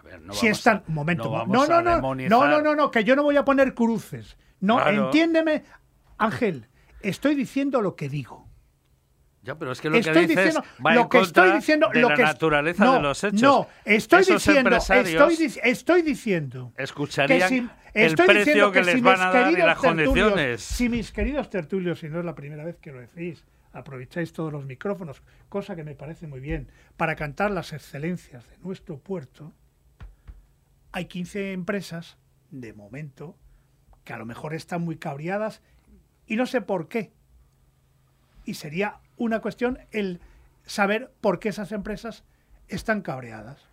a 0.00 0.02
ver, 0.02 0.20
no 0.22 0.32
si 0.34 0.46
vamos 0.46 0.58
están, 0.58 0.76
a- 0.78 0.82
momento, 0.90 1.24
no 1.24 1.30
mo- 1.30 1.36
vamos 1.38 1.54
no, 1.56 1.66
no, 1.66 1.82
no, 1.82 1.94
demonizar. 1.96 2.30
no, 2.30 2.46
no, 2.48 2.60
no, 2.62 2.74
no, 2.74 2.90
que 2.90 3.04
yo 3.04 3.14
no 3.14 3.22
voy 3.22 3.36
a 3.36 3.44
poner 3.44 3.74
cruces. 3.74 4.36
No, 4.60 4.76
Claro. 4.76 5.04
entiéndeme, 5.06 5.62
Ángel, 6.18 6.66
estoy 7.00 7.34
diciendo 7.34 7.80
lo 7.80 7.94
que 7.96 8.08
digo. 8.08 8.48
Ya, 9.42 9.54
pero 9.56 9.72
es 9.72 9.80
que 9.80 9.88
lo 9.88 9.94
que 9.94 10.00
estoy 10.00 10.26
dices 10.26 10.36
diciendo 10.36 10.62
va 10.84 10.94
lo 10.94 11.00
en 11.02 11.08
que 11.08 11.18
contra 11.18 11.44
estoy 11.44 11.58
diciendo 11.58 11.88
de 11.94 12.00
lo 12.02 12.08
la 12.10 12.14
que 12.14 12.22
naturaleza 12.24 12.84
no, 12.84 12.94
de 12.96 13.00
los 13.00 13.24
hechos. 13.24 13.40
No, 13.40 13.68
estoy 13.86 14.20
Esos 14.20 14.44
diciendo, 14.44 14.76
estoy, 14.76 15.36
dic- 15.36 15.60
estoy 15.62 16.02
diciendo 16.02 16.72
escucharían 16.76 17.48
que 17.48 17.48
si- 17.60 17.68
el 17.94 18.06
estoy 18.06 18.26
precio 18.26 18.44
diciendo 18.44 18.72
que, 18.72 18.82
les 18.84 18.94
si 18.96 19.00
van 19.00 19.20
a 19.22 19.30
dar 19.32 19.52
y 19.52 19.56
las 19.56 19.78
condiciones. 19.78 20.60
Si 20.62 20.88
mis 20.90 21.10
queridos 21.10 21.48
tertulios, 21.48 22.02
y 22.02 22.10
no 22.10 22.18
es 22.18 22.24
la 22.26 22.34
primera 22.34 22.64
vez 22.64 22.76
que 22.80 22.92
lo 22.92 23.00
decís, 23.00 23.46
aprovecháis 23.72 24.32
todos 24.34 24.52
los 24.52 24.66
micrófonos, 24.66 25.22
cosa 25.48 25.74
que 25.74 25.84
me 25.84 25.94
parece 25.94 26.26
muy 26.26 26.40
bien, 26.40 26.68
para 26.98 27.16
cantar 27.16 27.50
las 27.50 27.72
excelencias 27.72 28.46
de 28.50 28.58
nuestro 28.58 28.98
puerto, 28.98 29.54
hay 30.92 31.06
15 31.06 31.52
empresas, 31.52 32.18
de 32.50 32.72
momento, 32.72 33.36
que 34.04 34.12
a 34.12 34.18
lo 34.18 34.26
mejor 34.26 34.54
están 34.54 34.82
muy 34.82 34.96
cabreadas 34.96 35.62
y 36.26 36.36
no 36.36 36.46
sé 36.46 36.60
por 36.60 36.88
qué. 36.88 37.12
Y 38.44 38.54
sería 38.54 39.00
una 39.16 39.40
cuestión 39.40 39.78
el 39.92 40.20
saber 40.64 41.12
por 41.20 41.38
qué 41.38 41.50
esas 41.50 41.72
empresas 41.72 42.24
están 42.68 43.02
cabreadas. 43.02 43.69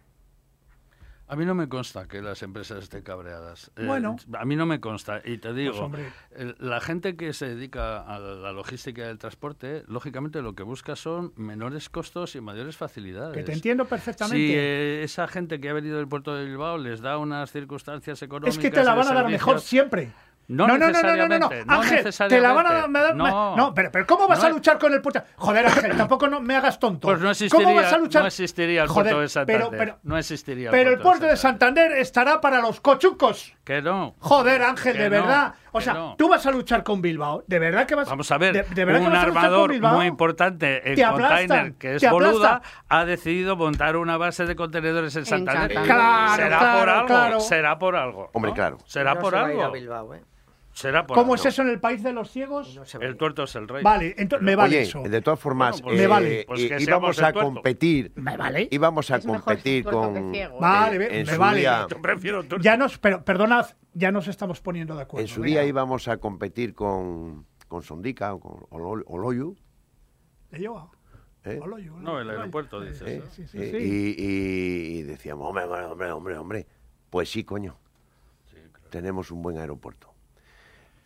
A 1.29 1.35
mí 1.35 1.45
no 1.45 1.53
me 1.55 1.67
consta 1.67 2.07
que 2.07 2.21
las 2.21 2.41
empresas 2.41 2.83
estén 2.83 3.01
cabreadas. 3.01 3.69
Eh, 3.75 3.85
Bueno. 3.85 4.15
a 4.39 4.45
mí 4.45 4.55
no 4.55 4.65
me 4.65 4.79
consta. 4.79 5.21
Y 5.25 5.39
te 5.39 5.53
digo, 5.53 5.91
Pues, 5.91 6.55
la 6.59 6.79
gente 6.79 7.17
que 7.17 7.33
se 7.33 7.47
dedica 7.49 7.99
a 7.99 8.17
la 8.17 8.53
logística 8.53 9.05
del 9.05 9.17
transporte, 9.17 9.83
lógicamente 9.87 10.41
lo 10.41 10.55
que 10.55 10.63
busca 10.63 10.95
son 10.95 11.33
menores 11.35 11.89
costos 11.89 12.35
y 12.35 12.41
mayores 12.41 12.77
facilidades. 12.77 13.35
Que 13.35 13.43
te 13.43 13.51
entiendo 13.51 13.85
perfectamente. 13.85 14.37
Si 14.37 14.53
eh, 14.55 15.03
esa 15.03 15.27
gente 15.27 15.59
que 15.59 15.69
ha 15.69 15.73
venido 15.73 15.97
del 15.97 16.07
puerto 16.07 16.33
de 16.33 16.45
Bilbao 16.45 16.77
les 16.77 17.01
da 17.01 17.17
unas 17.17 17.51
circunstancias 17.51 18.21
económicas. 18.21 18.55
Es 18.55 18.61
que 18.61 18.71
te 18.71 18.83
la 18.83 18.93
van 18.95 19.07
a 19.09 19.13
dar 19.13 19.29
mejor 19.29 19.59
siempre. 19.59 20.13
No 20.49 20.65
no, 20.65 20.77
no, 20.77 20.79
no, 20.79 20.79
no, 20.79 20.85
no, 20.85 20.87
necesariamente, 21.27 21.65
no 21.65 21.73
Ángel, 21.73 22.13
te 22.29 22.39
la 22.39 22.53
van 22.53 22.67
a 22.67 22.87
dar. 23.01 23.15
No. 23.15 23.55
no, 23.57 23.73
pero, 23.73 23.91
pero 23.91 24.07
¿cómo 24.07 24.29
vas 24.29 24.39
No 24.39 24.45
a 24.45 24.47
es- 24.47 24.53
luchar 24.55 24.79
con 24.79 24.93
el 24.93 25.01
puerto? 25.01 25.21
Joder, 25.35 25.65
Ángel, 25.65 25.97
tampoco 25.97 26.27
no 26.29 26.39
me 26.39 26.55
hagas 26.55 26.79
tonto. 26.79 27.05
Pues 27.05 27.17
no 27.19 27.23
¿Cómo 27.23 27.31
existiría, 27.31 27.73
vas 27.73 27.91
a 27.93 27.97
luchar? 27.97 28.21
no 28.21 28.27
existiría 28.27 28.83
el 28.83 28.87
Joder, 28.87 29.03
puerto 29.13 29.21
de 29.21 29.27
Santander. 29.29 29.67
Pero, 29.69 29.77
pero, 29.77 29.99
no 30.03 30.17
existiría 30.17 30.71
pero 30.71 30.91
el 30.91 30.99
puerto 30.99 31.25
de 31.25 31.35
Santander. 31.35 31.57
Santander 31.57 31.91
estará 32.01 32.39
para 32.39 32.61
los 32.61 32.79
cochucos. 32.79 33.53
Que 33.65 33.81
no. 33.81 34.15
Joder, 34.19 34.61
Ángel, 34.63 34.93
Que 34.93 34.99
de 34.99 35.09
no, 35.09 35.15
verdad. 35.17 35.53
O 35.73 35.79
que 35.79 35.83
sea, 35.83 35.93
no. 35.93 36.15
tú 36.17 36.29
vas 36.29 36.45
a 36.45 36.51
luchar 36.51 36.81
con 36.83 37.01
Bilbao. 37.01 37.43
¿De 37.45 37.59
verdad 37.59 37.85
que 37.85 37.95
vas 37.95 38.07
Vamos 38.07 38.31
a 38.31 38.37
ver, 38.37 38.53
de, 38.53 38.63
de 38.73 38.85
verdad 38.85 39.01
que 39.01 39.05
un 39.07 39.11
vas 39.11 39.23
a 39.23 39.27
luchar 39.27 39.41
con 39.49 39.53
armador 39.73 39.95
muy 39.97 40.05
importante 40.05 40.93
en 40.93 41.11
container, 41.11 41.73
que 41.73 41.95
es. 41.95 42.09
Boluda, 42.09 42.61
ha 42.87 43.03
decidido 43.03 43.57
montar 43.57 43.97
una 43.97 44.15
base 44.15 44.45
de 44.45 44.55
contenedores 44.55 45.13
en 45.17 45.25
Santander. 45.25 45.77
Claro, 45.83 46.35
será 46.35 46.57
claro, 46.59 46.79
por 46.79 46.89
algo, 46.89 47.07
claro. 47.07 47.39
será 47.41 47.77
por 47.79 47.95
algo. 47.97 48.29
Hombre, 48.31 48.51
¿no? 48.51 48.55
claro. 48.55 48.77
Será 48.85 49.19
por 49.19 49.35
va 49.35 49.41
a 49.41 49.45
algo. 49.45 49.71
Bilbao, 49.71 50.13
¿eh? 50.13 50.21
Será 50.77 51.07
por 51.07 51.15
¿Cómo 51.15 51.33
algo. 51.33 51.35
es 51.43 51.45
eso 51.47 51.63
en 51.63 51.69
el 51.69 51.79
país 51.79 52.03
de 52.03 52.13
los 52.13 52.29
ciegos? 52.29 52.75
No 52.75 52.99
El 53.01 53.17
tuerto 53.17 53.45
es 53.45 53.55
el 53.55 53.67
rey. 53.67 53.83
Vale, 53.83 54.13
entonces 54.15 54.45
me 54.45 54.55
vale 54.55 54.75
Oye, 54.77 54.81
eso. 54.83 55.01
de 55.01 55.21
todas 55.23 55.39
formas, 55.39 55.81
Bueno, 55.81 55.85
pues 55.85 55.97
me 55.97 56.03
eh, 56.03 56.07
vale. 56.07 56.43
Pues 56.47 56.59
y- 56.61 56.69
que 56.69 56.83
íbamos 56.83 57.23
a 57.23 57.33
competir. 57.33 58.11
Me 58.13 58.37
vale. 58.37 58.67
Íbamos 58.69 59.09
a 59.09 59.15
Es 59.15 59.25
mejor 59.25 59.43
competir 59.43 59.83
con. 59.85 60.31
ciego. 60.31 60.59
Vale, 60.59 61.03
eh, 61.05 61.19
en 61.21 61.25
me 61.25 61.33
su 61.33 61.39
vale. 61.39 61.59
día- 61.61 61.87
Yo 61.89 61.99
prefiero 61.99 62.43
tuerto. 62.43 62.63
Ya 62.63 62.77
nos, 62.77 62.99
pero 62.99 63.25
perdonad, 63.25 63.65
ya 63.93 64.11
nos 64.11 64.27
estamos 64.27 64.61
poniendo 64.61 64.95
de 64.95 65.01
acuerdo. 65.01 65.23
en 65.23 65.27
su 65.27 65.41
día 65.41 65.63
íbamos 65.65 66.07
a 66.09 66.17
competir 66.17 66.75
con, 66.75 67.47
con 67.67 67.81
Sondica 67.81 68.35
o 68.35 68.39
con 68.39 68.67
Olo- 68.69 69.03
Oloyu. 69.07 69.55
Le 70.51 70.59
llevo. 70.59 70.91
¿eh? 71.43 71.59
Hola, 71.59 71.79
yo, 71.79 71.97
No, 71.97 72.19
el 72.19 72.29
aeropuerto, 72.29 72.81
dices. 72.81 73.01
¿eh? 73.01 73.21
¿no? 73.25 73.31
Sí, 73.31 73.47
sí, 73.47 73.57
Eh, 73.59 73.71
sí. 73.71 73.77
Y, 73.77 74.23
y- 74.95 74.99
y 74.99 75.01
decíamos, 75.01 75.47
hombre, 75.49 75.63
hombre, 75.63 75.85
hombre, 75.85 76.11
hombre, 76.11 76.37
hombre. 76.37 76.67
Pues 77.09 77.31
sí, 77.31 77.43
coño. 77.43 77.79
Tenemos 78.91 79.31
un 79.31 79.41
buen 79.41 79.57
aeropuerto. 79.57 80.13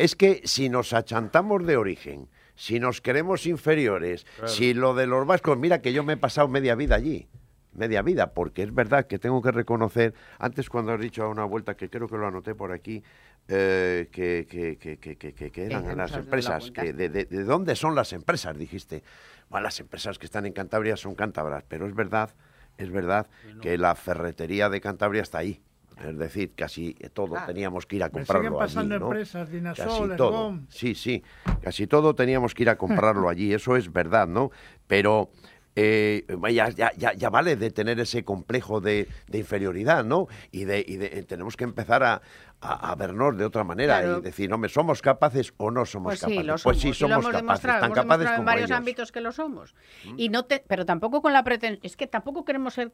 Es 0.01 0.15
que 0.15 0.41
si 0.45 0.69
nos 0.69 0.93
achantamos 0.93 1.65
de 1.65 1.77
origen, 1.77 2.27
si 2.55 2.79
nos 2.79 3.01
queremos 3.01 3.45
inferiores, 3.45 4.25
si 4.47 4.73
lo 4.73 4.93
de 4.93 5.07
los 5.07 5.25
vascos, 5.25 5.57
mira 5.57 5.81
que 5.81 5.93
yo 5.93 6.03
me 6.03 6.13
he 6.13 6.17
pasado 6.17 6.47
media 6.47 6.75
vida 6.75 6.95
allí. 6.95 7.27
Media 7.73 8.01
vida, 8.01 8.33
porque 8.33 8.63
es 8.63 8.73
verdad 8.75 9.07
que 9.07 9.17
tengo 9.17 9.41
que 9.41 9.51
reconocer, 9.51 10.13
antes 10.39 10.69
cuando 10.69 10.91
has 10.91 10.99
dicho 10.99 11.23
a 11.23 11.29
una 11.29 11.45
vuelta, 11.45 11.75
que 11.75 11.89
creo 11.89 12.09
que 12.09 12.17
lo 12.17 12.27
anoté 12.27 12.53
por 12.53 12.73
aquí, 12.73 13.01
eh, 13.47 14.09
que, 14.11 14.45
que, 14.49 14.77
que, 14.77 14.97
que, 14.97 15.15
que- 15.17 15.33
que- 15.33 15.51
que 15.51 15.65
eran 15.65 15.83
las 15.97 16.11
empresas, 16.25 16.51
dado 16.51 16.73
que 16.85 16.93
de, 16.93 17.09
de- 17.09 17.25
de 17.25 17.43
dónde 17.45 17.75
son 17.77 17.95
las 17.95 18.11
empresas, 18.11 18.57
dijiste. 18.57 19.03
Bueno, 19.49 19.63
las 19.65 19.79
empresas 19.79 20.19
que 20.19 20.25
están 20.25 20.45
en 20.45 20.51
Cantabria 20.53 20.97
son 20.97 21.15
cántabras, 21.15 21.63
pero 21.67 21.87
es 21.87 21.95
verdad, 21.95 22.29
es 22.77 22.91
verdad 22.91 23.27
que 23.61 23.77
la 23.77 23.95
ferretería 23.95 24.69
de 24.69 24.81
Cantabria 24.81 25.21
está 25.21 25.37
ahí. 25.37 25.61
Es 26.07 26.17
decir, 26.17 26.53
casi 26.55 26.93
todo 27.13 27.27
Claro. 27.29 27.45
teníamos 27.47 27.85
que 27.85 27.95
ir 27.97 28.03
a 28.03 28.07
Me 28.07 28.11
siguen 28.11 28.25
comprarlo 28.25 28.57
pasando 28.57 28.95
allí, 28.95 28.99
¿no? 28.99 29.05
empresas, 29.07 29.49
Dinasol, 29.51 29.85
Casi 30.09 30.17
todo. 30.17 30.59
Sí, 30.69 30.95
sí, 30.95 31.23
casi 31.61 31.87
todo 31.87 32.15
teníamos 32.15 32.53
que 32.53 32.63
ir 32.63 32.69
a 32.69 32.77
comprarlo 32.77 33.29
allí, 33.29 33.53
eso 33.53 33.75
es 33.75 33.91
verdad, 33.91 34.27
¿no? 34.27 34.51
Pero 34.87 35.29
eh, 35.75 36.25
ya, 36.51 36.69
ya, 36.69 36.91
ya, 36.97 37.13
ya 37.13 37.29
vale 37.29 37.55
de 37.55 37.71
tener 37.71 37.97
ese 38.01 38.25
complejo 38.25 38.81
de, 38.81 39.07
de 39.27 39.37
inferioridad, 39.37 40.03
¿no? 40.03 40.27
Y, 40.51 40.65
de, 40.65 40.83
y 40.85 40.97
de- 40.97 41.19
eh, 41.19 41.23
tenemos 41.23 41.55
que 41.55 41.63
empezar 41.63 42.03
a, 42.03 42.21
a- 42.59 42.91
a 42.91 42.95
vernos 42.95 43.37
de 43.37 43.45
otra 43.45 43.63
manera 43.63 44.01
Claro. 44.01 44.17
y 44.17 44.21
decir, 44.21 44.51
hombre, 44.51 44.69
¿somos 44.69 45.01
capaces 45.01 45.53
o 45.57 45.71
no 45.71 45.85
somos 45.85 46.11
Pues 46.11 46.19
capaces? 46.19 46.41
sí, 46.41 46.43
lo 46.45 46.57
somos. 46.57 46.63
pues 46.63 46.79
sí, 46.81 46.87
lo 46.89 46.93
somos 46.93 47.11
hemos 47.13 47.25
capaces, 47.27 47.41
demostrado, 47.41 47.79
tan 47.79 47.85
hemos 47.85 47.95
capaces 47.95 48.07
demostrado 48.19 48.35
en 48.35 48.39
como 48.41 48.45
varios 48.47 48.69
ellos. 48.69 48.77
ámbitos 48.77 49.11
que 49.13 49.21
lo 49.21 49.31
somos. 49.31 49.75
Y 50.17 50.27
no 50.27 50.43
te, 50.43 50.61
pero 50.67 50.85
tampoco 50.85 51.21
con 51.21 51.31
la 51.31 51.43
pretensión, 51.45 51.79
es 51.83 51.95
que 51.95 52.05
tampoco 52.07 52.43
queremos 52.43 52.73
ser 52.73 52.91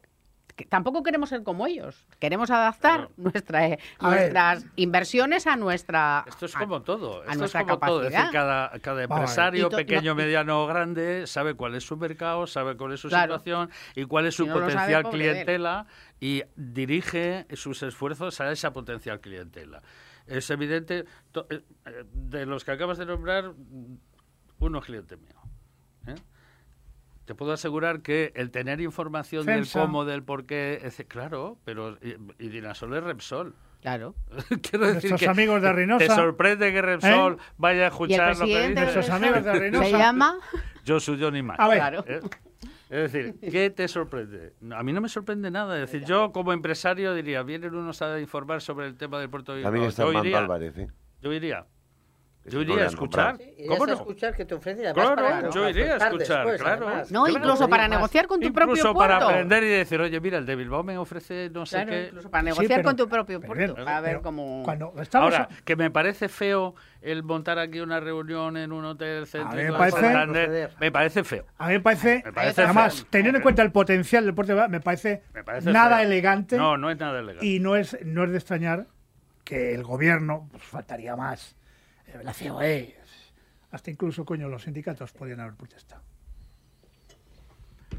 que 0.56 0.64
tampoco 0.64 1.02
queremos 1.02 1.28
ser 1.28 1.42
como 1.44 1.66
ellos. 1.66 2.04
Queremos 2.18 2.50
adaptar 2.50 3.10
nuestra, 3.16 3.66
eh, 3.66 3.78
ver. 4.00 4.10
nuestras 4.10 4.66
inversiones 4.76 5.46
a 5.46 5.56
nuestra 5.56 6.24
Esto 6.26 6.46
es 6.46 6.56
a- 6.56 6.58
como 6.58 6.82
todo. 6.82 7.22
a 7.22 7.32
Esto 7.32 7.44
es 7.44 7.52
como 7.52 7.78
todo. 7.78 8.02
Es 8.04 8.12
decir, 8.12 8.30
cada, 8.32 8.72
empresario, 9.02 9.68
pequeño, 9.70 10.12
no, 10.12 10.14
mediano 10.16 10.62
o 10.64 10.66
grande, 10.66 11.26
sabe 11.26 11.54
cuál 11.54 11.74
es 11.76 11.84
su 11.84 11.96
mercado, 11.96 12.46
sabe 12.46 12.76
cuál 12.76 12.92
es 12.92 13.00
su 13.00 13.08
Claro. 13.08 13.34
situación 13.34 13.70
y 13.94 14.04
cuál 14.04 14.26
es 14.26 14.34
su 14.34 14.44
Si 14.44 14.48
no 14.48 14.54
lo 14.54 14.60
sabe, 14.62 14.72
potencial 14.72 15.10
clientela 15.10 15.86
y 16.20 16.42
dirige 16.56 17.46
sus 17.54 17.82
esfuerzos 17.82 18.40
a 18.40 18.50
esa 18.50 18.72
potencial 18.72 19.20
clientela. 19.20 19.82
Es 20.26 20.50
evidente, 20.50 21.04
to- 21.32 21.46
eh, 21.50 21.62
eh, 21.86 22.04
de 22.12 22.46
los 22.46 22.64
que 22.64 22.72
acabas 22.72 22.98
de 22.98 23.06
nombrar, 23.06 23.52
uno 24.58 24.78
es 24.78 24.84
cliente 24.84 25.16
mío. 25.16 25.40
¿eh? 26.06 26.14
Te 27.28 27.34
puedo 27.34 27.52
asegurar 27.52 28.00
que 28.00 28.32
el 28.36 28.50
tener 28.50 28.80
información 28.80 29.44
Censa. 29.44 29.80
del 29.80 29.86
cómo, 29.86 30.06
del 30.06 30.22
por 30.22 30.46
qué, 30.46 30.80
es- 30.82 31.04
claro, 31.06 31.58
pero 31.62 31.98
y, 32.00 32.16
y 32.42 32.48
Dinasol 32.48 32.96
es 32.96 33.04
Repsol. 33.04 33.54
Claro. 33.82 34.14
Quiero 34.62 34.86
decir 34.86 35.10
Nuestros 35.10 35.20
que 35.20 35.28
amigos 35.28 35.60
de 35.60 35.70
Reynosa. 35.70 36.06
Te 36.06 36.14
sorprende 36.14 36.72
que 36.72 36.80
Repsol 36.80 37.34
¿Eh? 37.34 37.42
vaya 37.58 37.84
a 37.84 37.88
escuchar 37.88 38.34
lo 38.38 38.46
que 38.46 38.58
de 38.60 38.74
Nuestros 38.74 39.10
amigos 39.10 39.44
de 39.44 39.52
se 39.52 39.58
Reynosa. 39.58 39.98
llama 39.98 40.38
Yo 40.86 40.98
soy 41.00 41.20
Johnny 41.20 41.42
Mac. 41.42 41.60
A 41.60 41.68
ver. 41.68 41.78
Claro. 41.80 42.04
¿eh? 42.08 42.20
Es 42.88 43.12
decir, 43.12 43.38
¿qué 43.42 43.68
te 43.68 43.86
sorprende? 43.88 44.54
A 44.74 44.82
mí 44.82 44.94
no 44.94 45.02
me 45.02 45.10
sorprende 45.10 45.50
nada. 45.50 45.74
Es 45.82 45.92
decir, 45.92 46.08
yo 46.08 46.32
como 46.32 46.54
empresario 46.54 47.12
diría, 47.12 47.42
vienen 47.42 47.74
unos 47.74 48.00
a 48.00 48.18
informar 48.18 48.62
sobre 48.62 48.86
el 48.86 48.96
tema 48.96 49.20
del 49.20 49.28
puerto 49.28 49.54
de 49.54 49.62
También 49.62 49.86
Bilbao. 49.86 50.08
está 50.10 50.18
Yo 50.18 50.24
iría, 50.24 50.38
Álvarez, 50.38 50.78
¿eh? 50.78 50.88
yo 51.20 51.30
iría. 51.34 51.66
Yo 52.44 52.62
iría 52.62 52.84
a 52.84 52.86
escuchar. 52.86 53.38
¿Cómo 53.68 53.84
a 53.84 53.86
no? 53.88 53.92
escuchar 53.92 54.34
que 54.34 54.46
te 54.46 54.54
ofrece 54.54 54.80
Claro, 54.94 55.16
para 55.16 55.42
yo 55.50 55.52
para 55.60 55.70
iría 55.70 55.94
a 55.94 55.96
escuchar, 55.98 56.38
después, 56.46 56.62
claro. 56.62 56.88
además. 56.88 57.10
No, 57.10 57.28
incluso 57.28 57.68
para 57.68 57.88
negociar 57.88 58.26
con 58.26 58.40
tu 58.40 58.46
Incluso 58.46 58.66
propio 58.66 58.94
para 58.94 59.16
puerto. 59.18 59.28
aprender 59.34 59.64
y 59.64 59.68
decir, 59.68 60.00
oye, 60.00 60.18
mira, 60.18 60.38
el 60.38 60.46
de 60.46 60.56
Bilbao 60.56 60.82
me 60.82 60.96
ofrece 60.96 61.50
no 61.50 61.66
sé 61.66 61.84
qué. 61.84 62.06
incluso 62.06 62.30
para 62.30 62.40
Sí, 62.40 62.44
negociar 62.46 62.78
pero- 62.78 62.82
con 62.88 62.96
tu 62.96 63.06
propio 63.08 63.40
pero 63.40 63.52
puerto. 63.52 63.74
bien, 63.74 63.84
para 63.84 64.00
ver 64.00 64.10
pero 64.12 64.22
cómo. 64.22 64.62
Cuando 64.64 64.94
estamos 64.98 65.34
Ahora, 65.34 65.48
que 65.64 65.76
me 65.76 65.90
parece 65.90 66.28
feo 66.30 66.74
el 67.02 67.22
montar 67.22 67.58
aquí 67.58 67.80
una 67.80 68.00
reunión 68.00 68.56
en 68.56 68.72
un 68.72 68.84
hotel 68.86 69.26
céntrico 69.26 69.54
mí 69.56 69.70
me 69.70 69.72
parece- 69.78 70.00
Santander, 70.00 70.70
me 70.80 70.90
parece 70.90 71.24
feo. 71.24 71.44
A 71.58 71.66
mí 71.66 71.74
me 71.74 71.80
parece, 71.80 72.22
Me 72.24 72.32
parece 72.32 72.62
además, 72.62 72.94
feo. 72.96 73.06
teniendo 73.10 73.38
en 73.38 73.42
cuenta 73.42 73.60
el 73.62 73.72
potencial 73.72 74.24
del 74.24 74.34
puerto 74.34 74.52
de 74.52 74.54
Bilbao, 74.54 74.70
me 74.70 74.80
parece, 74.80 75.22
Me 75.34 75.44
parece 75.44 75.70
nada 75.70 75.96
feo. 75.98 76.06
elegante 76.06 76.56
No, 76.56 76.78
no 76.78 76.90
es 76.90 76.98
nada 76.98 77.18
elegante. 77.18 77.44
y 77.44 77.60
no 77.60 77.76
es, 77.76 77.98
no 78.06 78.24
es 78.24 78.30
de 78.30 78.38
extrañar 78.38 78.86
que 79.44 79.74
el 79.74 79.82
gobierno, 79.82 80.48
pues 80.50 80.62
faltaría 80.62 81.14
más, 81.16 81.52
eh, 81.52 81.57
la 82.22 82.34
COE, 82.34 82.96
hasta 83.70 83.90
incluso, 83.90 84.24
coño, 84.24 84.48
los 84.48 84.62
sindicatos 84.62 85.12
podían 85.12 85.40
haber 85.40 85.54
protestado. 85.54 86.02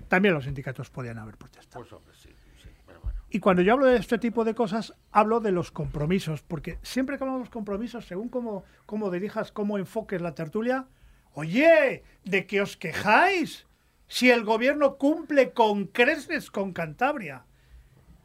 También 0.07 0.33
los 0.33 0.45
sindicatos 0.45 0.89
podían 0.89 1.19
haber 1.19 1.37
protestado. 1.37 1.83
Pues 1.83 1.93
hombre, 1.93 2.15
sí, 2.15 2.29
sí, 2.61 2.69
pero 2.85 2.99
bueno. 3.01 3.19
Y 3.29 3.39
cuando 3.39 3.61
yo 3.61 3.73
hablo 3.73 3.85
de 3.85 3.97
este 3.97 4.17
tipo 4.17 4.43
de 4.43 4.55
cosas, 4.55 4.95
hablo 5.11 5.39
de 5.39 5.51
los 5.51 5.71
compromisos, 5.71 6.41
porque 6.41 6.79
siempre 6.81 7.17
que 7.17 7.23
hablamos 7.23 7.41
de 7.41 7.45
los 7.45 7.53
compromisos, 7.53 8.05
según 8.05 8.29
cómo, 8.29 8.63
cómo 8.87 9.11
dirijas, 9.11 9.51
cómo 9.51 9.77
enfoques 9.77 10.21
la 10.21 10.33
tertulia, 10.33 10.87
oye, 11.33 12.03
¿de 12.25 12.47
qué 12.47 12.61
os 12.61 12.75
quejáis? 12.75 13.67
Si 14.07 14.31
el 14.31 14.43
gobierno 14.43 14.97
cumple 14.97 15.53
con 15.53 15.85
creces 15.85 16.49
con 16.49 16.73
Cantabria. 16.73 17.45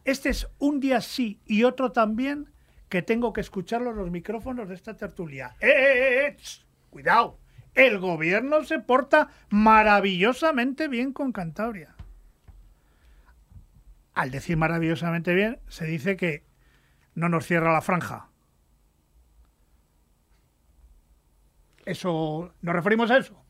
Este 0.07 0.31
es 0.31 0.49
un 0.59 0.81
día 0.81 1.03
sí 1.03 1.41
y 1.45 1.65
otro 1.65 1.93
también 1.93 2.54
que 2.95 3.03
tengo 3.03 3.33
que 3.33 3.41
escucharlo 3.41 3.91
en 3.91 3.97
los 3.97 4.09
micrófonos 4.09 4.69
de 4.69 4.77
esta 4.77 4.97
tertulia. 4.97 5.57
¡Eh, 5.59 5.67
eh, 5.67 6.27
eh! 6.29 6.37
ch! 6.37 6.65
Cuidado. 6.91 7.41
El 7.75 7.99
gobierno 7.99 8.63
se 8.63 8.79
porta 8.79 9.31
maravillosamente 9.51 10.87
bien 10.87 11.13
con 11.13 11.33
Cantabria. 11.33 11.97
Al 14.13 14.31
decir 14.31 14.57
maravillosamente 14.57 15.35
bien, 15.35 15.59
se 15.67 15.87
dice 15.87 16.17
que 16.17 16.45
no 17.17 17.29
nos 17.29 17.47
cierra 17.47 17.73
la 17.73 17.81
franja. 17.81 18.29
Eso, 21.87 22.55
¿nos 22.63 22.77
referimos 22.77 23.11
a 23.11 23.19
eso? 23.19 23.45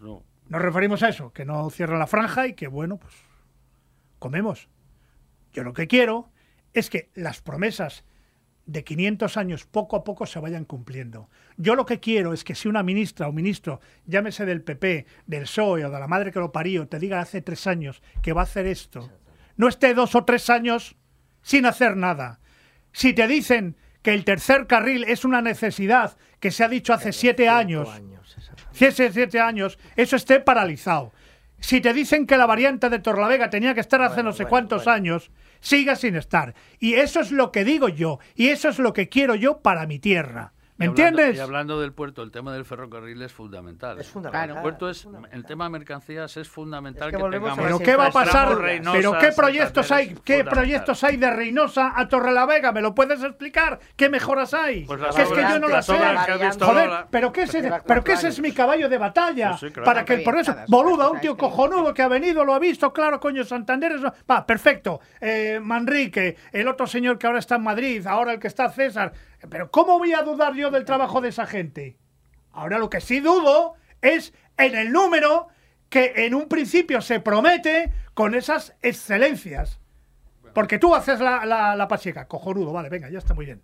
No. 0.00 0.24
Nos 0.48 0.62
referimos 0.62 1.02
a 1.02 1.10
eso, 1.10 1.34
que 1.34 1.44
no 1.44 1.68
cierra 1.68 1.98
la 1.98 2.06
franja 2.06 2.46
y 2.46 2.54
que, 2.54 2.66
bueno, 2.66 2.96
pues 2.96 3.12
comemos. 4.18 4.70
Yo 5.52 5.64
lo 5.64 5.74
que 5.74 5.86
quiero 5.86 6.30
es 6.72 6.88
que 6.88 7.10
las 7.14 7.42
promesas 7.42 8.06
de 8.70 8.84
500 8.84 9.36
años 9.36 9.66
poco 9.66 9.96
a 9.96 10.04
poco 10.04 10.26
se 10.26 10.38
vayan 10.38 10.64
cumpliendo. 10.64 11.28
Yo 11.56 11.74
lo 11.74 11.86
que 11.86 11.98
quiero 11.98 12.32
es 12.32 12.44
que 12.44 12.54
si 12.54 12.68
una 12.68 12.84
ministra 12.84 13.26
o 13.26 13.32
ministro, 13.32 13.80
llámese 14.06 14.46
del 14.46 14.62
PP, 14.62 15.06
del 15.26 15.42
PSOE 15.42 15.84
o 15.84 15.90
de 15.90 15.98
la 15.98 16.06
madre 16.06 16.30
que 16.30 16.38
lo 16.38 16.52
parió, 16.52 16.86
te 16.86 17.00
diga 17.00 17.20
hace 17.20 17.42
tres 17.42 17.66
años 17.66 18.00
que 18.22 18.32
va 18.32 18.42
a 18.42 18.44
hacer 18.44 18.66
esto, 18.66 19.10
no 19.56 19.66
esté 19.66 19.92
dos 19.92 20.14
o 20.14 20.24
tres 20.24 20.48
años 20.50 20.96
sin 21.42 21.66
hacer 21.66 21.96
nada. 21.96 22.38
Si 22.92 23.12
te 23.12 23.26
dicen 23.26 23.76
que 24.02 24.14
el 24.14 24.24
tercer 24.24 24.68
carril 24.68 25.04
es 25.04 25.24
una 25.24 25.42
necesidad 25.42 26.16
que 26.38 26.52
se 26.52 26.62
ha 26.62 26.68
dicho 26.68 26.94
hace 26.94 27.12
siete 27.12 27.48
años, 27.48 27.88
hace 28.70 29.12
siete 29.12 29.40
años, 29.40 29.78
eso 29.96 30.14
esté 30.14 30.38
paralizado. 30.38 31.12
Si 31.58 31.80
te 31.80 31.92
dicen 31.92 32.26
que 32.26 32.38
la 32.38 32.46
variante 32.46 32.88
de 32.88 33.00
Torlavega 33.00 33.50
tenía 33.50 33.74
que 33.74 33.80
estar 33.80 34.00
hace 34.00 34.22
no 34.22 34.32
sé 34.32 34.46
cuántos 34.46 34.86
años, 34.86 35.30
siga 35.60 35.96
sin 35.96 36.16
estar. 36.16 36.54
Y 36.78 36.94
eso 36.94 37.20
es 37.20 37.30
lo 37.32 37.52
que 37.52 37.64
digo 37.64 37.88
yo, 37.88 38.18
y 38.34 38.48
eso 38.48 38.68
es 38.68 38.78
lo 38.78 38.92
que 38.92 39.08
quiero 39.08 39.34
yo 39.34 39.60
para 39.60 39.86
mi 39.86 39.98
tierra. 39.98 40.52
¿Me 40.80 40.86
Y 40.86 40.88
hablando- 40.88 41.08
entiendes? 41.10 41.36
Y 41.36 41.40
hablando 41.40 41.78
del 41.80 41.92
puerto, 41.92 42.22
el 42.22 42.30
tema 42.30 42.54
del 42.54 42.64
ferrocarril 42.64 43.20
es 43.20 43.32
fundamental. 43.34 44.00
Es 44.00 44.08
fundamental. 44.08 44.56
El 44.56 44.62
puerto 44.62 44.88
es, 44.88 45.06
el 45.30 45.44
tema 45.44 45.64
de 45.64 45.70
mercancías 45.70 46.34
es 46.38 46.48
fundamental 46.48 47.10
Es 47.10 47.16
que 47.16 47.22
tengamos. 47.22 47.58
Pero 47.58 47.78
qué 47.80 47.96
va 47.96 48.06
a 48.06 48.10
pasar, 48.10 48.56
Reynosa, 48.56 48.96
pero 48.96 49.18
qué 49.18 49.30
proyectos 49.32 49.92
hay, 49.92 50.14
qué 50.24 50.42
proyectos 50.42 51.04
hay 51.04 51.18
de 51.18 51.30
Reynosa 51.30 51.92
a 51.94 52.08
Torrelavega, 52.08 52.72
¿me 52.72 52.80
lo 52.80 52.94
puedes 52.94 53.22
explicar? 53.22 53.78
¿Qué 53.94 54.08
mejoras 54.08 54.54
hay? 54.54 54.86
Pues 54.86 55.00
que 55.14 55.22
es 55.22 55.28
que 55.28 55.42
yo 55.42 55.58
no 55.58 55.68
las 55.68 55.84
sé. 55.84 55.98
Joder, 56.58 56.90
pero 57.10 57.30
qué 57.30 57.42
ese, 57.42 57.70
pero 57.86 58.02
qué 58.02 58.12
ese 58.14 58.28
es 58.28 58.40
mi 58.40 58.52
caballo 58.52 58.88
de 58.88 58.96
batalla 58.96 59.52
Sí, 59.58 59.66
sí, 59.66 59.72
claro. 59.72 59.84
para 59.84 60.04
que 60.06 60.18
por 60.18 60.34
eso, 60.36 60.52
Proyectadas, 60.52 60.70
boluda, 60.70 61.10
un 61.10 61.20
tío 61.20 61.36
cojonudo 61.36 61.92
que 61.92 62.00
ha 62.00 62.08
venido, 62.08 62.42
lo 62.42 62.54
ha 62.54 62.58
visto, 62.58 62.90
claro, 62.92 63.20
coño, 63.20 63.44
Santander, 63.44 63.92
eso, 63.92 64.12
va, 64.30 64.46
perfecto. 64.46 65.00
Eh, 65.20 65.60
Manrique, 65.62 66.36
el 66.52 66.68
otro 66.68 66.86
señor 66.86 67.18
que 67.18 67.26
ahora 67.26 67.38
está 67.38 67.56
en 67.56 67.62
Madrid, 67.64 68.06
ahora 68.06 68.32
el 68.32 68.40
que 68.40 68.46
está 68.48 68.70
César, 68.70 69.12
pero 69.48 69.70
¿cómo 69.70 69.98
voy 69.98 70.12
a 70.12 70.22
dudar 70.22 70.54
yo 70.54 70.70
del 70.70 70.84
trabajo 70.84 71.20
de 71.20 71.28
esa 71.30 71.46
gente? 71.46 71.96
Ahora 72.52 72.78
lo 72.78 72.90
que 72.90 73.00
sí 73.00 73.20
dudo 73.20 73.74
es 74.02 74.34
en 74.58 74.74
el 74.76 74.92
número 74.92 75.48
que 75.88 76.12
en 76.26 76.34
un 76.34 76.48
principio 76.48 77.00
se 77.00 77.20
promete 77.20 77.92
con 78.14 78.34
esas 78.34 78.74
excelencias. 78.82 79.80
Porque 80.54 80.78
tú 80.78 80.94
haces 80.94 81.20
la, 81.20 81.46
la, 81.46 81.76
la 81.76 81.86
pasiega, 81.88 82.26
cojonudo, 82.26 82.72
vale, 82.72 82.88
venga, 82.88 83.08
ya 83.08 83.18
está 83.18 83.34
muy 83.34 83.46
bien. 83.46 83.62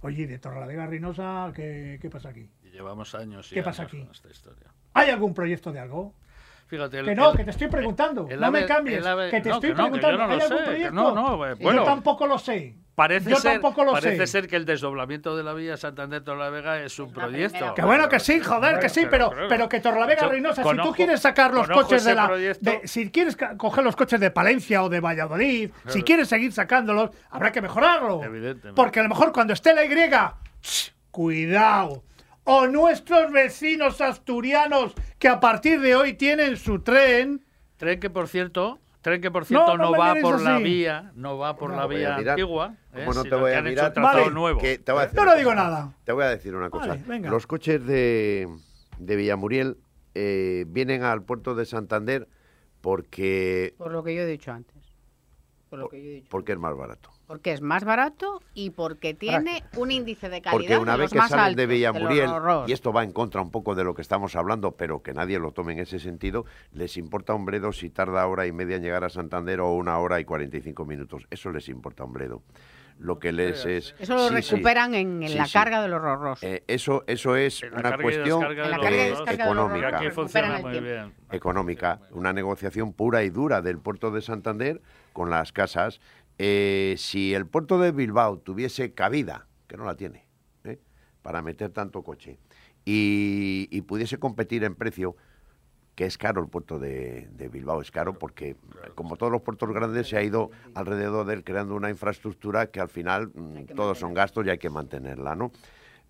Oye, 0.00 0.22
¿y 0.22 0.26
de 0.26 0.38
Torrelavega 0.38 0.84
a 0.84 0.86
Reynosa, 0.86 1.52
¿qué, 1.54 1.98
qué 2.00 2.08
pasa 2.08 2.30
aquí? 2.30 2.48
Llevamos 2.72 3.14
años 3.14 3.50
y 3.52 3.54
¿Qué 3.56 3.62
pasa 3.62 3.82
años 3.82 3.92
aquí? 3.92 4.02
con 4.02 4.12
esta 4.12 4.30
historia. 4.30 4.68
¿Hay 4.94 5.10
algún 5.10 5.34
proyecto 5.34 5.70
de 5.72 5.80
algo? 5.80 6.14
Fíjate, 6.66 6.98
el- 7.00 7.06
que 7.06 7.14
no, 7.14 7.30
el- 7.32 7.36
que 7.36 7.44
te 7.44 7.50
estoy 7.50 7.68
preguntando. 7.68 8.26
el 8.30 8.40
no 8.40 8.50
me 8.50 8.64
cambies. 8.64 9.04
que 9.30 9.40
te 9.40 9.48
no, 9.50 9.54
estoy 9.56 9.70
que 9.70 9.74
no, 9.74 9.90
que 9.92 10.00
yo 10.00 10.00
preguntando. 10.00 10.18
no 10.18 10.26
lo 10.28 10.32
¿Hay 10.34 10.40
algún 10.40 10.48
sé, 10.58 10.64
que 10.64 10.70
proyecto? 10.70 10.94
no, 10.94 11.14
no, 11.14 11.46
eh, 11.46 11.50
yo 11.58 11.62
bueno. 11.64 11.84
tampoco 11.84 12.26
lo 12.26 12.38
sé. 12.38 12.76
Parece 12.98 13.30
yo 13.30 13.36
ser, 13.36 13.52
tampoco 13.52 13.84
lo 13.84 13.92
parece 13.92 14.16
sé. 14.16 14.26
ser 14.26 14.48
que 14.48 14.56
el 14.56 14.64
desdoblamiento 14.64 15.36
de 15.36 15.44
la 15.44 15.54
vía 15.54 15.76
Santander 15.76 16.20
Torlavega 16.24 16.82
es 16.82 16.98
un 16.98 17.12
proyecto. 17.12 17.72
Que 17.76 17.82
bueno 17.82 18.08
que 18.08 18.18
sí, 18.18 18.40
joder, 18.40 18.80
que 18.80 18.88
sí, 18.88 19.06
pero, 19.08 19.30
pero 19.48 19.68
que 19.68 19.78
Torlavega 19.78 20.22
Yo 20.22 20.28
Reynosa, 20.30 20.64
si 20.64 20.76
tú 20.78 20.92
quieres 20.94 21.20
sacar 21.20 21.54
los 21.54 21.68
coches 21.68 22.02
de 22.02 22.14
la. 22.16 22.26
proyecto. 22.26 22.68
de- 22.68 22.88
si 22.88 23.08
quieres 23.12 23.36
coger 23.56 23.84
los 23.84 23.94
coches 23.94 24.18
de 24.18 24.32
Palencia 24.32 24.82
o 24.82 24.88
de 24.88 24.98
Valladolid, 24.98 25.70
si 25.86 26.02
quieres 26.02 26.26
seguir 26.28 26.52
sacándolos, 26.52 27.10
habrá 27.30 27.52
que 27.52 27.62
mejorarlo. 27.62 28.24
Evidentemente. 28.24 28.74
Porque 28.74 28.98
a 28.98 29.04
lo 29.04 29.10
mejor 29.10 29.32
cuando 29.32 29.52
esté 29.52 29.72
la 29.74 29.84
Y, 29.84 29.90
¡ch! 30.60 30.92
cuidado. 31.12 32.02
O 32.42 32.66
nuestros 32.66 33.30
vecinos 33.30 34.00
asturianos 34.00 34.92
que 35.20 35.28
a 35.28 35.38
partir 35.38 35.80
de 35.80 35.94
hoy 35.94 36.14
tienen 36.14 36.56
su 36.56 36.80
tren. 36.80 37.44
Tren 37.76 38.00
que, 38.00 38.10
por 38.10 38.26
cierto, 38.26 38.80
tren 39.08 39.20
que, 39.20 39.30
por 39.30 39.44
cierto, 39.44 39.76
no 39.76 39.90
no, 39.90 39.98
va 39.98 40.14
por 40.20 40.40
la 40.40 40.56
así. 40.56 40.64
vía, 40.64 41.12
no 41.14 41.36
va 41.38 41.56
por 41.56 41.70
la 41.70 41.86
voy 41.86 41.96
a 41.96 41.98
vía 41.98 42.16
mirar. 42.18 42.28
antigua, 42.30 42.74
¿eh? 42.92 43.04
¿Cómo 43.04 43.14
no 43.14 43.22
te 43.24 43.34
voy 43.34 43.50
que 43.50 43.56
a 43.56 43.58
han 43.58 43.66
hecho 43.66 43.82
mirar? 43.82 43.92
Vale. 44.02 44.30
nuevo. 44.30 44.60
Que 44.60 44.78
te 44.78 44.92
voy 44.92 45.02
a 45.02 45.06
decir 45.06 45.20
no 45.24 45.36
digo 45.36 45.54
nada. 45.54 45.92
Te 46.04 46.12
voy 46.12 46.24
a 46.24 46.28
decir 46.28 46.54
una 46.54 46.70
cosa. 46.70 46.88
Vale, 46.88 47.02
venga. 47.06 47.30
Los 47.30 47.46
coches 47.46 47.84
de, 47.84 48.48
de 48.98 49.16
Villamuriel 49.16 49.78
eh, 50.14 50.64
vienen 50.68 51.02
al 51.02 51.22
puerto 51.22 51.54
de 51.54 51.64
Santander 51.66 52.28
porque, 52.80 53.74
Por 53.78 53.92
lo 53.92 54.02
que 54.04 54.14
yo 54.14 54.22
he 54.22 54.26
dicho 54.26 54.52
antes. 54.52 54.76
Por 55.68 55.78
lo 55.80 55.88
que 55.88 56.02
yo 56.02 56.08
he 56.08 56.12
dicho. 56.14 56.28
porque 56.30 56.52
es 56.52 56.58
más 56.58 56.76
barato. 56.76 57.10
Porque 57.28 57.52
es 57.52 57.60
más 57.60 57.84
barato 57.84 58.42
y 58.54 58.70
porque 58.70 59.12
tiene 59.12 59.62
un 59.76 59.90
índice 59.90 60.30
de 60.30 60.40
calidad 60.40 60.76
Porque 60.76 60.78
una 60.78 60.92
de 60.92 60.98
vez 61.00 61.12
que 61.12 61.20
salen 61.20 61.56
de 61.56 61.66
Villamuriel, 61.66 62.30
y 62.66 62.72
esto 62.72 62.90
va 62.90 63.04
en 63.04 63.12
contra 63.12 63.42
un 63.42 63.50
poco 63.50 63.74
de 63.74 63.84
lo 63.84 63.94
que 63.94 64.00
estamos 64.00 64.34
hablando, 64.34 64.72
pero 64.72 65.02
que 65.02 65.12
nadie 65.12 65.38
lo 65.38 65.52
tome 65.52 65.74
en 65.74 65.80
ese 65.80 65.98
sentido, 65.98 66.46
les 66.72 66.96
importa 66.96 67.34
un 67.34 67.44
bledo 67.44 67.70
si 67.72 67.90
tarda 67.90 68.26
hora 68.26 68.46
y 68.46 68.52
media 68.52 68.76
en 68.76 68.82
llegar 68.82 69.04
a 69.04 69.10
Santander 69.10 69.60
o 69.60 69.74
una 69.74 69.98
hora 69.98 70.18
y 70.20 70.24
45 70.24 70.86
minutos. 70.86 71.26
Eso 71.30 71.52
les 71.52 71.68
importa 71.68 72.04
un 72.04 72.14
bledo. 72.14 72.42
Lo 72.98 73.18
que 73.20 73.30
les 73.30 73.64
es... 73.64 73.94
Eso 73.98 74.14
lo 74.14 74.28
sí, 74.28 74.42
sí. 74.42 74.50
recuperan 74.52 74.94
en, 74.94 75.22
en 75.22 75.28
Sí, 75.28 75.36
la 75.36 75.44
sí. 75.46 75.52
carga 75.52 75.80
de 75.82 75.88
los 75.88 76.00
horrores. 76.00 76.42
Eh, 76.42 76.64
eso, 76.66 77.04
eso 77.06 77.36
es 77.36 77.62
una 77.62 77.96
cuestión 77.96 78.42
económica. 79.28 80.00
económica, 81.30 82.00
una 82.10 82.32
negociación 82.32 82.92
pura 82.92 83.22
y 83.22 83.30
dura 83.30 83.62
del 83.62 83.78
puerto 83.78 84.10
de 84.10 84.20
Santander 84.20 84.80
con 85.12 85.30
las 85.30 85.52
casas. 85.52 86.00
Eh, 86.38 86.94
si 86.98 87.34
el 87.34 87.46
puerto 87.46 87.78
de 87.78 87.92
Bilbao 87.92 88.38
tuviese 88.38 88.92
cabida, 88.92 89.46
que 89.66 89.76
no 89.76 89.84
la 89.84 89.96
tiene, 89.96 90.24
¿eh? 90.64 90.78
para 91.22 91.42
meter 91.42 91.70
tanto 91.70 92.02
coche, 92.02 92.38
y, 92.84 93.68
y 93.70 93.82
pudiese 93.82 94.18
competir 94.18 94.64
en 94.64 94.74
precio, 94.74 95.16
que 95.98 96.06
es 96.06 96.16
caro 96.16 96.40
el 96.40 96.48
puerto 96.48 96.78
de, 96.78 97.28
de 97.32 97.48
Bilbao, 97.48 97.80
es 97.80 97.90
caro 97.90 98.16
porque, 98.16 98.54
como 98.94 99.16
todos 99.16 99.32
los 99.32 99.42
puertos 99.42 99.68
grandes, 99.72 100.08
se 100.08 100.16
ha 100.16 100.22
ido 100.22 100.52
alrededor 100.74 101.26
de 101.26 101.34
él 101.34 101.42
creando 101.42 101.74
una 101.74 101.90
infraestructura 101.90 102.70
que 102.70 102.78
al 102.78 102.88
final 102.88 103.32
mm, 103.34 103.74
todos 103.74 103.98
son 103.98 104.14
gastos 104.14 104.46
y 104.46 104.50
hay 104.50 104.58
que 104.58 104.70
mantenerla, 104.70 105.34
¿no? 105.34 105.50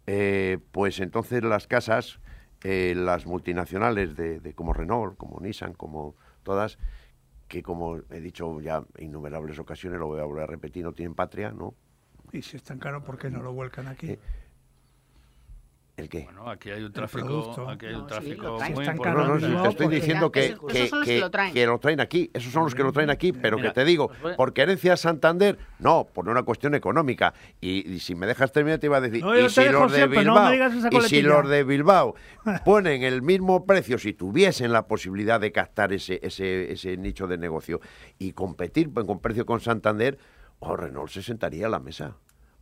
Eh, 0.07 0.59
pues 0.73 1.01
entonces 1.01 1.43
las 1.43 1.67
casas, 1.67 2.21
eh, 2.65 2.93
las 2.95 3.25
multinacionales 3.25 4.15
de, 4.15 4.41
de 4.41 4.53
como 4.53 4.75
Renault, 4.75 5.17
como 5.17 5.41
Nissan, 5.41 5.73
como 5.73 6.17
todas, 6.43 6.79
que 7.49 7.63
como 7.63 7.97
he 8.11 8.21
dicho 8.21 8.61
ya 8.61 8.85
en 8.97 9.07
innumerables 9.07 9.59
ocasiones, 9.59 9.99
lo 9.99 10.07
voy 10.07 10.21
a 10.21 10.25
volver 10.25 10.45
a 10.45 10.47
repetir, 10.47 10.85
no 10.85 10.93
tienen 10.93 11.15
patria, 11.15 11.51
¿no? 11.51 11.75
Y 12.33 12.43
si 12.43 12.59
es 12.59 12.63
tan 12.63 12.79
caro, 12.79 13.03
¿por 13.03 13.19
qué 13.19 13.31
no 13.31 13.43
lo 13.43 13.53
vuelcan 13.53 13.89
aquí? 13.89 14.11
Eh, 14.11 14.19
¿El 15.99 16.09
qué? 16.09 16.27
Bueno, 16.27 16.49
aquí 16.49 16.71
hay 16.71 16.85
un 16.85 16.93
tráfico, 16.93 17.67
aquí 17.69 17.87
hay 17.87 17.95
un 17.95 18.03
No, 18.03 18.09
sí, 18.09 18.15
tráfico 18.15 18.57
traen. 18.57 18.73
muy 18.75 18.83
Están 18.85 18.97
No, 18.99 19.03
no, 19.03 19.35
importante. 19.35 19.63
te 19.63 19.69
estoy 19.69 19.89
diciendo 19.89 20.31
que, 20.31 20.47
esos- 20.47 20.61
que, 20.61 20.79
esos 20.79 20.89
son 20.91 20.99
los 21.01 21.09
que 21.09 21.15
que- 21.53 21.67
lo 21.67 21.79
traen. 21.81 22.01
aquí, 22.01 22.31
esos 22.33 22.53
son 22.53 22.63
los 22.63 22.75
que 22.77 22.83
lo 22.85 22.93
traen 22.93 23.11
aquí, 23.11 23.33
pero 23.33 23.57
Mira, 23.57 23.71
que 23.71 23.75
te 23.75 23.85
digo, 23.85 24.09
por 24.37 24.53
querencia 24.53 24.97
Santander, 24.97 25.59
no, 25.81 26.07
por 26.15 26.29
una 26.29 26.45
cuestión 26.45 26.77
económica. 26.77 27.35
Y, 27.61 27.93
y 27.95 27.99
si 27.99 28.15
me 28.15 28.29
dejas 28.29 28.53
terminar 28.53 28.79
te 28.79 28.87
iba 28.87 28.99
a 28.99 29.01
decir, 29.01 29.25
No, 29.25 29.37
y 29.37 29.51
si 29.51 29.65
los 29.71 29.91
de 29.91 29.99
siempre, 29.99 30.21
Bilbao, 30.21 30.55
y 30.93 31.01
si 31.09 31.21
los 31.23 31.49
de 31.49 31.65
Bilbao 31.65 32.15
ponen 32.65 33.03
el 33.03 33.21
mismo 33.21 33.67
precio, 33.67 33.99
si 33.99 34.13
tuviesen 34.13 34.71
la 34.71 34.87
posibilidad 34.87 35.41
de 35.41 35.51
captar 35.51 35.93
ese, 35.93 36.21
ese, 36.23 36.71
ese 36.73 36.97
nicho 36.97 37.27
de 37.27 37.39
negocio 37.39 37.81
y 38.21 38.35
competir 38.35 38.93
con 38.93 39.19
precio 39.19 39.45
con 39.45 39.59
Santander, 39.61 40.17
o 40.61 40.77
Renault 40.77 41.11
se 41.11 41.23
sentaría 41.23 41.67
a 41.67 41.69
la 41.69 41.81
mesa 41.81 42.15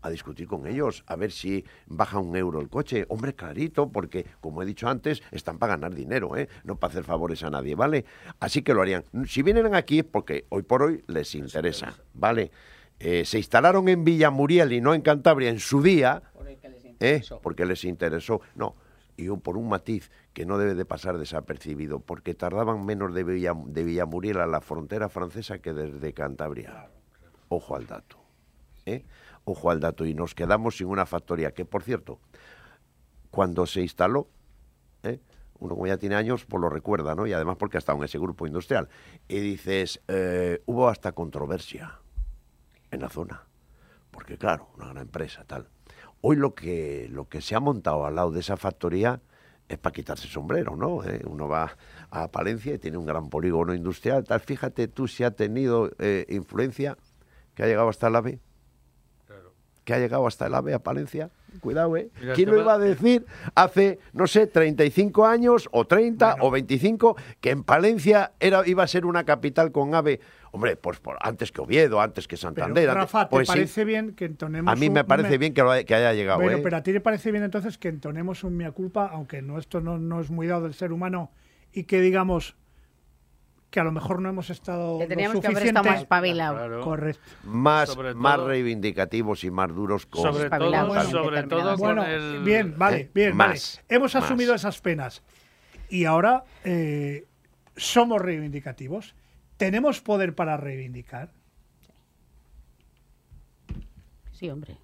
a 0.07 0.11
discutir 0.11 0.47
con 0.47 0.67
ellos, 0.67 1.05
a 1.07 1.17
ver 1.17 1.33
si 1.33 1.65
baja 1.87 2.19
un 2.19 2.37
euro 2.37 2.61
el 2.61 2.69
coche. 2.69 3.05
Hombre, 3.09 3.35
clarito, 3.35 3.91
porque, 3.91 4.27
como 4.41 4.63
he 4.63 4.67
dicho 4.67 4.89
antes, 4.89 5.23
están 5.31 5.59
para 5.59 5.75
ganar 5.75 5.95
dinero, 5.95 6.37
¿eh? 6.37 6.49
no 6.65 6.77
para 6.77 6.93
hacer 6.93 7.05
favores 7.05 7.43
a 7.43 7.51
nadie, 7.51 7.75
¿vale? 7.75 8.05
Así 8.41 8.63
que 8.63 8.75
lo 8.75 8.83
harían. 8.83 9.05
Si 9.27 9.43
vienen 9.43 9.75
aquí 9.75 9.99
es 10.01 10.05
porque 10.05 10.47
hoy 10.49 10.63
por 10.63 10.83
hoy 10.83 11.05
les 11.07 11.35
interesa, 11.35 11.95
¿vale? 12.15 12.51
Eh, 12.99 13.25
se 13.27 13.37
instalaron 13.39 13.89
en 13.89 14.05
Villamuriel 14.05 14.73
y 14.73 14.81
no 14.81 14.95
en 14.95 15.03
Cantabria 15.03 15.51
en 15.51 15.61
su 15.61 15.83
día, 15.83 16.23
¿eh? 17.01 17.21
porque 17.43 17.67
les 17.67 17.85
interesó. 17.85 18.41
No, 18.55 18.75
y 19.19 19.29
por 19.29 19.57
un 19.57 19.69
matiz 19.69 20.11
que 20.33 20.47
no 20.47 20.57
debe 20.59 20.75
de 20.75 20.85
pasar 20.85 21.19
desapercibido, 21.19 22.01
porque 22.01 22.35
tardaban 22.35 22.85
menos 22.87 23.15
de, 23.15 23.25
Villa- 23.25 23.55
de 23.67 23.85
Villamuriel 23.85 24.39
a 24.41 24.47
la 24.47 24.61
frontera 24.61 25.09
francesa 25.09 25.59
que 25.59 25.73
desde 25.73 26.13
Cantabria. 26.13 26.89
Ojo 27.49 27.77
al 27.77 27.87
dato. 27.87 28.17
¿eh? 28.87 29.05
Ojo 29.49 29.71
al 29.71 29.79
dato. 29.79 30.05
Y 30.05 30.13
nos 30.13 30.35
quedamos 30.35 30.77
sin 30.77 30.89
una 30.89 31.07
factoría 31.07 31.53
que, 31.55 31.65
por 31.65 31.85
cierto, 31.85 32.19
cuando 33.31 33.65
se 33.65 33.81
instaló, 33.81 34.29
¿eh? 35.05 35.21
uno 35.61 35.75
como 35.75 35.87
ya 35.87 35.97
tiene 35.99 36.17
años, 36.17 36.45
pues 36.45 36.61
lo 36.61 36.69
recuerda, 36.69 37.15
¿no? 37.15 37.27
Y 37.29 37.33
además 37.33 37.57
porque 37.57 37.77
ha 37.77 37.79
estado 37.79 37.97
en 37.99 38.05
ese 38.05 38.19
grupo 38.19 38.47
industrial. 38.47 38.89
Y 39.29 39.39
dices, 39.39 40.03
eh, 40.09 40.63
hubo 40.67 40.89
hasta 40.89 41.13
controversia. 41.13 42.01
en 42.91 43.01
la 43.01 43.09
zona. 43.09 43.45
Porque 44.11 44.37
claro, 44.37 44.69
una 44.77 44.87
gran 44.87 44.99
empresa, 44.99 45.45
tal. 45.45 45.69
Hoy 46.23 46.37
lo 46.37 46.55
que, 46.55 47.09
lo 47.11 47.29
que 47.29 47.41
se 47.41 47.55
ha 47.55 47.61
montado 47.61 48.05
al 48.05 48.17
lado 48.17 48.33
de 48.33 48.41
esa 48.41 48.57
factoría 48.57 49.21
es 49.69 49.79
para 49.79 49.93
quitarse 49.93 50.27
sombrero, 50.29 50.75
¿no? 50.77 51.05
Eh, 51.05 51.23
Uno 51.27 51.47
va 51.47 51.77
a 52.11 52.29
Palencia 52.33 52.75
y 52.75 52.79
tiene 52.79 52.97
un 52.97 53.07
gran 53.07 53.29
polígono 53.29 53.75
industrial, 53.75 54.25
tal. 54.25 54.41
Fíjate 54.41 54.89
tú 54.89 55.07
si 55.07 55.23
ha 55.23 55.31
tenido 55.33 55.91
influencia 56.29 56.97
que 57.55 57.63
ha 57.63 57.67
llegado 57.67 57.89
hasta 57.89 58.09
el 58.09 58.17
AVE. 58.17 58.41
Que 59.87 59.95
ha 59.95 59.99
llegado 60.01 60.27
hasta 60.27 60.49
el 60.49 60.55
AVE 60.57 60.75
a 60.75 60.81
Palencia. 60.81 61.31
Cuidado, 61.61 61.97
¿eh? 61.97 62.11
Mira, 62.21 62.35
¿Quién 62.35 62.51
lo 62.51 62.61
iba 62.61 62.75
a 62.75 62.79
decir 62.79 63.25
hace, 63.55 64.01
no 64.13 64.27
sé, 64.27 64.49
35 64.49 65.25
años 65.25 65.69
o 65.71 65.87
30 65.87 66.39
o 66.41 66.51
25 66.51 67.17
que 67.41 67.51
en 67.51 67.63
Palencia 67.63 68.33
era, 68.41 68.67
iba 68.67 68.83
a 68.83 68.89
ser 68.89 69.07
una 69.07 69.23
capital 69.23 69.71
con 69.71 69.95
AVE? 69.95 70.19
Hombre, 70.51 70.75
pues 70.77 70.99
por, 70.99 71.19
antes 71.21 71.53
que 71.53 71.61
Oviedo, 71.61 72.01
antes 72.01 72.27
que 72.27 72.35
Pero, 72.35 72.41
Santander. 72.43 72.91
antes- 72.91 73.13
¿te 73.13 73.27
pues 73.31 73.47
sí. 73.47 73.53
parece 73.55 73.85
bien 73.85 74.15
que 74.17 74.25
entonemos 74.25 74.73
A 74.73 74.75
mí 74.75 74.91
me 74.91 75.03
un 75.03 75.07
parece 75.07 75.31
me- 75.31 75.39
bien 75.39 75.55
que, 75.55 75.63
lo 75.63 75.71
haya- 75.71 75.85
que 75.85 75.95
haya 75.95 76.13
llegado, 76.15 76.41
Bueno, 76.41 76.59
¿eh? 76.59 76.61
pero 76.65 76.79
a 76.79 76.83
ti 76.83 76.93
te 76.93 77.01
parece 77.01 77.31
bien 77.31 77.45
entonces 77.45 77.79
que 77.79 77.87
entonemos 77.89 78.43
un 78.43 78.57
mea 78.57 78.73
culpa, 78.73 79.07
aunque 79.07 79.41
no, 79.41 79.57
esto 79.57 79.81
no, 79.81 79.99
no 79.99 80.21
es 80.21 80.31
muy 80.31 80.49
dado 80.49 80.65
del 80.65 80.75
ser 80.75 80.91
humano, 80.93 81.31
y 81.73 81.85
que 81.85 82.01
digamos 82.01 82.57
que 83.71 83.81
a 83.81 83.85
lo 83.85 83.93
mejor 83.93 84.21
no 84.23 84.29
hemos 84.29 84.49
estado 84.51 84.99
Que 84.99 85.05
lo 85.05 85.09
teníamos 85.09 85.41
que 85.41 85.47
haber 85.49 85.67
estado 85.67 85.85
más 85.91 86.01
espabilados. 86.01 86.59
Claro. 86.59 86.81
Correcto. 86.83 87.21
más, 87.45 87.89
Sobre 87.91 88.15
más 88.15 88.37
todo- 88.37 88.49
reivindicativos 88.49 89.45
y 89.45 89.51
más 89.51 89.75
duros 89.75 90.07
con 90.07 90.23
Sobre 90.23 90.49
todo, 90.49 90.71
tal. 90.71 91.07
sobre 91.11 91.43
todo 91.43 91.71
con 91.71 91.79
Bueno, 91.79 92.05
el... 92.07 92.43
bien, 92.43 92.75
vale, 92.79 92.97
¿Eh? 93.01 93.11
bien, 93.15 93.37
Más, 93.37 93.81
vale. 93.83 93.95
Hemos 93.97 94.15
más. 94.15 94.25
asumido 94.25 94.55
esas 94.55 94.81
penas 94.81 95.23
y 95.89 96.05
ahora 96.05 96.45
eh, 96.65 97.27
somos 97.77 98.23
reivindicativos. 98.23 99.15
¿Tenemos 99.57 100.01
poder 100.01 100.35
para 100.35 100.57
reivindicar? 100.57 101.31
Sí, 104.33 104.49
hombre. 104.51 104.77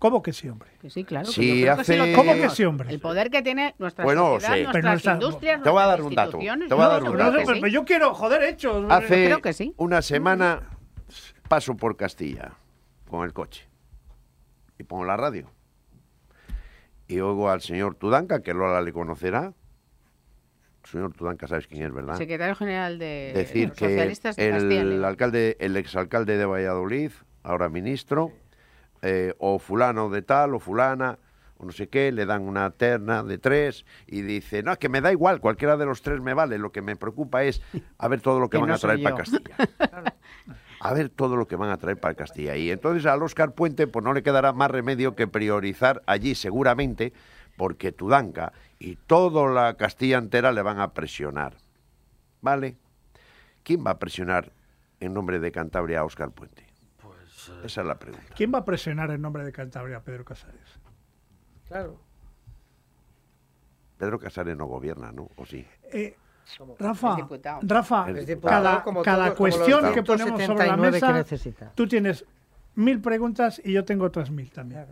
¿Cómo 0.00 0.22
que 0.22 0.32
sí, 0.32 0.48
hombre? 0.48 0.70
Que 0.80 0.88
sí, 0.90 1.04
claro. 1.04 1.26
que 1.26 1.32
Sí, 1.32 1.60
yo 1.60 1.66
creo 1.66 1.76
que 1.76 1.84
sí 1.84 1.96
lo 1.96 2.02
hace- 2.04 2.12
¿Cómo 2.14 2.32
que 2.32 2.48
sí, 2.48 2.64
hombre? 2.64 2.90
El 2.90 3.00
poder 3.00 3.30
que 3.30 3.42
tiene 3.42 3.74
nuestra 3.78 4.02
Bueno, 4.02 4.40
sociedad, 4.40 4.54
sí. 4.56 4.62
Nuestras 4.62 4.84
nuestra- 4.84 5.12
industrias, 5.12 5.62
Te 5.62 5.68
voy 5.70 5.82
a 5.82 5.86
dar 5.86 6.02
un 6.02 6.14
dato, 6.14 6.30
te 6.30 6.36
voy 6.74 6.84
a 6.84 6.88
dar 6.88 7.02
un 7.04 7.16
dato. 7.18 7.38
Pero 7.46 7.66
yo 7.68 7.84
quiero, 7.84 8.14
joder, 8.14 8.42
hechos. 8.44 8.84
Hace 8.90 9.26
creo 9.26 9.42
que 9.42 9.52
sí. 9.52 9.74
una 9.76 10.00
semana 10.02 10.62
paso 11.48 11.76
por 11.76 11.96
Castilla 11.96 12.52
con 13.10 13.24
el 13.26 13.32
coche 13.34 13.68
y 14.78 14.84
pongo 14.84 15.04
la 15.04 15.16
radio. 15.18 15.50
Y 17.06 17.20
oigo 17.20 17.50
al 17.50 17.60
señor 17.60 17.94
Tudanca, 17.96 18.40
que 18.40 18.54
Lola 18.54 18.80
le 18.80 18.92
conocerá. 18.92 19.52
Señor 20.84 21.12
Tudanca, 21.12 21.46
¿sabes 21.46 21.66
quién 21.66 21.82
es, 21.82 21.92
verdad? 21.92 22.16
Secretario 22.16 22.54
General 22.54 22.98
de 22.98 23.32
Decir 23.34 23.68
los 23.68 23.76
que 23.76 23.84
socialistas 23.90 24.36
de 24.36 24.50
Castilla 24.50 24.80
el 24.80 24.90
León. 24.90 25.04
alcalde, 25.04 25.56
el 25.60 25.76
exalcalde 25.76 26.38
de 26.38 26.46
Valladolid, 26.46 27.10
ahora 27.42 27.68
ministro, 27.68 28.32
eh, 29.02 29.34
o 29.38 29.58
fulano 29.58 30.10
de 30.10 30.22
tal, 30.22 30.54
o 30.54 30.60
fulana, 30.60 31.18
o 31.58 31.66
no 31.66 31.72
sé 31.72 31.88
qué, 31.88 32.10
le 32.12 32.26
dan 32.26 32.42
una 32.42 32.70
terna 32.70 33.22
de 33.22 33.38
tres 33.38 33.84
y 34.06 34.22
dice, 34.22 34.62
no, 34.62 34.72
es 34.72 34.78
que 34.78 34.88
me 34.88 35.00
da 35.00 35.12
igual, 35.12 35.40
cualquiera 35.40 35.76
de 35.76 35.86
los 35.86 36.02
tres 36.02 36.20
me 36.20 36.34
vale, 36.34 36.58
lo 36.58 36.72
que 36.72 36.82
me 36.82 36.96
preocupa 36.96 37.44
es 37.44 37.62
a 37.98 38.08
ver 38.08 38.20
todo 38.20 38.40
lo 38.40 38.48
que, 38.48 38.56
Que 38.56 38.60
van 38.62 38.70
no 38.70 38.74
a 38.74 38.78
traer 38.78 39.02
para. 39.02 39.16
Castilla. 39.16 39.56
A 40.82 40.94
ver 40.94 41.10
todo 41.10 41.36
lo 41.36 41.46
que 41.46 41.56
van 41.56 41.68
a 41.68 41.76
traer 41.76 42.00
para 42.00 42.14
Castilla. 42.14 42.56
Y 42.56 42.70
entonces 42.70 43.04
al 43.04 43.22
Oscar 43.22 43.52
Puente 43.52 43.86
pues 43.86 44.02
no 44.02 44.14
le 44.14 44.22
quedará 44.22 44.54
más 44.54 44.70
remedio 44.70 45.14
que 45.14 45.28
priorizar 45.28 46.02
allí 46.06 46.34
seguramente, 46.34 47.12
porque 47.58 47.92
Tudanca 47.92 48.54
y 48.78 48.96
toda 48.96 49.52
la 49.52 49.74
Castilla 49.76 50.16
entera 50.16 50.52
le 50.52 50.62
van 50.62 50.80
a 50.80 50.94
presionar. 50.94 51.58
¿Vale? 52.40 52.78
¿Quién 53.62 53.84
va 53.86 53.90
a 53.90 53.98
presionar 53.98 54.52
en 55.00 55.12
nombre 55.12 55.38
de 55.38 55.52
Cantabria 55.52 56.00
a 56.00 56.04
Oscar 56.04 56.30
Puente? 56.30 56.69
Esa 57.64 57.80
es 57.80 57.86
la 57.86 57.98
pregunta. 57.98 58.34
¿Quién 58.34 58.52
va 58.52 58.58
a 58.58 58.64
presionar 58.64 59.10
en 59.10 59.20
nombre 59.20 59.44
de 59.44 59.52
Cantabria 59.52 59.98
a 59.98 60.00
Pedro 60.00 60.24
Casares? 60.24 60.78
Claro. 61.68 62.00
Pedro 63.98 64.18
Casares 64.18 64.56
no 64.56 64.66
gobierna, 64.66 65.12
¿no? 65.12 65.28
¿O 65.36 65.44
sí? 65.44 65.66
Eh, 65.92 66.16
Rafa. 66.78 67.16
Rafa, 67.62 68.06
cada, 68.42 68.82
como 68.82 69.02
cada 69.02 69.26
todos, 69.26 69.36
como 69.36 69.46
los 69.48 69.56
cuestión 69.56 69.94
que 69.94 70.02
ponemos 70.02 70.42
sobre 70.42 70.66
la 70.66 70.74
179 70.74 70.86
que 70.86 70.90
mesa, 70.90 71.12
necesita. 71.12 71.72
tú 71.74 71.86
tienes 71.86 72.24
mil 72.74 73.00
preguntas 73.00 73.60
y 73.64 73.72
yo 73.72 73.84
tengo 73.84 74.06
otras 74.06 74.30
mil 74.30 74.50
también. 74.50 74.86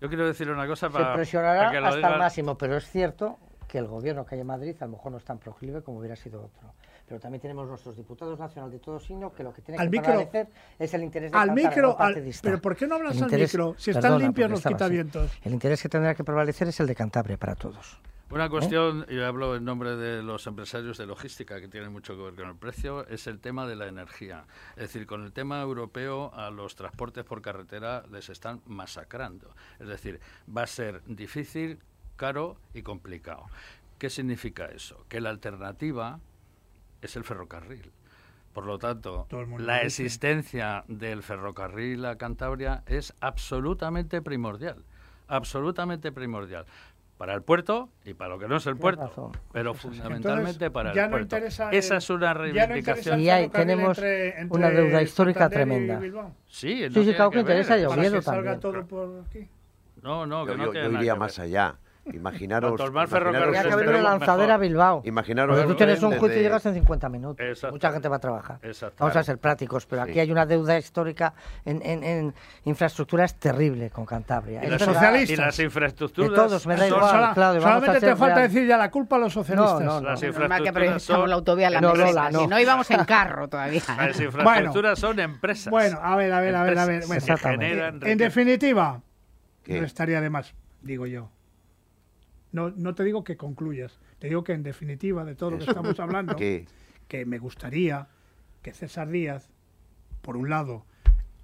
Yo 0.00 0.08
quiero 0.08 0.26
decir 0.26 0.50
una 0.50 0.66
cosa 0.66 0.86
Se 0.86 0.92
para, 0.92 1.14
presionará 1.14 1.58
para 1.58 1.70
que 1.72 1.80
lo 1.80 1.86
hasta 1.88 2.12
el 2.12 2.18
máximo, 2.18 2.56
pero 2.56 2.76
es 2.76 2.88
cierto 2.88 3.38
que 3.68 3.78
el 3.78 3.86
gobierno 3.86 4.24
que 4.24 4.34
hay 4.34 4.40
en 4.40 4.46
Madrid 4.46 4.76
a 4.80 4.86
lo 4.86 4.92
mejor 4.92 5.12
no 5.12 5.18
es 5.18 5.24
tan 5.24 5.38
proclive 5.38 5.82
como 5.82 5.98
hubiera 5.98 6.16
sido 6.16 6.42
otro. 6.42 6.74
Pero 7.10 7.18
también 7.18 7.40
tenemos 7.42 7.66
nuestros 7.66 7.96
diputados 7.96 8.38
nacionales 8.38 8.74
de 8.74 8.78
todo 8.78 9.00
signo 9.00 9.32
que 9.32 9.42
lo 9.42 9.52
que 9.52 9.62
tienen 9.62 9.80
Al 9.80 9.88
que 9.90 9.98
micro. 9.98 10.12
prevalecer 10.12 10.46
es 10.78 10.94
el 10.94 11.02
interés 11.02 11.32
de 11.32 11.38
Al 11.38 11.48
Cantabria, 11.48 11.68
micro, 11.70 12.00
al- 12.00 12.24
pero 12.40 12.60
¿por 12.60 12.76
qué 12.76 12.86
no 12.86 12.94
hablas 12.94 13.20
al 13.20 13.30
micro? 13.32 13.74
Si 13.76 13.90
están 13.90 14.16
limpios 14.20 14.48
los 14.48 14.60
estaba 14.60 14.76
así. 14.76 14.84
quitavientos. 14.84 15.32
El 15.42 15.52
interés 15.52 15.82
que 15.82 15.88
tendrá 15.88 16.14
que 16.14 16.22
prevalecer 16.22 16.68
es 16.68 16.78
el 16.78 16.86
de 16.86 16.94
Cantabria 16.94 17.36
para 17.36 17.56
todos. 17.56 17.98
Una 18.30 18.48
cuestión, 18.48 19.06
y 19.08 19.18
hablo 19.18 19.56
en 19.56 19.64
nombre 19.64 19.96
de 19.96 20.22
los 20.22 20.46
empresarios 20.46 20.98
de 20.98 21.06
logística, 21.06 21.60
que 21.60 21.66
tienen 21.66 21.90
mucho 21.90 22.14
que 22.16 22.22
ver 22.22 22.34
con 22.36 22.48
el 22.48 22.54
precio, 22.54 23.04
es 23.08 23.26
el 23.26 23.40
tema 23.40 23.66
de 23.66 23.74
la 23.74 23.88
energía. 23.88 24.44
Es 24.76 24.82
decir, 24.84 25.04
con 25.04 25.24
el 25.24 25.32
tema 25.32 25.60
europeo 25.62 26.32
a 26.32 26.48
los 26.50 26.76
transportes 26.76 27.24
por 27.24 27.42
carretera 27.42 28.04
les 28.12 28.28
están 28.28 28.60
masacrando. 28.66 29.52
Es 29.80 29.88
decir, 29.88 30.20
va 30.56 30.62
a 30.62 30.66
ser 30.68 31.02
difícil, 31.06 31.80
caro 32.14 32.56
y 32.72 32.82
complicado. 32.82 33.46
¿Qué 33.98 34.08
significa 34.10 34.66
eso? 34.66 35.04
Que 35.08 35.20
la 35.20 35.30
alternativa 35.30 36.20
es 37.02 37.16
el 37.16 37.24
ferrocarril. 37.24 37.90
Por 38.52 38.66
lo 38.66 38.78
tanto, 38.78 39.26
la 39.58 39.82
existencia 39.82 40.84
del 40.88 41.22
ferrocarril 41.22 42.04
a 42.04 42.16
Cantabria 42.16 42.82
es 42.86 43.14
absolutamente 43.20 44.22
primordial. 44.22 44.84
Absolutamente 45.28 46.10
primordial. 46.10 46.66
Para 47.16 47.34
el 47.34 47.42
puerto 47.42 47.90
y 48.04 48.14
para 48.14 48.30
lo 48.30 48.38
que 48.38 48.48
no 48.48 48.56
es 48.56 48.66
el 48.66 48.72
Tienes 48.76 48.80
puerto, 48.80 49.06
razón. 49.06 49.32
pero 49.52 49.74
fundamentalmente 49.74 50.64
Entonces, 50.64 50.70
para 50.70 50.94
ya 50.94 51.04
el 51.04 51.10
no 51.10 51.16
puerto. 51.18 51.36
Esa 51.36 51.68
el- 51.70 51.98
es 51.98 52.10
una 52.10 52.34
no 52.34 52.40
reivindicación. 52.40 53.14
el 53.16 53.20
Y 53.24 53.30
hay- 53.30 53.48
tenemos 53.50 53.98
entre- 53.98 54.40
entre 54.40 54.58
una 54.58 54.70
deuda 54.70 55.02
histórica 55.02 55.48
tremenda. 55.50 56.00
Sí, 56.00 56.08
no 56.88 56.94
Sí, 56.94 57.04
sí, 57.04 57.14
claro 57.14 57.30
que 57.30 57.36
ver. 57.36 57.40
interesa 57.42 57.78
y 57.78 57.84
Para 57.86 57.94
Oviedo 58.00 58.16
que 58.16 58.22
salga 58.22 58.58
también. 58.58 58.60
todo 58.60 58.86
por 58.86 59.24
aquí. 59.28 59.48
No, 60.02 60.26
no, 60.26 60.46
que 60.46 60.52
Yo, 60.52 60.56
no 60.58 60.64
yo- 60.66 60.72
yo 60.72 60.90
iría 60.92 61.12
que 61.12 61.18
más 61.20 61.38
allá. 61.38 61.76
Imaginaros. 62.06 62.70
Cuantos 62.70 62.92
más 62.92 63.08
imaginaros 63.08 63.10
ferrocarriles 63.10 63.62
Tendría 63.62 63.62
que 63.62 63.72
haber 63.74 63.88
una 64.00 64.10
lanzadera 64.10 64.54
a. 64.54 64.58
Bilbao. 64.58 65.02
Imaginaros 65.04 65.56
Porque 65.56 65.68
tú 65.72 65.76
tienes 65.76 66.02
un 66.02 66.18
juicio 66.18 66.38
y 66.40 66.42
llegas 66.42 66.64
en 66.66 66.74
50 66.74 67.08
minutos. 67.08 67.46
Exacto. 67.46 67.74
Mucha 67.74 67.92
gente 67.92 68.08
va 68.08 68.16
a 68.16 68.20
trabajar. 68.20 68.58
Exacto. 68.62 68.96
Vamos 69.00 69.16
a 69.16 69.22
ser 69.22 69.38
prácticos, 69.38 69.86
pero 69.86 70.04
Sí. 70.04 70.10
aquí 70.10 70.20
hay 70.20 70.32
una 70.32 70.46
deuda 70.46 70.76
histórica 70.78 71.34
en, 71.64 71.80
en, 71.84 72.02
en 72.02 72.34
infraestructuras 72.64 73.36
terrible 73.38 73.90
con 73.90 74.06
Cantabria. 74.06 74.64
Y 74.64 74.68
las, 74.70 74.80
verdad. 74.80 74.94
socialistas. 74.94 75.38
y 75.38 75.40
las 75.40 75.58
infraestructuras 75.60 76.30
De 76.30 76.36
todos, 76.36 76.66
me 76.66 76.74
da 76.76 76.88
son- 76.88 76.88
igual. 76.88 77.10
Sola- 77.10 77.32
Claudio, 77.34 77.60
solamente 77.60 78.00
te 78.00 78.16
falta 78.16 78.34
real- 78.36 78.48
decir 78.48 78.66
ya 78.68 78.76
la 78.76 78.90
culpa 78.90 79.16
a 79.16 79.18
los 79.20 79.32
socialistas. 79.32 79.80
No, 79.80 80.00
no, 80.00 80.00
Las 80.00 80.14
no. 80.14 80.20
Que 80.20 80.26
infraestructuras 80.28 80.74
priorizamos 80.74 81.20
la 81.20 81.26
son, 81.26 81.32
autovía 81.32 81.70
la 81.70 81.80
No, 81.80 81.94
Lola, 81.94 82.30
no. 82.30 82.40
Si 82.40 82.46
no 82.46 82.58
íbamos 82.60 82.90
en 82.90 83.04
carro 83.04 83.48
todavía. 83.48 83.78
¿eh? 83.80 83.82
las 84.06 84.20
infraestructuras 84.20 84.98
son 84.98 85.20
empresas. 85.20 85.70
Bueno, 85.70 85.98
a 86.02 86.16
ver, 86.16 86.32
a 86.32 86.40
ver, 86.40 86.56
a 86.56 86.62
ver, 86.64 86.78
a 86.78 86.86
ver. 86.86 87.02
Exactamente. 87.12 88.10
en 88.10 88.18
definitiva, 88.18 89.00
no 89.66 89.84
estaría 89.84 90.20
de 90.20 90.30
más, 90.30 90.54
digo 90.82 91.06
yo. 91.06 91.30
No, 92.52 92.70
no 92.70 92.94
te 92.94 93.04
digo 93.04 93.22
que 93.24 93.36
concluyas, 93.36 93.98
te 94.18 94.28
digo 94.28 94.42
que 94.44 94.52
en 94.52 94.62
definitiva 94.62 95.24
de 95.24 95.34
todo 95.34 95.52
lo 95.52 95.58
que 95.58 95.64
estamos 95.64 95.98
hablando, 96.00 96.34
¿Qué? 96.36 96.66
que 97.08 97.24
me 97.26 97.38
gustaría 97.38 98.08
que 98.62 98.72
César 98.72 99.08
Díaz, 99.08 99.48
por 100.22 100.36
un 100.36 100.50
lado, 100.50 100.84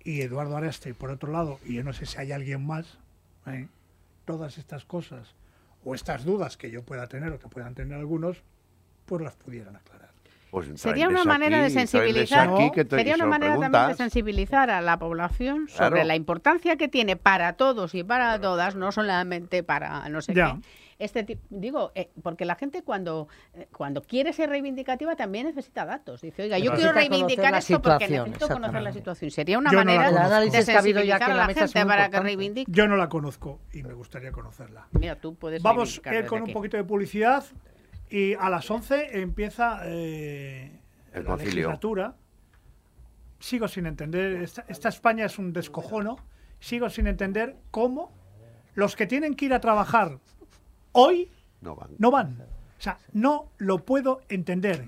y 0.02 0.20
Eduardo 0.22 0.56
Areste, 0.56 0.94
por 0.94 1.10
otro 1.10 1.30
lado, 1.32 1.58
y 1.64 1.74
yo 1.74 1.82
no 1.84 1.92
sé 1.92 2.06
si 2.06 2.18
hay 2.18 2.32
alguien 2.32 2.64
más, 2.66 2.98
¿eh? 3.46 3.66
todas 4.24 4.58
estas 4.58 4.84
cosas 4.84 5.34
o 5.84 5.94
estas 5.94 6.24
dudas 6.24 6.56
que 6.56 6.70
yo 6.70 6.82
pueda 6.82 7.06
tener 7.06 7.32
o 7.32 7.38
que 7.38 7.48
puedan 7.48 7.74
tener 7.74 7.98
algunos, 7.98 8.42
pues 9.06 9.22
las 9.22 9.34
pudieran 9.36 9.76
aclarar. 9.76 10.10
Pues 10.50 10.68
Sería 10.76 11.08
una 11.08 11.24
manera 11.24 11.58
de 11.58 11.64
aquí, 11.66 11.74
sensibilizar, 11.74 12.48
aquí 12.48 12.70
que 12.72 12.84
sería 12.84 13.14
se 13.16 13.20
una 13.22 13.26
manera 13.30 13.58
también 13.58 13.88
de 13.88 13.94
sensibilizar 13.94 14.70
a 14.70 14.80
la 14.80 14.98
población 14.98 15.68
sobre 15.68 15.90
Claro. 15.90 16.04
la 16.04 16.16
importancia 16.16 16.76
que 16.76 16.88
tiene 16.88 17.16
para 17.16 17.54
todos 17.54 17.94
y 17.94 18.02
para 18.04 18.40
todas, 18.40 18.74
no 18.74 18.90
solamente 18.92 19.62
para 19.62 20.08
no 20.08 20.22
sé 20.22 20.34
Ya. 20.34 20.54
qué. 20.54 20.68
Este 20.98 21.24
tipo, 21.24 21.42
digo, 21.50 21.92
eh, 21.94 22.10
porque 22.22 22.46
la 22.46 22.54
gente 22.54 22.82
cuando 22.82 23.28
eh, 23.52 23.68
cuando 23.70 24.00
quiere 24.02 24.32
ser 24.32 24.48
reivindicativa 24.48 25.14
también 25.14 25.46
necesita 25.46 25.84
datos. 25.84 26.22
Dice, 26.22 26.44
oiga, 26.44 26.58
yo 26.58 26.72
quiero 26.72 26.92
reivindicar 26.92 27.54
esto 27.54 27.82
porque 27.82 28.08
necesito 28.08 28.48
conocer 28.48 28.82
la 28.82 28.92
situación. 28.92 29.30
Sería 29.30 29.58
una 29.58 29.70
Yo 29.70 29.84
no 29.84 29.84
la 29.84 30.02
manera 30.02 30.10
de 30.10 30.34
ha 30.34 30.44
ya 30.46 30.62
sensibilizar 30.62 31.18
que 31.18 31.24
a 31.24 31.34
la 31.34 31.46
gente 31.54 31.86
para 31.86 32.08
que 32.08 32.20
reivindique. 32.20 32.72
Yo 32.72 32.88
no 32.88 32.96
la 32.96 33.08
conozco 33.10 33.60
y 33.72 33.82
me 33.82 33.92
gustaría 33.92 34.32
conocerla. 34.32 34.88
Mira, 34.92 35.16
tú 35.16 35.34
puedes 35.34 35.62
Vamos 35.62 36.00
eh, 36.04 36.24
con 36.24 36.38
un 36.38 36.44
aquí. 36.44 36.52
poquito 36.54 36.76
de 36.78 36.84
publicidad 36.84 37.44
y 38.08 38.32
a 38.34 38.48
las 38.48 38.70
11 38.70 39.20
empieza 39.20 39.80
eh, 39.84 40.80
El 41.12 41.24
la 41.24 41.30
concilio. 41.30 41.54
legislatura. 41.54 42.16
Sigo 43.38 43.68
sin 43.68 43.84
entender, 43.84 44.42
esta, 44.42 44.64
esta 44.66 44.88
España 44.88 45.26
es 45.26 45.38
un 45.38 45.52
descojono, 45.52 46.16
sigo 46.58 46.88
sin 46.88 47.06
entender 47.06 47.56
cómo 47.70 48.14
los 48.74 48.96
que 48.96 49.06
tienen 49.06 49.34
que 49.34 49.44
ir 49.44 49.52
a 49.52 49.60
trabajar 49.60 50.18
hoy 50.96 51.30
No 51.60 51.74
van. 51.76 51.90
no 51.98 52.10
van. 52.10 52.42
O 52.78 52.82
sea, 52.82 52.98
no 53.12 53.46
lo 53.58 53.78
puedo 53.84 54.20
entender. 54.28 54.86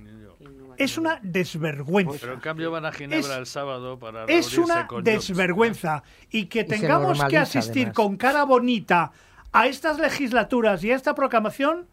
Es 0.76 0.96
una 0.96 1.18
desvergüenza. 1.22 2.18
Pero 2.20 2.34
en 2.34 2.40
cambio 2.40 2.70
van 2.70 2.84
a 2.86 2.92
Ginebra 2.92 3.18
Es- 3.32 3.38
el 3.38 3.46
sábado 3.46 3.98
para 3.98 4.24
Es 4.26 4.56
una 4.56 4.86
con 4.86 5.02
desvergüenza. 5.02 6.02
Y 6.30 6.46
que 6.46 6.64
tengamos 6.64 7.22
que 7.24 7.36
asistir 7.38 7.88
además. 7.88 7.94
con 7.96 8.16
cara 8.16 8.44
bonita 8.44 9.10
a 9.52 9.66
estas 9.66 9.98
legislaturas 9.98 10.84
y 10.84 10.92
a 10.92 10.96
esta 10.96 11.14
proclamación, 11.14 11.86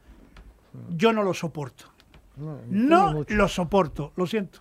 yo 0.89 1.13
no 1.13 1.23
lo 1.23 1.33
soporto. 1.33 1.85
No 2.69 3.23
lo 3.27 3.47
soporto, 3.47 4.11
lo 4.15 4.27
siento. 4.27 4.59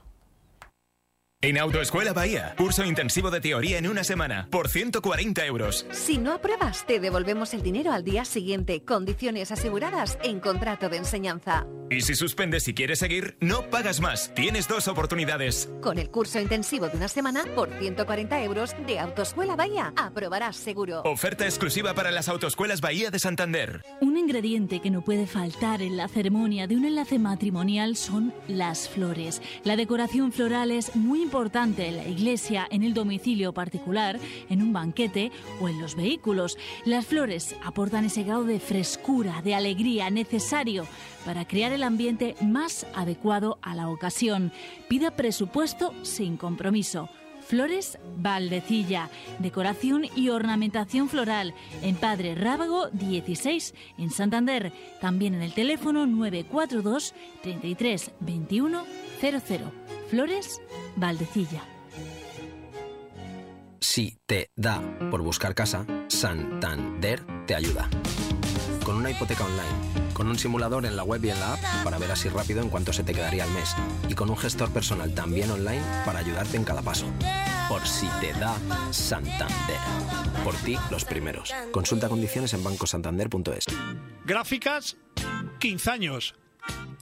En 1.44 1.58
Autoescuela 1.58 2.14
Bahía, 2.14 2.54
curso 2.56 2.86
intensivo 2.86 3.30
de 3.30 3.38
teoría 3.38 3.76
en 3.76 3.86
una 3.86 4.02
semana 4.02 4.48
por 4.50 4.70
140 4.70 5.44
euros. 5.44 5.86
Si 5.90 6.16
no 6.16 6.32
apruebas, 6.32 6.86
te 6.86 7.00
devolvemos 7.00 7.52
el 7.52 7.62
dinero 7.62 7.92
al 7.92 8.02
día 8.02 8.24
siguiente. 8.24 8.82
Condiciones 8.82 9.52
aseguradas 9.52 10.18
en 10.22 10.40
contrato 10.40 10.88
de 10.88 10.96
enseñanza. 10.96 11.66
Y 11.90 12.00
si 12.00 12.14
suspendes 12.14 12.66
y 12.66 12.72
quieres 12.72 12.98
seguir, 12.98 13.36
no 13.40 13.68
pagas 13.68 14.00
más. 14.00 14.32
Tienes 14.34 14.68
dos 14.68 14.88
oportunidades. 14.88 15.68
Con 15.82 15.98
el 15.98 16.10
curso 16.10 16.40
intensivo 16.40 16.88
de 16.88 16.96
una 16.96 17.08
semana 17.08 17.44
por 17.54 17.68
140 17.78 18.42
euros 18.42 18.74
de 18.86 18.98
Autoescuela 18.98 19.54
Bahía, 19.54 19.92
aprobarás 19.96 20.56
seguro. 20.56 21.02
Oferta 21.02 21.44
exclusiva 21.44 21.92
para 21.92 22.10
las 22.10 22.30
Autoescuelas 22.30 22.80
Bahía 22.80 23.10
de 23.10 23.18
Santander. 23.18 23.82
Un 24.00 24.16
ingrediente 24.16 24.80
que 24.80 24.90
no 24.90 25.04
puede 25.04 25.26
faltar 25.26 25.82
en 25.82 25.98
la 25.98 26.08
ceremonia 26.08 26.66
de 26.66 26.76
un 26.76 26.86
enlace 26.86 27.18
matrimonial 27.18 27.96
son 27.96 28.32
las 28.48 28.88
flores. 28.88 29.42
La 29.62 29.76
decoración 29.76 30.32
floral 30.32 30.70
es 30.70 30.96
muy 30.96 31.20
importante 31.20 31.33
en 31.34 31.96
la 31.96 32.06
iglesia, 32.06 32.68
en 32.70 32.84
el 32.84 32.94
domicilio 32.94 33.52
particular, 33.52 34.20
en 34.48 34.62
un 34.62 34.72
banquete 34.72 35.32
o 35.60 35.68
en 35.68 35.80
los 35.80 35.96
vehículos. 35.96 36.56
Las 36.84 37.06
flores 37.06 37.56
aportan 37.64 38.04
ese 38.04 38.22
grado 38.22 38.44
de 38.44 38.60
frescura, 38.60 39.42
de 39.42 39.56
alegría 39.56 40.10
necesario 40.10 40.86
para 41.24 41.44
crear 41.44 41.72
el 41.72 41.82
ambiente 41.82 42.36
más 42.40 42.86
adecuado 42.94 43.58
a 43.62 43.74
la 43.74 43.88
ocasión. 43.88 44.52
Pida 44.88 45.10
presupuesto 45.10 45.92
sin 46.02 46.36
compromiso. 46.36 47.08
Flores 47.44 47.98
Valdecilla, 48.16 49.10
decoración 49.40 50.04
y 50.14 50.28
ornamentación 50.28 51.08
floral 51.08 51.52
en 51.82 51.96
Padre 51.96 52.36
Rábago 52.36 52.90
16 52.92 53.74
en 53.98 54.10
Santander, 54.10 54.72
también 55.00 55.34
en 55.34 55.42
el 55.42 55.52
teléfono 55.52 56.06
942 56.06 57.12
33 57.42 58.12
21 58.20 58.84
00. 59.20 59.93
Flores 60.08 60.60
Valdecilla. 60.96 61.62
Si 63.80 64.18
te 64.26 64.50
da 64.56 64.80
por 65.10 65.22
buscar 65.22 65.54
casa, 65.54 65.86
Santander 66.08 67.24
te 67.46 67.54
ayuda. 67.54 67.88
Con 68.84 68.96
una 68.96 69.10
hipoteca 69.10 69.44
online, 69.44 70.12
con 70.12 70.28
un 70.28 70.38
simulador 70.38 70.84
en 70.84 70.96
la 70.96 71.04
web 71.04 71.24
y 71.24 71.30
en 71.30 71.40
la 71.40 71.54
app 71.54 71.60
para 71.84 71.98
ver 71.98 72.10
así 72.10 72.28
rápido 72.28 72.60
en 72.60 72.68
cuánto 72.68 72.92
se 72.92 73.02
te 73.02 73.14
quedaría 73.14 73.44
al 73.44 73.50
mes 73.50 73.74
y 74.08 74.14
con 74.14 74.28
un 74.28 74.36
gestor 74.36 74.70
personal 74.70 75.14
también 75.14 75.50
online 75.50 75.82
para 76.04 76.18
ayudarte 76.18 76.56
en 76.56 76.64
cada 76.64 76.82
paso. 76.82 77.06
Por 77.68 77.86
si 77.86 78.06
te 78.20 78.32
da 78.34 78.56
Santander. 78.90 79.78
Por 80.44 80.54
ti, 80.56 80.76
los 80.90 81.04
primeros. 81.04 81.54
Consulta 81.72 82.08
condiciones 82.08 82.52
en 82.52 82.62
bancosantander.es. 82.62 83.66
Gráficas, 84.24 84.96
15 85.60 85.90
años. 85.90 86.34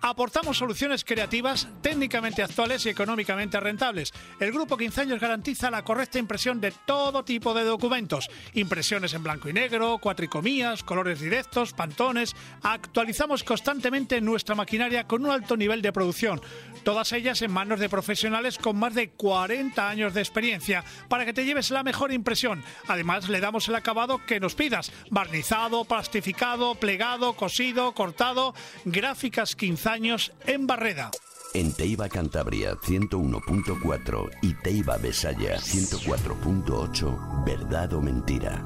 Aportamos 0.05 0.59
soluciones 0.59 1.05
creativas, 1.05 1.69
técnicamente 1.81 2.43
actuales 2.43 2.85
y 2.85 2.89
económicamente 2.89 3.61
rentables. 3.61 4.13
El 4.41 4.51
Grupo 4.51 4.77
15 4.77 5.03
años 5.03 5.21
garantiza 5.21 5.71
la 5.71 5.85
correcta 5.85 6.19
impresión 6.19 6.61
de 6.61 6.73
todo 6.73 7.25
tipo 7.25 7.55
de 7.55 7.63
documentos. 7.63 8.29
Impresiones 8.55 9.15
en 9.15 9.23
blanco 9.23 9.49
y 9.49 9.53
negro, 9.53 9.99
cuatricomías, 9.99 10.83
colores 10.83 11.21
directos, 11.21 11.73
pantones. 11.73 12.35
Actualizamos 12.63 13.45
constantemente 13.45 14.21
nuestra 14.21 14.57
maquinaria 14.57 15.07
con 15.07 15.25
un 15.25 15.31
alto 15.31 15.57
nivel 15.57 15.83
de 15.83 15.93
producción. 15.93 16.41
Todas 16.85 17.13
ellas 17.13 17.43
en 17.43 17.53
manos 17.53 17.81
de 17.81 17.89
profesionales 17.89 18.59
con 18.59 18.77
más 18.77 18.95
de 18.95 19.11
40 19.11 19.89
años 19.89 20.15
de 20.15 20.21
experiencia 20.21 20.85
para 21.09 21.25
que 21.25 21.33
te 21.33 21.45
lleves 21.45 21.71
la 21.71 21.83
mejor 21.83 22.13
impresión. 22.13 22.63
Además, 22.89 23.29
le 23.29 23.41
damos 23.41 23.69
el 23.69 23.75
acabado 23.75 24.21
que 24.27 24.41
nos 24.41 24.55
pidas. 24.55 24.93
Barnizado, 25.11 25.85
plastificado, 25.85 26.75
plegado, 26.75 27.35
cosido, 27.35 27.93
cortado. 27.93 28.55
Gráficas 28.85 29.55
15 29.55 29.89
años 29.89 30.33
en 30.47 30.67
Barreda. 30.67 31.11
En 31.55 31.73
Teiba 31.75 32.09
Cantabria 32.09 32.75
101.4 32.77 34.31
y 34.41 34.55
Teiba 34.55 34.97
Besaya 34.97 35.59
104.8, 35.59 37.45
verdad 37.45 37.93
o 37.93 38.01
mentira. 38.01 38.65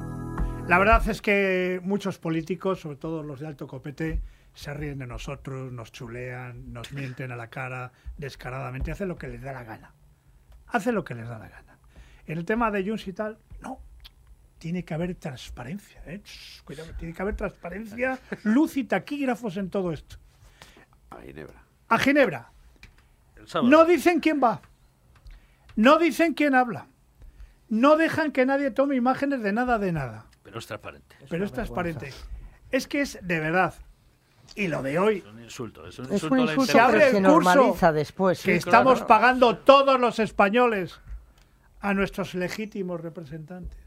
La 0.67 0.79
verdad 0.79 1.07
es 1.09 1.21
que 1.21 1.81
muchos 1.83 2.17
políticos, 2.17 2.79
sobre 2.79 2.95
todo 2.95 3.23
los 3.23 3.41
de 3.41 3.47
alto 3.47 3.67
copete, 3.67 4.21
se 4.57 4.73
ríen 4.73 4.97
de 4.97 5.05
nosotros, 5.05 5.71
nos 5.71 5.91
chulean, 5.91 6.73
nos 6.73 6.91
mienten 6.91 7.31
a 7.31 7.35
la 7.35 7.47
cara 7.47 7.91
descaradamente, 8.17 8.91
hacen 8.91 9.07
lo 9.07 9.15
que 9.15 9.27
les 9.27 9.39
da 9.39 9.53
la 9.53 9.63
gana. 9.63 9.93
Hacen 10.65 10.95
lo 10.95 11.03
que 11.03 11.13
les 11.13 11.27
da 11.27 11.37
la 11.37 11.47
gana. 11.47 11.77
En 12.25 12.39
el 12.39 12.43
tema 12.43 12.71
de 12.71 12.83
Junts 12.83 13.07
y 13.07 13.13
tal, 13.13 13.37
no. 13.61 13.79
Tiene 14.57 14.83
que 14.83 14.95
haber 14.95 15.13
transparencia, 15.13 16.01
¿eh? 16.07 16.23
Shh, 16.25 16.63
cuidado, 16.63 16.91
tiene 16.97 17.13
que 17.13 17.21
haber 17.21 17.35
transparencia, 17.35 18.17
luz 18.45 18.77
y 18.77 18.85
taquígrafos 18.85 19.57
en 19.57 19.69
todo 19.69 19.93
esto. 19.93 20.17
A 21.11 21.21
Ginebra. 21.21 21.63
A 21.89 21.99
Ginebra. 21.99 22.51
No 23.61 23.85
dicen 23.85 24.19
quién 24.19 24.41
va. 24.43 24.59
No 25.75 25.99
dicen 25.99 26.33
quién 26.33 26.55
habla. 26.55 26.87
No 27.69 27.95
dejan 27.95 28.31
que 28.31 28.47
nadie 28.47 28.71
tome 28.71 28.95
imágenes 28.95 29.43
de 29.43 29.53
nada 29.53 29.77
de 29.77 29.91
nada. 29.91 30.25
Pero 30.41 30.57
es 30.57 30.65
transparente. 30.65 31.15
Pero 31.29 31.45
es 31.45 31.51
transparente. 31.51 32.11
Es 32.71 32.87
que 32.87 33.01
es 33.01 33.19
de 33.21 33.39
verdad. 33.39 33.75
Y 34.55 34.67
lo 34.67 34.81
de 34.81 34.97
hoy. 34.97 35.17
Es 35.17 35.25
un 35.25 35.43
insulto. 35.43 35.87
Es 35.87 35.99
un 35.99 36.05
Es 36.05 36.23
insulto 36.23 36.61
un 36.61 36.67
Se 36.67 36.79
abre 36.79 37.11
se 37.11 37.21
curso 37.21 37.21
normaliza 37.21 37.91
después. 37.91 38.41
que 38.41 38.53
sí, 38.53 38.57
estamos 38.57 38.93
claro. 38.95 39.07
pagando 39.07 39.57
todos 39.57 39.99
los 39.99 40.19
españoles 40.19 40.99
a 41.79 41.93
nuestros 41.93 42.33
legítimos 42.33 43.01
representantes. 43.01 43.77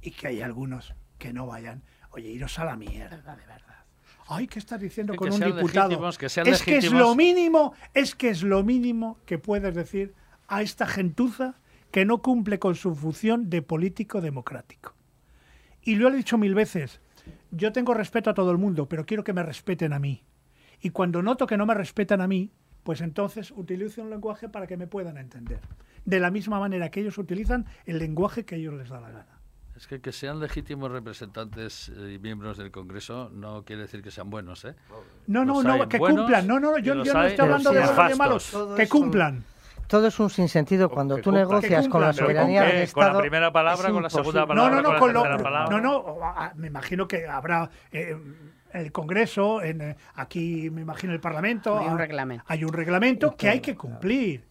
Y 0.00 0.12
que 0.12 0.28
hay 0.28 0.42
algunos 0.42 0.94
que 1.18 1.32
no 1.32 1.46
vayan. 1.46 1.82
Oye, 2.10 2.28
iros 2.28 2.58
a 2.58 2.64
la 2.64 2.76
mierda, 2.76 3.36
de 3.36 3.46
verdad. 3.46 3.84
Ay, 4.30 4.46
¿qué 4.46 4.58
estás 4.58 4.78
diciendo 4.80 5.14
Que 5.14 5.18
con 5.18 5.32
un 5.32 5.40
diputado? 5.40 5.98
que 6.18 6.26
es 6.26 6.62
que 6.62 6.76
es 6.76 6.92
lo 6.92 7.14
mínimo, 7.14 7.72
es 7.94 8.14
que 8.14 8.28
es 8.28 8.42
lo 8.42 8.62
mínimo 8.62 9.18
que 9.24 9.38
puedes 9.38 9.74
decir 9.74 10.14
a 10.48 10.60
esta 10.60 10.86
gentuza 10.86 11.54
que 11.90 12.04
no 12.04 12.20
cumple 12.20 12.58
con 12.58 12.74
su 12.74 12.94
función 12.94 13.48
de 13.48 13.62
político 13.62 14.20
democrático. 14.20 14.94
Y 15.82 15.94
lo 15.94 16.08
he 16.08 16.16
dicho 16.16 16.36
mil 16.36 16.54
veces, 16.54 17.00
yo 17.50 17.72
tengo 17.72 17.94
respeto 17.94 18.30
a 18.30 18.34
todo 18.34 18.50
el 18.50 18.58
mundo, 18.58 18.88
pero 18.88 19.06
quiero 19.06 19.24
que 19.24 19.32
me 19.32 19.42
respeten 19.42 19.92
a 19.92 19.98
mí. 19.98 20.24
Y 20.80 20.90
cuando 20.90 21.22
noto 21.22 21.46
que 21.46 21.56
no 21.56 21.66
me 21.66 21.74
respetan 21.74 22.20
a 22.20 22.28
mí, 22.28 22.52
pues 22.82 23.00
entonces 23.00 23.50
utilizo 23.50 24.02
un 24.02 24.10
lenguaje 24.10 24.48
para 24.48 24.66
que 24.66 24.76
me 24.76 24.86
puedan 24.86 25.18
entender. 25.18 25.60
De 26.04 26.20
la 26.20 26.30
misma 26.30 26.60
manera 26.60 26.90
que 26.90 27.00
ellos 27.00 27.18
utilizan 27.18 27.66
el 27.84 27.98
lenguaje 27.98 28.44
que 28.44 28.54
a 28.54 28.58
ellos 28.58 28.74
les 28.74 28.88
da 28.88 29.00
la 29.00 29.10
gana. 29.10 29.38
Es 29.76 29.86
que 29.86 30.00
que 30.00 30.10
sean 30.10 30.40
legítimos 30.40 30.90
representantes 30.90 31.88
eh, 31.90 32.14
y 32.14 32.18
miembros 32.18 32.58
del 32.58 32.72
Congreso 32.72 33.30
no 33.32 33.64
quiere 33.64 33.82
decir 33.82 34.02
que 34.02 34.10
sean 34.10 34.28
buenos, 34.28 34.64
¿eh? 34.64 34.74
No, 35.28 35.44
no, 35.44 35.62
Los 35.62 35.64
no, 35.64 35.88
que 35.88 35.98
buenos 35.98 36.22
cumplan. 36.22 36.48
No, 36.48 36.58
no, 36.58 36.78
yo, 36.78 36.94
yo 37.04 37.14
no 37.14 37.22
estoy 37.24 37.44
hablando 37.44 37.72
de 37.72 38.14
malos. 38.16 38.56
Que 38.76 38.88
cumplan. 38.88 39.44
Todo 39.88 40.06
es 40.08 40.20
un 40.20 40.28
sinsentido 40.30 40.90
cuando 40.90 41.16
tú 41.18 41.32
negocias 41.32 41.88
con 41.88 42.02
la 42.02 42.12
soberanía 42.12 42.60
¿con 42.60 42.68
del 42.76 42.92
¿Con 42.92 43.00
la 43.00 43.06
Estado. 43.06 43.20
primera 43.20 43.52
palabra, 43.52 43.90
con 43.90 44.02
la 44.02 44.10
segunda 44.10 44.46
palabra? 44.46 44.70
No, 44.70 44.76
no, 44.76 44.82
no, 44.82 44.98
con 44.98 45.12
con 45.12 45.24
la 45.24 45.36
lo- 45.36 45.42
palabra. 45.42 45.70
no, 45.70 45.80
no, 45.80 46.52
me 46.56 46.66
imagino 46.66 47.08
que 47.08 47.26
habrá 47.26 47.70
eh, 47.90 48.14
el 48.74 48.92
Congreso, 48.92 49.62
en, 49.62 49.80
eh, 49.80 49.96
aquí 50.14 50.68
me 50.70 50.82
imagino 50.82 51.14
el 51.14 51.20
Parlamento. 51.20 51.78
Hay 51.78 51.86
un 51.86 51.98
reglamento. 51.98 52.44
Hay 52.48 52.64
un 52.64 52.72
reglamento 52.72 53.34
que 53.34 53.48
hay 53.48 53.60
que 53.60 53.74
cumplir. 53.74 54.44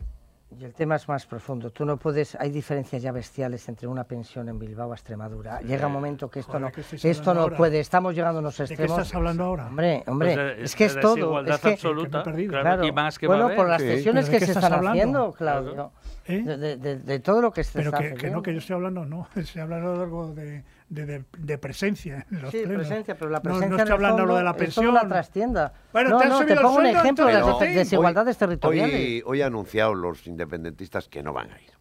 Y 0.50 0.64
el 0.64 0.74
tema 0.74 0.96
es 0.96 1.08
más 1.10 1.26
profundo. 1.26 1.72
Tú 1.72 1.84
no 1.86 1.98
puedes, 1.98 2.36
hay 2.36 2.50
diferencias 2.52 3.02
ya 3.02 3.12
bestiales 3.12 3.68
entre 3.68 3.86
una 3.86 4.06
pensión 4.06 4.48
en 4.48 4.58
Bilbao 4.58 4.94
a 4.94 4.96
Extremadura. 4.96 5.60
Llega 5.60 5.88
un 5.88 5.94
momento 5.94 6.30
que 6.30 6.40
esto 6.40 6.54
Joder, 6.54 6.62
no, 6.68 6.72
¿qué 6.72 6.82
estáis 6.82 7.04
esto 7.04 7.34
no 7.34 7.42
ahora? 7.42 7.58
puede. 7.58 7.80
Estamos 7.82 8.16
llegando 8.16 8.38
a 8.38 8.42
unos 8.42 8.58
¿De 8.58 8.66
qué 8.66 8.74
extremos. 8.76 8.98
estás 8.98 9.14
hablando 9.14 9.44
ahora? 9.44 9.68
Hombre, 9.68 10.04
hombre, 10.08 10.34
Pues 10.36 10.58
de- 10.58 10.64
es 10.64 10.76
que 10.76 10.86
es 10.86 11.00
todo. 11.02 11.42
Es 11.42 11.60
que, 11.60 11.70
absoluta, 11.74 12.24
que 12.24 12.48
claro, 12.48 12.62
Claro. 12.64 12.86
y 12.88 12.92
más 12.94 13.20
que 13.20 13.28
va 13.28 13.34
a 13.34 13.38
bueno, 13.38 13.46
haber. 13.48 13.58
por 13.58 13.68
las 13.68 13.82
Sí. 13.82 13.88
cesiones 13.90 14.26
¿Pero 14.26 14.34
de 14.34 14.40
que 14.40 14.46
se 14.46 14.52
están 14.54 14.72
hablando? 14.74 14.90
haciendo, 14.92 15.32
Claudio. 15.34 15.92
¿Eh? 16.26 16.42
De, 16.44 16.78
de- 16.78 16.96
de- 16.98 17.20
todo 17.20 17.42
lo 17.42 17.52
que 17.52 17.64
se 17.66 17.74
Pero 17.80 17.90
está 17.90 17.98
que, 18.00 18.04
que 18.06 18.10
no, 18.12 18.18
haciendo. 18.18 18.42
que 18.44 18.54
yo 18.54 18.60
estoy 18.60 18.74
hablando, 18.76 19.06
no. 19.06 19.28
Estoy 19.36 19.62
hablando 19.62 20.02
algo 20.02 20.34
de, 20.34 20.64
de, 20.90 21.06
de- 21.06 21.26
de 21.38 21.58
presencia 21.58 22.26
en 22.32 22.42
los 22.42 22.52
Sí, 22.52 22.60
plenos. 22.64 22.88
presencia, 22.88 23.16
pero 23.18 23.30
la 23.30 23.38
No- 23.40 23.44
presencia 23.44 23.70
No, 23.70 23.76
estoy 23.76 23.88
el 23.88 23.94
hablando 23.94 24.18
fondo 24.20 24.34
lo 24.34 24.38
de 24.38 24.44
la 24.44 24.54
pensión. 24.56 24.88
una 24.88 25.08
trastienda. 25.08 25.74
Bueno, 25.92 26.10
no, 26.12 26.18
¿te 26.20 26.28
no, 26.56 26.62
pongo 26.62 26.78
un 26.78 26.86
ejemplo 26.86 27.26
de 27.26 27.34
las 27.34 27.60
desigualdades 27.60 28.36
Hoy, 28.36 28.40
territoriales. 28.40 29.24
hoy 29.26 29.42
han 29.42 29.48
anunciado 29.48 29.94
los 29.94 30.26
independentistas 30.28 31.08
que 31.10 31.22
no 31.24 31.34
van 31.34 31.52
a 31.52 31.62
ir. 31.62 31.72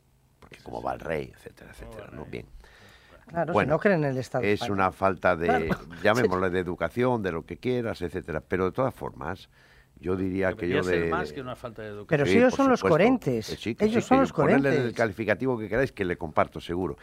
Porque 0.40 0.58
como 0.62 0.82
va 0.82 0.94
el 0.94 1.00
rey, 1.00 1.32
etcétera, 1.34 1.70
etcétera. 1.72 2.08
¿no? 2.12 2.24
Bien. 2.24 2.46
Claro, 3.28 3.52
si 3.52 3.54
Bueno, 3.54 3.70
no 3.74 3.78
creen 3.80 4.04
en 4.04 4.10
el 4.10 4.18
Estado. 4.18 4.44
Es 4.44 4.62
una 4.62 4.92
falta 4.92 5.34
de, 5.36 5.46
Claro. 5.46 5.66
llamémosle 6.02 6.50
de 6.50 6.58
educación, 6.60 7.22
de 7.22 7.32
lo 7.32 7.44
que 7.44 7.56
quieras, 7.56 8.00
etcétera. 8.02 8.40
Pero 8.40 8.66
de 8.66 8.72
todas 8.72 8.94
formas, 8.94 9.48
yo 9.98 10.14
diría 10.16 10.52
que 10.52 10.68
yo 10.68 10.82
ser 10.84 11.04
de... 11.04 11.10
más 11.10 11.32
que 11.32 11.40
una 11.40 11.56
falta 11.56 11.82
de 11.82 11.88
educación. 11.88 12.06
Pero 12.08 12.26
Sí, 12.26 12.32
si 12.32 12.38
ellos 12.38 12.54
son 12.54 12.68
los 12.68 12.82
coherentes. 12.82 13.48
Que 13.50 13.56
sí, 13.56 13.76
ellos 13.80 14.04
sí, 14.04 14.08
son 14.08 14.20
los 14.20 14.32
Ponerle 14.32 14.68
el 14.68 14.74
coherentes. 14.74 14.96
calificativo 14.96 15.58
que 15.58 15.68
queráis, 15.68 15.90
que 15.92 16.04
le 16.04 16.16
comparto, 16.16 16.60
seguro. 16.60 16.96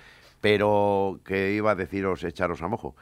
Pero 0.44 1.22
que 1.24 1.54
iba 1.54 1.72
a 1.72 1.76
deciros 1.76 2.22
echaros 2.26 2.62
a 2.62 2.68
mojo, 2.68 2.98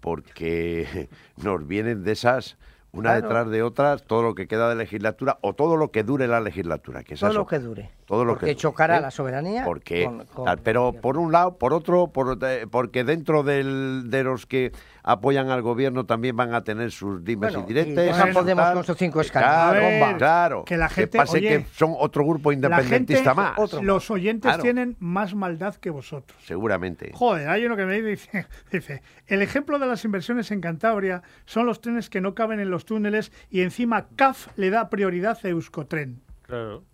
porque 0.00 1.08
nos 1.36 1.64
vienen 1.68 2.02
de 2.02 2.10
esas 2.10 2.56
una 2.90 3.10
Claro. 3.12 3.22
detrás 3.22 3.50
de 3.50 3.62
otra, 3.62 3.96
todo 3.98 4.22
lo 4.22 4.34
que 4.34 4.48
queda 4.48 4.68
de 4.68 4.74
legislatura 4.74 5.38
o 5.42 5.54
todo 5.54 5.76
lo 5.76 5.92
que 5.92 6.02
dure 6.02 6.26
la 6.26 6.40
legislatura. 6.40 7.04
Que 7.04 7.14
Todo 7.14 7.32
lo 7.32 7.46
que 7.46 7.58
dure. 7.60 7.90
Todo 8.04 8.24
lo 8.24 8.32
Porque 8.32 8.46
que 8.46 8.50
dure, 8.52 8.60
chocará 8.60 8.98
¿eh? 8.98 9.00
la 9.00 9.10
soberanía 9.12 9.64
Porque, 9.64 10.04
con- 10.04 10.26
con- 10.26 10.44
tal, 10.44 10.58
pero 10.58 10.92
por 10.92 11.16
un 11.18 11.30
lado, 11.30 11.56
por 11.56 11.72
otro, 11.72 12.08
por, 12.08 12.36
eh, 12.44 12.66
porque 12.68 13.04
dentro 13.04 13.44
del, 13.44 14.10
de 14.10 14.24
los 14.24 14.44
que 14.44 14.72
apoyan 15.02 15.50
al 15.50 15.62
gobierno 15.62 16.06
también 16.06 16.36
van 16.36 16.54
a 16.54 16.62
tener 16.64 16.90
sus 16.92 17.24
dimes 17.24 17.52
Bueno, 17.52 17.64
y 17.68 17.72
diretes. 17.74 18.16
y 18.28 18.32
Podemos 18.32 18.70
con 18.72 18.84
sus 18.84 18.96
cinco 18.96 19.20
escaños. 19.20 19.48
Claro, 19.48 20.18
claro. 20.18 20.64
que 20.64 20.76
la 20.76 20.88
gente- 20.88 21.18
pase 21.18 21.38
oye, 21.38 21.48
que 21.48 21.64
son 21.74 21.94
otro 21.98 22.24
grupo 22.24 22.50
La 22.50 22.54
independentista 22.54 23.34
gente, 23.34 23.52
más. 23.60 23.82
los 23.82 24.10
oyentes 24.10 24.48
Claro, 24.48 24.62
tienen 24.62 24.96
más 25.00 25.34
maldad 25.34 25.74
que 25.76 25.90
vosotros. 25.90 26.40
Seguramente. 26.44 27.10
Joder, 27.14 27.48
hay 27.48 27.64
uno 27.66 27.76
que 27.76 27.84
me 27.86 28.00
dice, 28.00 28.46
dice, 28.72 29.02
el 29.26 29.42
ejemplo 29.42 29.78
de 29.78 29.86
las 29.86 30.04
inversiones 30.04 30.50
en 30.50 30.60
Cantabria 30.60 31.22
son 31.44 31.66
los 31.66 31.80
trenes 31.80 32.08
que 32.08 32.20
no 32.20 32.34
caben 32.34 32.60
en 32.60 32.70
los 32.70 32.84
túneles 32.84 33.32
y 33.50 33.62
encima 33.62 34.06
CAF 34.16 34.48
le 34.56 34.70
da 34.70 34.88
prioridad 34.88 35.38
a 35.42 35.48
Euskotren. 35.48 36.22
Claro. 36.42 36.84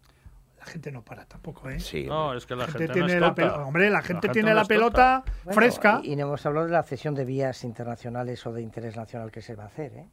La 0.69 0.73
gente 0.73 0.93
no 0.93 1.03
para 1.03 1.25
tampoco, 1.25 1.71
¿eh? 1.71 1.81
Sí, 1.81 2.05
No, 2.07 2.35
es 2.35 2.45
que 2.45 2.55
la 2.55 2.66
gente, 2.66 2.89
tiene 2.89 3.01
no 3.01 3.07
es 3.14 3.21
la 3.21 3.27
tonta. 3.35 3.43
pelo- 3.57 3.66
hombre, 3.66 3.89
la 3.91 4.03
gente 4.03 4.29
tiene 4.29 4.51
no 4.51 4.57
la 4.57 4.64
pelota 4.66 5.25
Bueno, 5.45 5.55
fresca. 5.55 6.01
Y, 6.03 6.12
y 6.12 6.16
no 6.16 6.27
hemos 6.27 6.45
hablado 6.45 6.66
de 6.66 6.73
la 6.73 6.83
cesión 6.83 7.14
de 7.14 7.25
vías 7.25 7.64
internacionales 7.64 8.47
o 8.47 8.53
de 8.53 8.61
interés 8.61 8.97
nacional 8.97 9.31
que 9.33 9.41
se 9.41 9.55
va 9.55 9.64
a 9.64 9.66
hacer, 9.69 9.93
¿eh? 9.95 10.07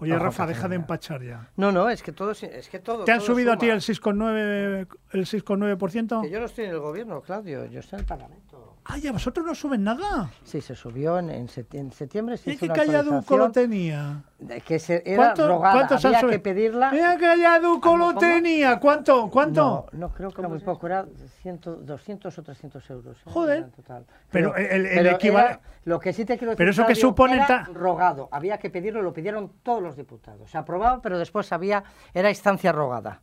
Oye, 0.00 0.14
Ojo, 0.14 0.24
Rafa, 0.26 0.46
deja 0.46 0.68
de 0.68 0.76
empachar 0.76 1.22
ya. 1.22 1.48
No, 1.56 1.72
no, 1.72 1.88
es 1.88 2.02
que 2.02 2.12
todo 2.12 2.30
es, 2.32 2.42
es 2.44 2.68
que 2.68 2.78
todo. 2.78 3.04
¿Te 3.04 3.12
han 3.12 3.18
todo 3.18 3.28
subido 3.28 3.52
a 3.52 3.56
ti 3.58 3.68
el 3.68 3.80
6,9%? 3.80 4.86
El 5.12 5.26
6,9%? 5.26 6.22
Que 6.22 6.30
yo 6.30 6.38
no 6.38 6.46
estoy 6.46 6.66
en 6.66 6.70
el 6.72 6.78
gobierno, 6.80 7.20
Claudio, 7.22 7.64
yo 7.66 7.80
estoy 7.80 7.96
en 7.96 8.00
el 8.00 8.06
Parlamento. 8.06 8.76
Ay, 8.90 9.06
¿a 9.06 9.12
vosotros 9.12 9.44
no 9.44 9.54
suben 9.54 9.84
nada? 9.84 10.30
Sí, 10.44 10.62
se 10.62 10.74
subió 10.74 11.18
en, 11.18 11.28
en 11.28 11.46
seti- 11.46 11.76
en 11.78 11.92
septiembre. 11.92 12.38
Se 12.38 12.48
¿Y 12.48 12.54
hizo 12.54 12.66
qué 12.66 12.72
calladuco 12.72 13.36
lo 13.36 13.52
tenía? 13.52 14.22
Que 14.64 14.78
se, 14.78 15.02
era 15.04 15.16
¿Cuánto- 15.24 15.46
rogada, 15.46 15.74
cuántos 15.74 16.04
había 16.06 16.20
que 16.22 16.38
pedirla. 16.38 16.90
¿Qué 16.90 17.16
calladuco 17.20 17.96
lo 17.98 18.14
tenía? 18.14 18.80
¿Cuánto? 18.80 19.28
¿Cuánto? 19.28 19.90
No, 19.92 19.98
no, 19.98 20.08
creo 20.14 20.30
que 20.30 20.40
era 20.40 20.48
muy 20.48 20.60
poco, 20.60 20.86
era 20.86 21.04
100, 21.42 21.60
200 21.82 22.38
o 22.38 22.42
300 22.42 22.90
euros. 22.90 23.18
Joder. 23.26 23.64
En 23.64 23.70
total. 23.72 24.06
Pero 24.30 24.56
el- 24.56 24.86
el 24.86 24.94
pero 25.04 25.10
equivale- 25.18 25.46
era- 25.50 25.60
lo 25.84 26.00
que 26.00 26.14
sí 26.14 26.24
te 26.24 26.38
quiero 26.38 26.52
decir, 26.52 26.56
Pero 26.58 26.70
eso 26.70 26.86
que 26.86 26.94
supone 26.94 27.34
era 27.34 27.46
ta- 27.46 27.64
rogado, 27.74 28.30
había 28.32 28.56
que 28.56 28.70
pedirlo, 28.70 29.02
lo 29.02 29.12
pidieron 29.12 29.52
todos 29.62 29.82
los 29.82 29.96
diputados. 29.96 30.50
Se 30.50 30.56
aprobaba, 30.56 31.02
pero 31.02 31.18
después 31.18 31.52
había, 31.52 31.84
era 32.14 32.30
instancia 32.30 32.72
rogada. 32.72 33.20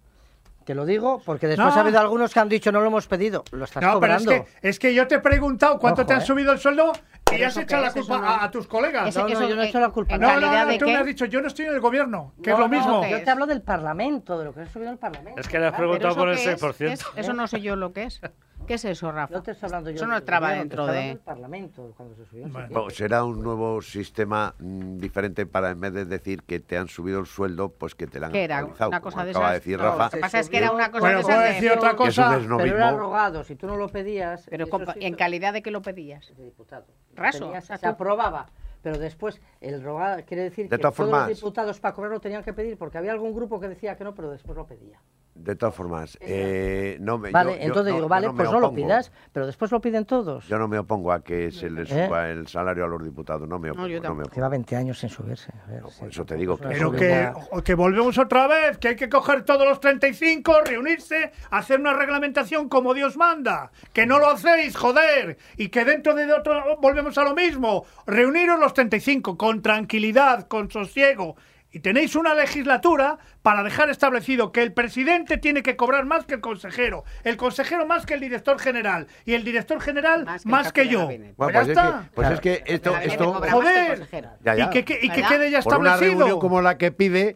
Te 0.65 0.73
lo 0.73 0.83
digo 0.85 1.21
porque 1.23 1.47
después 1.47 1.67
No. 1.73 1.79
ha 1.79 1.81
habido 1.83 1.99
algunos 1.99 2.33
que 2.33 2.39
han 2.39 2.49
dicho 2.49 2.71
no 2.71 2.81
lo 2.81 2.87
hemos 2.87 3.05
pedido, 3.07 3.43
lo 3.51 3.65
estás 3.65 3.83
No, 3.83 3.99
pero 3.99 4.15
es 4.15 4.23
cobrando. 4.25 4.45
que, 4.61 4.67
es 4.67 4.79
que 4.79 4.93
yo 4.95 5.07
te 5.07 5.15
he 5.15 5.19
preguntado 5.19 5.77
cuánto 5.77 6.01
Ojo, 6.01 6.07
te 6.07 6.13
han 6.15 6.21
¿eh? 6.21 6.25
subido 6.25 6.51
el 6.51 6.57
sueldo 6.59 6.91
y 7.31 7.43
has 7.43 7.55
echado 7.55 7.83
la 7.83 7.91
culpa 7.93 8.17
no- 8.17 8.27
a, 8.27 8.43
a 8.45 8.51
tus 8.51 8.65
colegas. 8.65 9.07
Ese- 9.09 9.19
No, 9.19 9.27
no, 9.27 9.33
eso 9.33 9.47
yo 9.47 9.55
no 9.55 9.61
he 9.61 9.67
hecho 9.69 9.79
la 9.79 9.89
culpa. 9.89 10.15
¿En 10.15 10.21
No, 10.21 10.39
no, 10.39 10.65
no, 10.65 10.71
tú 10.79 10.85
qué? 10.85 10.91
me 10.91 10.97
has 10.97 11.05
dicho, 11.05 11.25
yo 11.25 11.39
no 11.39 11.47
estoy 11.47 11.65
en 11.65 11.73
el 11.75 11.79
gobierno, 11.81 12.33
que 12.41 12.49
No, 12.49 12.55
es 12.55 12.59
lo 12.61 12.67
no, 12.67 12.75
mismo. 12.77 13.01
¿qué 13.01 13.09
Yo 13.11 13.17
es? 13.17 13.23
te 13.23 13.29
hablo 13.29 13.45
del 13.45 13.61
Parlamento, 13.61 14.39
de 14.39 14.45
lo 14.45 14.53
que 14.55 14.61
ha 14.61 14.65
subido 14.67 14.91
el 14.91 14.97
Parlamento. 14.97 15.39
Es 15.39 15.47
que 15.47 15.59
le 15.59 15.67
has 15.67 15.73
preguntado 15.75 16.15
¿Pero 16.15 16.21
por 16.23 16.29
el 16.29 16.35
eso 16.39 16.43
qué 16.45 16.53
es? 16.53 16.61
6%. 16.61 16.77
¿Qué 16.77 16.93
es? 16.93 17.05
Eso 17.15 17.33
no 17.33 17.47
sé 17.47 17.61
yo 17.61 17.75
lo 17.75 17.93
que 17.93 18.03
es. 18.05 18.19
¿Qué 18.65 18.73
es 18.75 18.85
eso, 18.85 19.11
Rafa? 19.11 19.33
No 19.33 19.43
te 19.43 19.51
estoy 19.51 19.67
hablando 19.67 19.89
yo 19.91 19.95
Eso 19.97 20.07
no 20.07 20.17
entraba 20.17 20.47
gobierno, 20.49 20.63
te 20.85 20.91
dentro 20.91 20.93
de... 20.93 21.15
Parlamento 21.23 21.93
cuando 21.95 22.15
se 22.15 22.25
subió. 22.25 22.45
en 22.45 22.53
Bueno. 22.53 22.67
Bueno, 22.71 22.89
será 22.89 23.23
un 23.23 23.41
nuevo 23.43 23.81
sistema 23.81 24.53
mm, 24.59 24.97
diferente 24.97 25.45
para 25.45 25.71
en 25.71 25.79
vez 25.79 25.93
de 25.93 26.05
decir 26.05 26.43
que 26.43 26.59
te 26.59 26.77
han 26.77 26.87
subido 26.87 27.19
el 27.19 27.25
sueldo, 27.25 27.69
pues 27.69 27.95
que 27.95 28.07
te 28.07 28.19
la 28.19 28.27
han 28.27 28.33
¿Qué 28.33 28.43
era? 28.43 28.57
actualizado, 28.59 28.89
Una 28.89 28.99
como 29.01 29.11
cosa 29.13 29.25
de 29.25 29.31
acaba 29.31 29.51
de 29.51 29.55
esas. 29.57 29.63
decir 29.65 29.77
No, 29.79 29.83
Rafa. 29.85 30.03
Lo 30.05 30.09
que 30.11 30.17
pasa 30.17 30.39
es 30.39 30.49
que 30.49 30.57
era 30.57 30.71
una 30.71 30.91
cosa 30.91 30.99
Bueno, 31.01 31.17
de 31.17 31.23
¿puedo 31.23 31.41
esas 31.41 31.53
decir 31.53 31.69
de... 31.71 31.77
otra 31.77 31.95
que 31.95 32.03
es 32.07 32.17
un 32.17 32.23
cosa? 32.25 32.37
esnovismo. 32.37 32.57
Pero 32.57 32.75
era 32.77 32.91
rogado, 32.91 33.43
si 33.43 33.55
tú 33.55 33.67
no 33.67 33.77
lo 33.77 33.89
pedías. 33.89 34.47
Pero 34.49 34.65
sí, 34.65 34.71
¿en 35.01 35.15
calidad 35.15 35.53
de 35.53 35.61
qué 35.61 35.71
lo 35.71 35.81
pedías? 35.81 36.33
de 36.35 36.43
diputado. 36.43 36.85
Raso, 37.13 37.39
Tenías- 37.45 37.63
o 37.63 37.67
sea, 37.67 37.77
se 37.77 37.87
aprobaba, 37.87 38.47
pero 38.85 38.99
después 38.99 39.41
el 39.61 39.81
rogado 39.81 40.23
quiere 40.27 40.43
decir 40.43 40.69
De 40.69 40.77
que 40.77 40.81
todas 40.83 40.93
todos 40.95 41.09
formas- 41.09 41.27
los 41.27 41.37
diputados 41.39 41.79
para 41.79 41.95
cobrar 41.95 42.11
lo 42.11 42.19
tenían 42.19 42.43
que 42.43 42.53
pedir 42.53 42.77
porque 42.77 42.99
había 42.99 43.13
algún 43.13 43.33
grupo 43.33 43.59
que 43.59 43.67
decía 43.67 43.97
que 43.97 44.03
no, 44.03 44.13
pero 44.13 44.29
después 44.29 44.55
lo 44.55 44.67
pedía. 44.67 45.01
De 45.33 45.53
todas 45.55 45.75
formas, 45.75 46.17
eh, 46.21 46.97
no 47.01 47.17
me, 47.17 47.29
Vale, 47.31 47.53
yo- 47.53 47.57
yo 47.57 47.63
entonces 47.63 47.91
no- 47.91 47.95
digo, 47.97 48.05
yo 48.05 48.09
vale, 48.09 48.27
no 48.27 48.33
me 48.33 48.37
pues 48.37 48.51
no 48.51 48.59
lo 48.61 48.67
opongo. 48.67 48.83
pidas, 48.83 49.11
pero 49.33 49.45
después 49.47 49.69
lo 49.69 49.81
piden 49.81 50.05
todos. 50.05 50.47
Yo 50.47 50.57
no 50.57 50.69
me 50.69 50.77
opongo 50.79 51.11
a 51.11 51.21
que 51.25 51.51
se 51.51 51.69
les 51.69 51.91
¿Eh? 51.91 52.05
suba 52.05 52.29
el 52.29 52.47
salario 52.47 52.85
a 52.85 52.87
los 52.87 53.03
diputados, 53.03 53.45
no 53.49 53.59
me 53.59 53.71
opongo. 53.71 53.87
yo 53.87 53.99
no 54.01 54.13
me 54.15 54.21
opongo. 54.21 54.33
Lleva 54.35 54.47
20 54.49 54.75
años 54.77 54.97
sin 54.99 55.09
subirse. 55.09 55.51
a 55.51 55.69
ver, 55.69 55.83
sí, 55.89 55.99
por 55.99 56.09
eso 56.09 56.25
te 56.25 56.35
digo 56.35 56.55
que 56.57 56.67
Pero 56.69 56.91
que, 56.93 57.33
que 57.65 57.75
volvemos 57.75 58.17
otra 58.17 58.47
vez, 58.47 58.77
que 58.77 58.89
hay 58.89 58.95
que 58.95 59.09
coger 59.09 59.43
todos 59.43 59.67
los 59.67 59.81
35, 59.81 60.61
reunirse, 60.63 61.31
hacer 61.49 61.81
una 61.81 61.93
reglamentación 61.93 62.69
como 62.69 62.93
Dios 62.93 63.17
manda. 63.17 63.71
Que 63.91 64.05
no 64.05 64.19
lo 64.19 64.29
hacéis, 64.29 64.77
joder. 64.77 65.37
Y 65.57 65.67
que 65.67 65.83
dentro 65.83 66.13
de 66.15 66.31
otro 66.31 66.77
volvemos 66.79 67.17
a 67.17 67.23
lo 67.25 67.33
mismo. 67.35 67.83
Reuniros 68.07 68.57
los 68.57 68.73
35 68.75 69.37
con 69.37 69.63
tranquilidad, 69.63 70.47
con 70.47 70.69
sosiego. 70.69 71.35
Y 71.71 71.79
tenéis 71.81 72.15
una 72.15 72.33
legislatura 72.35 73.17
para 73.41 73.61
dejar 73.61 73.89
establecido 73.89 74.53
que 74.53 74.61
el 74.61 74.71
presidente 74.71 75.37
tiene 75.37 75.61
que 75.61 75.75
cobrar 75.75 76.05
más 76.05 76.25
que 76.25 76.35
el 76.35 76.39
consejero, 76.39 77.03
el 77.25 77.35
consejero 77.35 77.85
más 77.85 78.05
que 78.05 78.13
el 78.13 78.21
director 78.21 78.59
general 78.59 79.07
y 79.25 79.33
el 79.33 79.43
director 79.43 79.81
general 79.81 80.23
más 80.25 80.45
Más 80.45 80.71
que, 80.71 80.87
yo. 80.87 81.07
Pues 81.07 81.19
Bueno, 81.35 81.51
ya 81.51 81.59
pues, 81.59 81.63
es 81.63 81.69
está. 81.77 82.01
que, 82.03 82.15
pues 82.15 82.31
es 82.31 82.39
que 82.39 82.63
esto, 82.65 82.95
esto 82.97 83.33
Joder. 83.33 83.87
consejero. 83.97 84.29
Ya, 84.45 84.55
ya. 84.55 84.65
Y 84.65 84.69
que, 84.69 84.85
que- 84.85 84.99
y 85.01 85.09
que 85.09 85.23
quede 85.23 85.51
ya 85.51 85.61
por 85.61 85.79
una 85.79 85.95
establecido. 85.95 86.19
reunión 86.19 86.39
como 86.39 86.61
la 86.61 86.77
que 86.77 86.93
pide, 86.93 87.35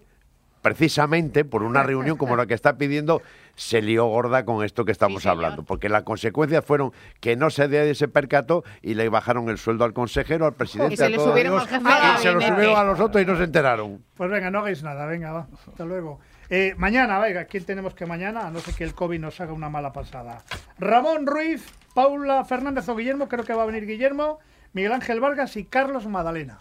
precisamente 0.62 1.44
por 1.44 1.64
una 1.64 1.84
reunión 1.84 2.16
como 2.18 2.36
la 2.38 2.46
que 2.46 2.54
está 2.54 2.78
pidiendo, 2.78 3.22
se 3.60 3.82
lió 3.82 4.06
gorda 4.06 4.46
con 4.46 4.64
esto 4.64 4.86
que 4.86 4.94
estamos 4.94 5.26
hablando. 5.26 5.64
Porque 5.64 5.90
las 5.90 6.04
consecuencias 6.04 6.64
fueron 6.64 6.94
que 7.20 7.36
no 7.36 7.50
se 7.50 7.68
de 7.68 7.90
ese 7.92 8.08
percato 8.08 8.64
y 8.82 8.94
le 8.94 9.10
bajaron 9.10 9.50
el 9.50 9.58
sueldo 9.58 9.84
al 9.84 9.92
consejero, 9.94 10.46
al 10.46 10.54
presidente, 10.54 10.94
Y 10.94 10.98
se 10.98 11.06
a 11.06 11.10
le 11.10 11.18
todos 11.18 11.28
los- 11.28 11.36
de 11.36 11.42
y 11.42 12.22
se 12.22 12.32
lo 12.32 12.40
subieron 12.42 12.78
a 12.78 12.84
los 12.86 13.00
otros 13.02 13.22
y 13.22 13.26
no 13.26 13.36
se 13.36 13.44
enteraron. 13.44 14.02
Pues 14.16 14.30
venga, 14.32 14.50
no 14.50 14.60
hagáis 14.60 14.82
nada, 14.82 15.06
venga, 15.08 15.34
va. 15.34 15.48
Hasta 15.68 15.84
luego. 15.84 16.22
Eh, 16.50 16.74
mañana, 16.78 17.20
venga, 17.20 17.46
¿quién 17.46 17.66
tenemos 17.66 17.94
que 17.94 18.06
mañana? 18.06 18.48
A 18.48 18.50
no 18.50 18.60
ser 18.60 18.74
que 18.76 18.86
el 18.86 18.96
COVID 18.96 19.20
nos 19.20 19.40
haga 19.42 19.52
una 19.52 19.70
mala 19.70 19.92
pasada. 19.92 20.42
Ramón 20.80 21.28
Ruiz, 21.28 21.66
Paula 21.94 22.46
Fernández 22.46 22.88
o 22.88 22.96
Guillermo, 22.96 23.28
creo 23.28 23.44
que 23.44 23.54
va 23.54 23.64
a 23.64 23.66
venir 23.66 23.86
Guillermo, 23.86 24.40
Miguel 24.72 24.94
Ángel 24.94 25.20
Vargas 25.20 25.58
y 25.58 25.66
Carlos 25.66 26.08
Madalena. 26.08 26.58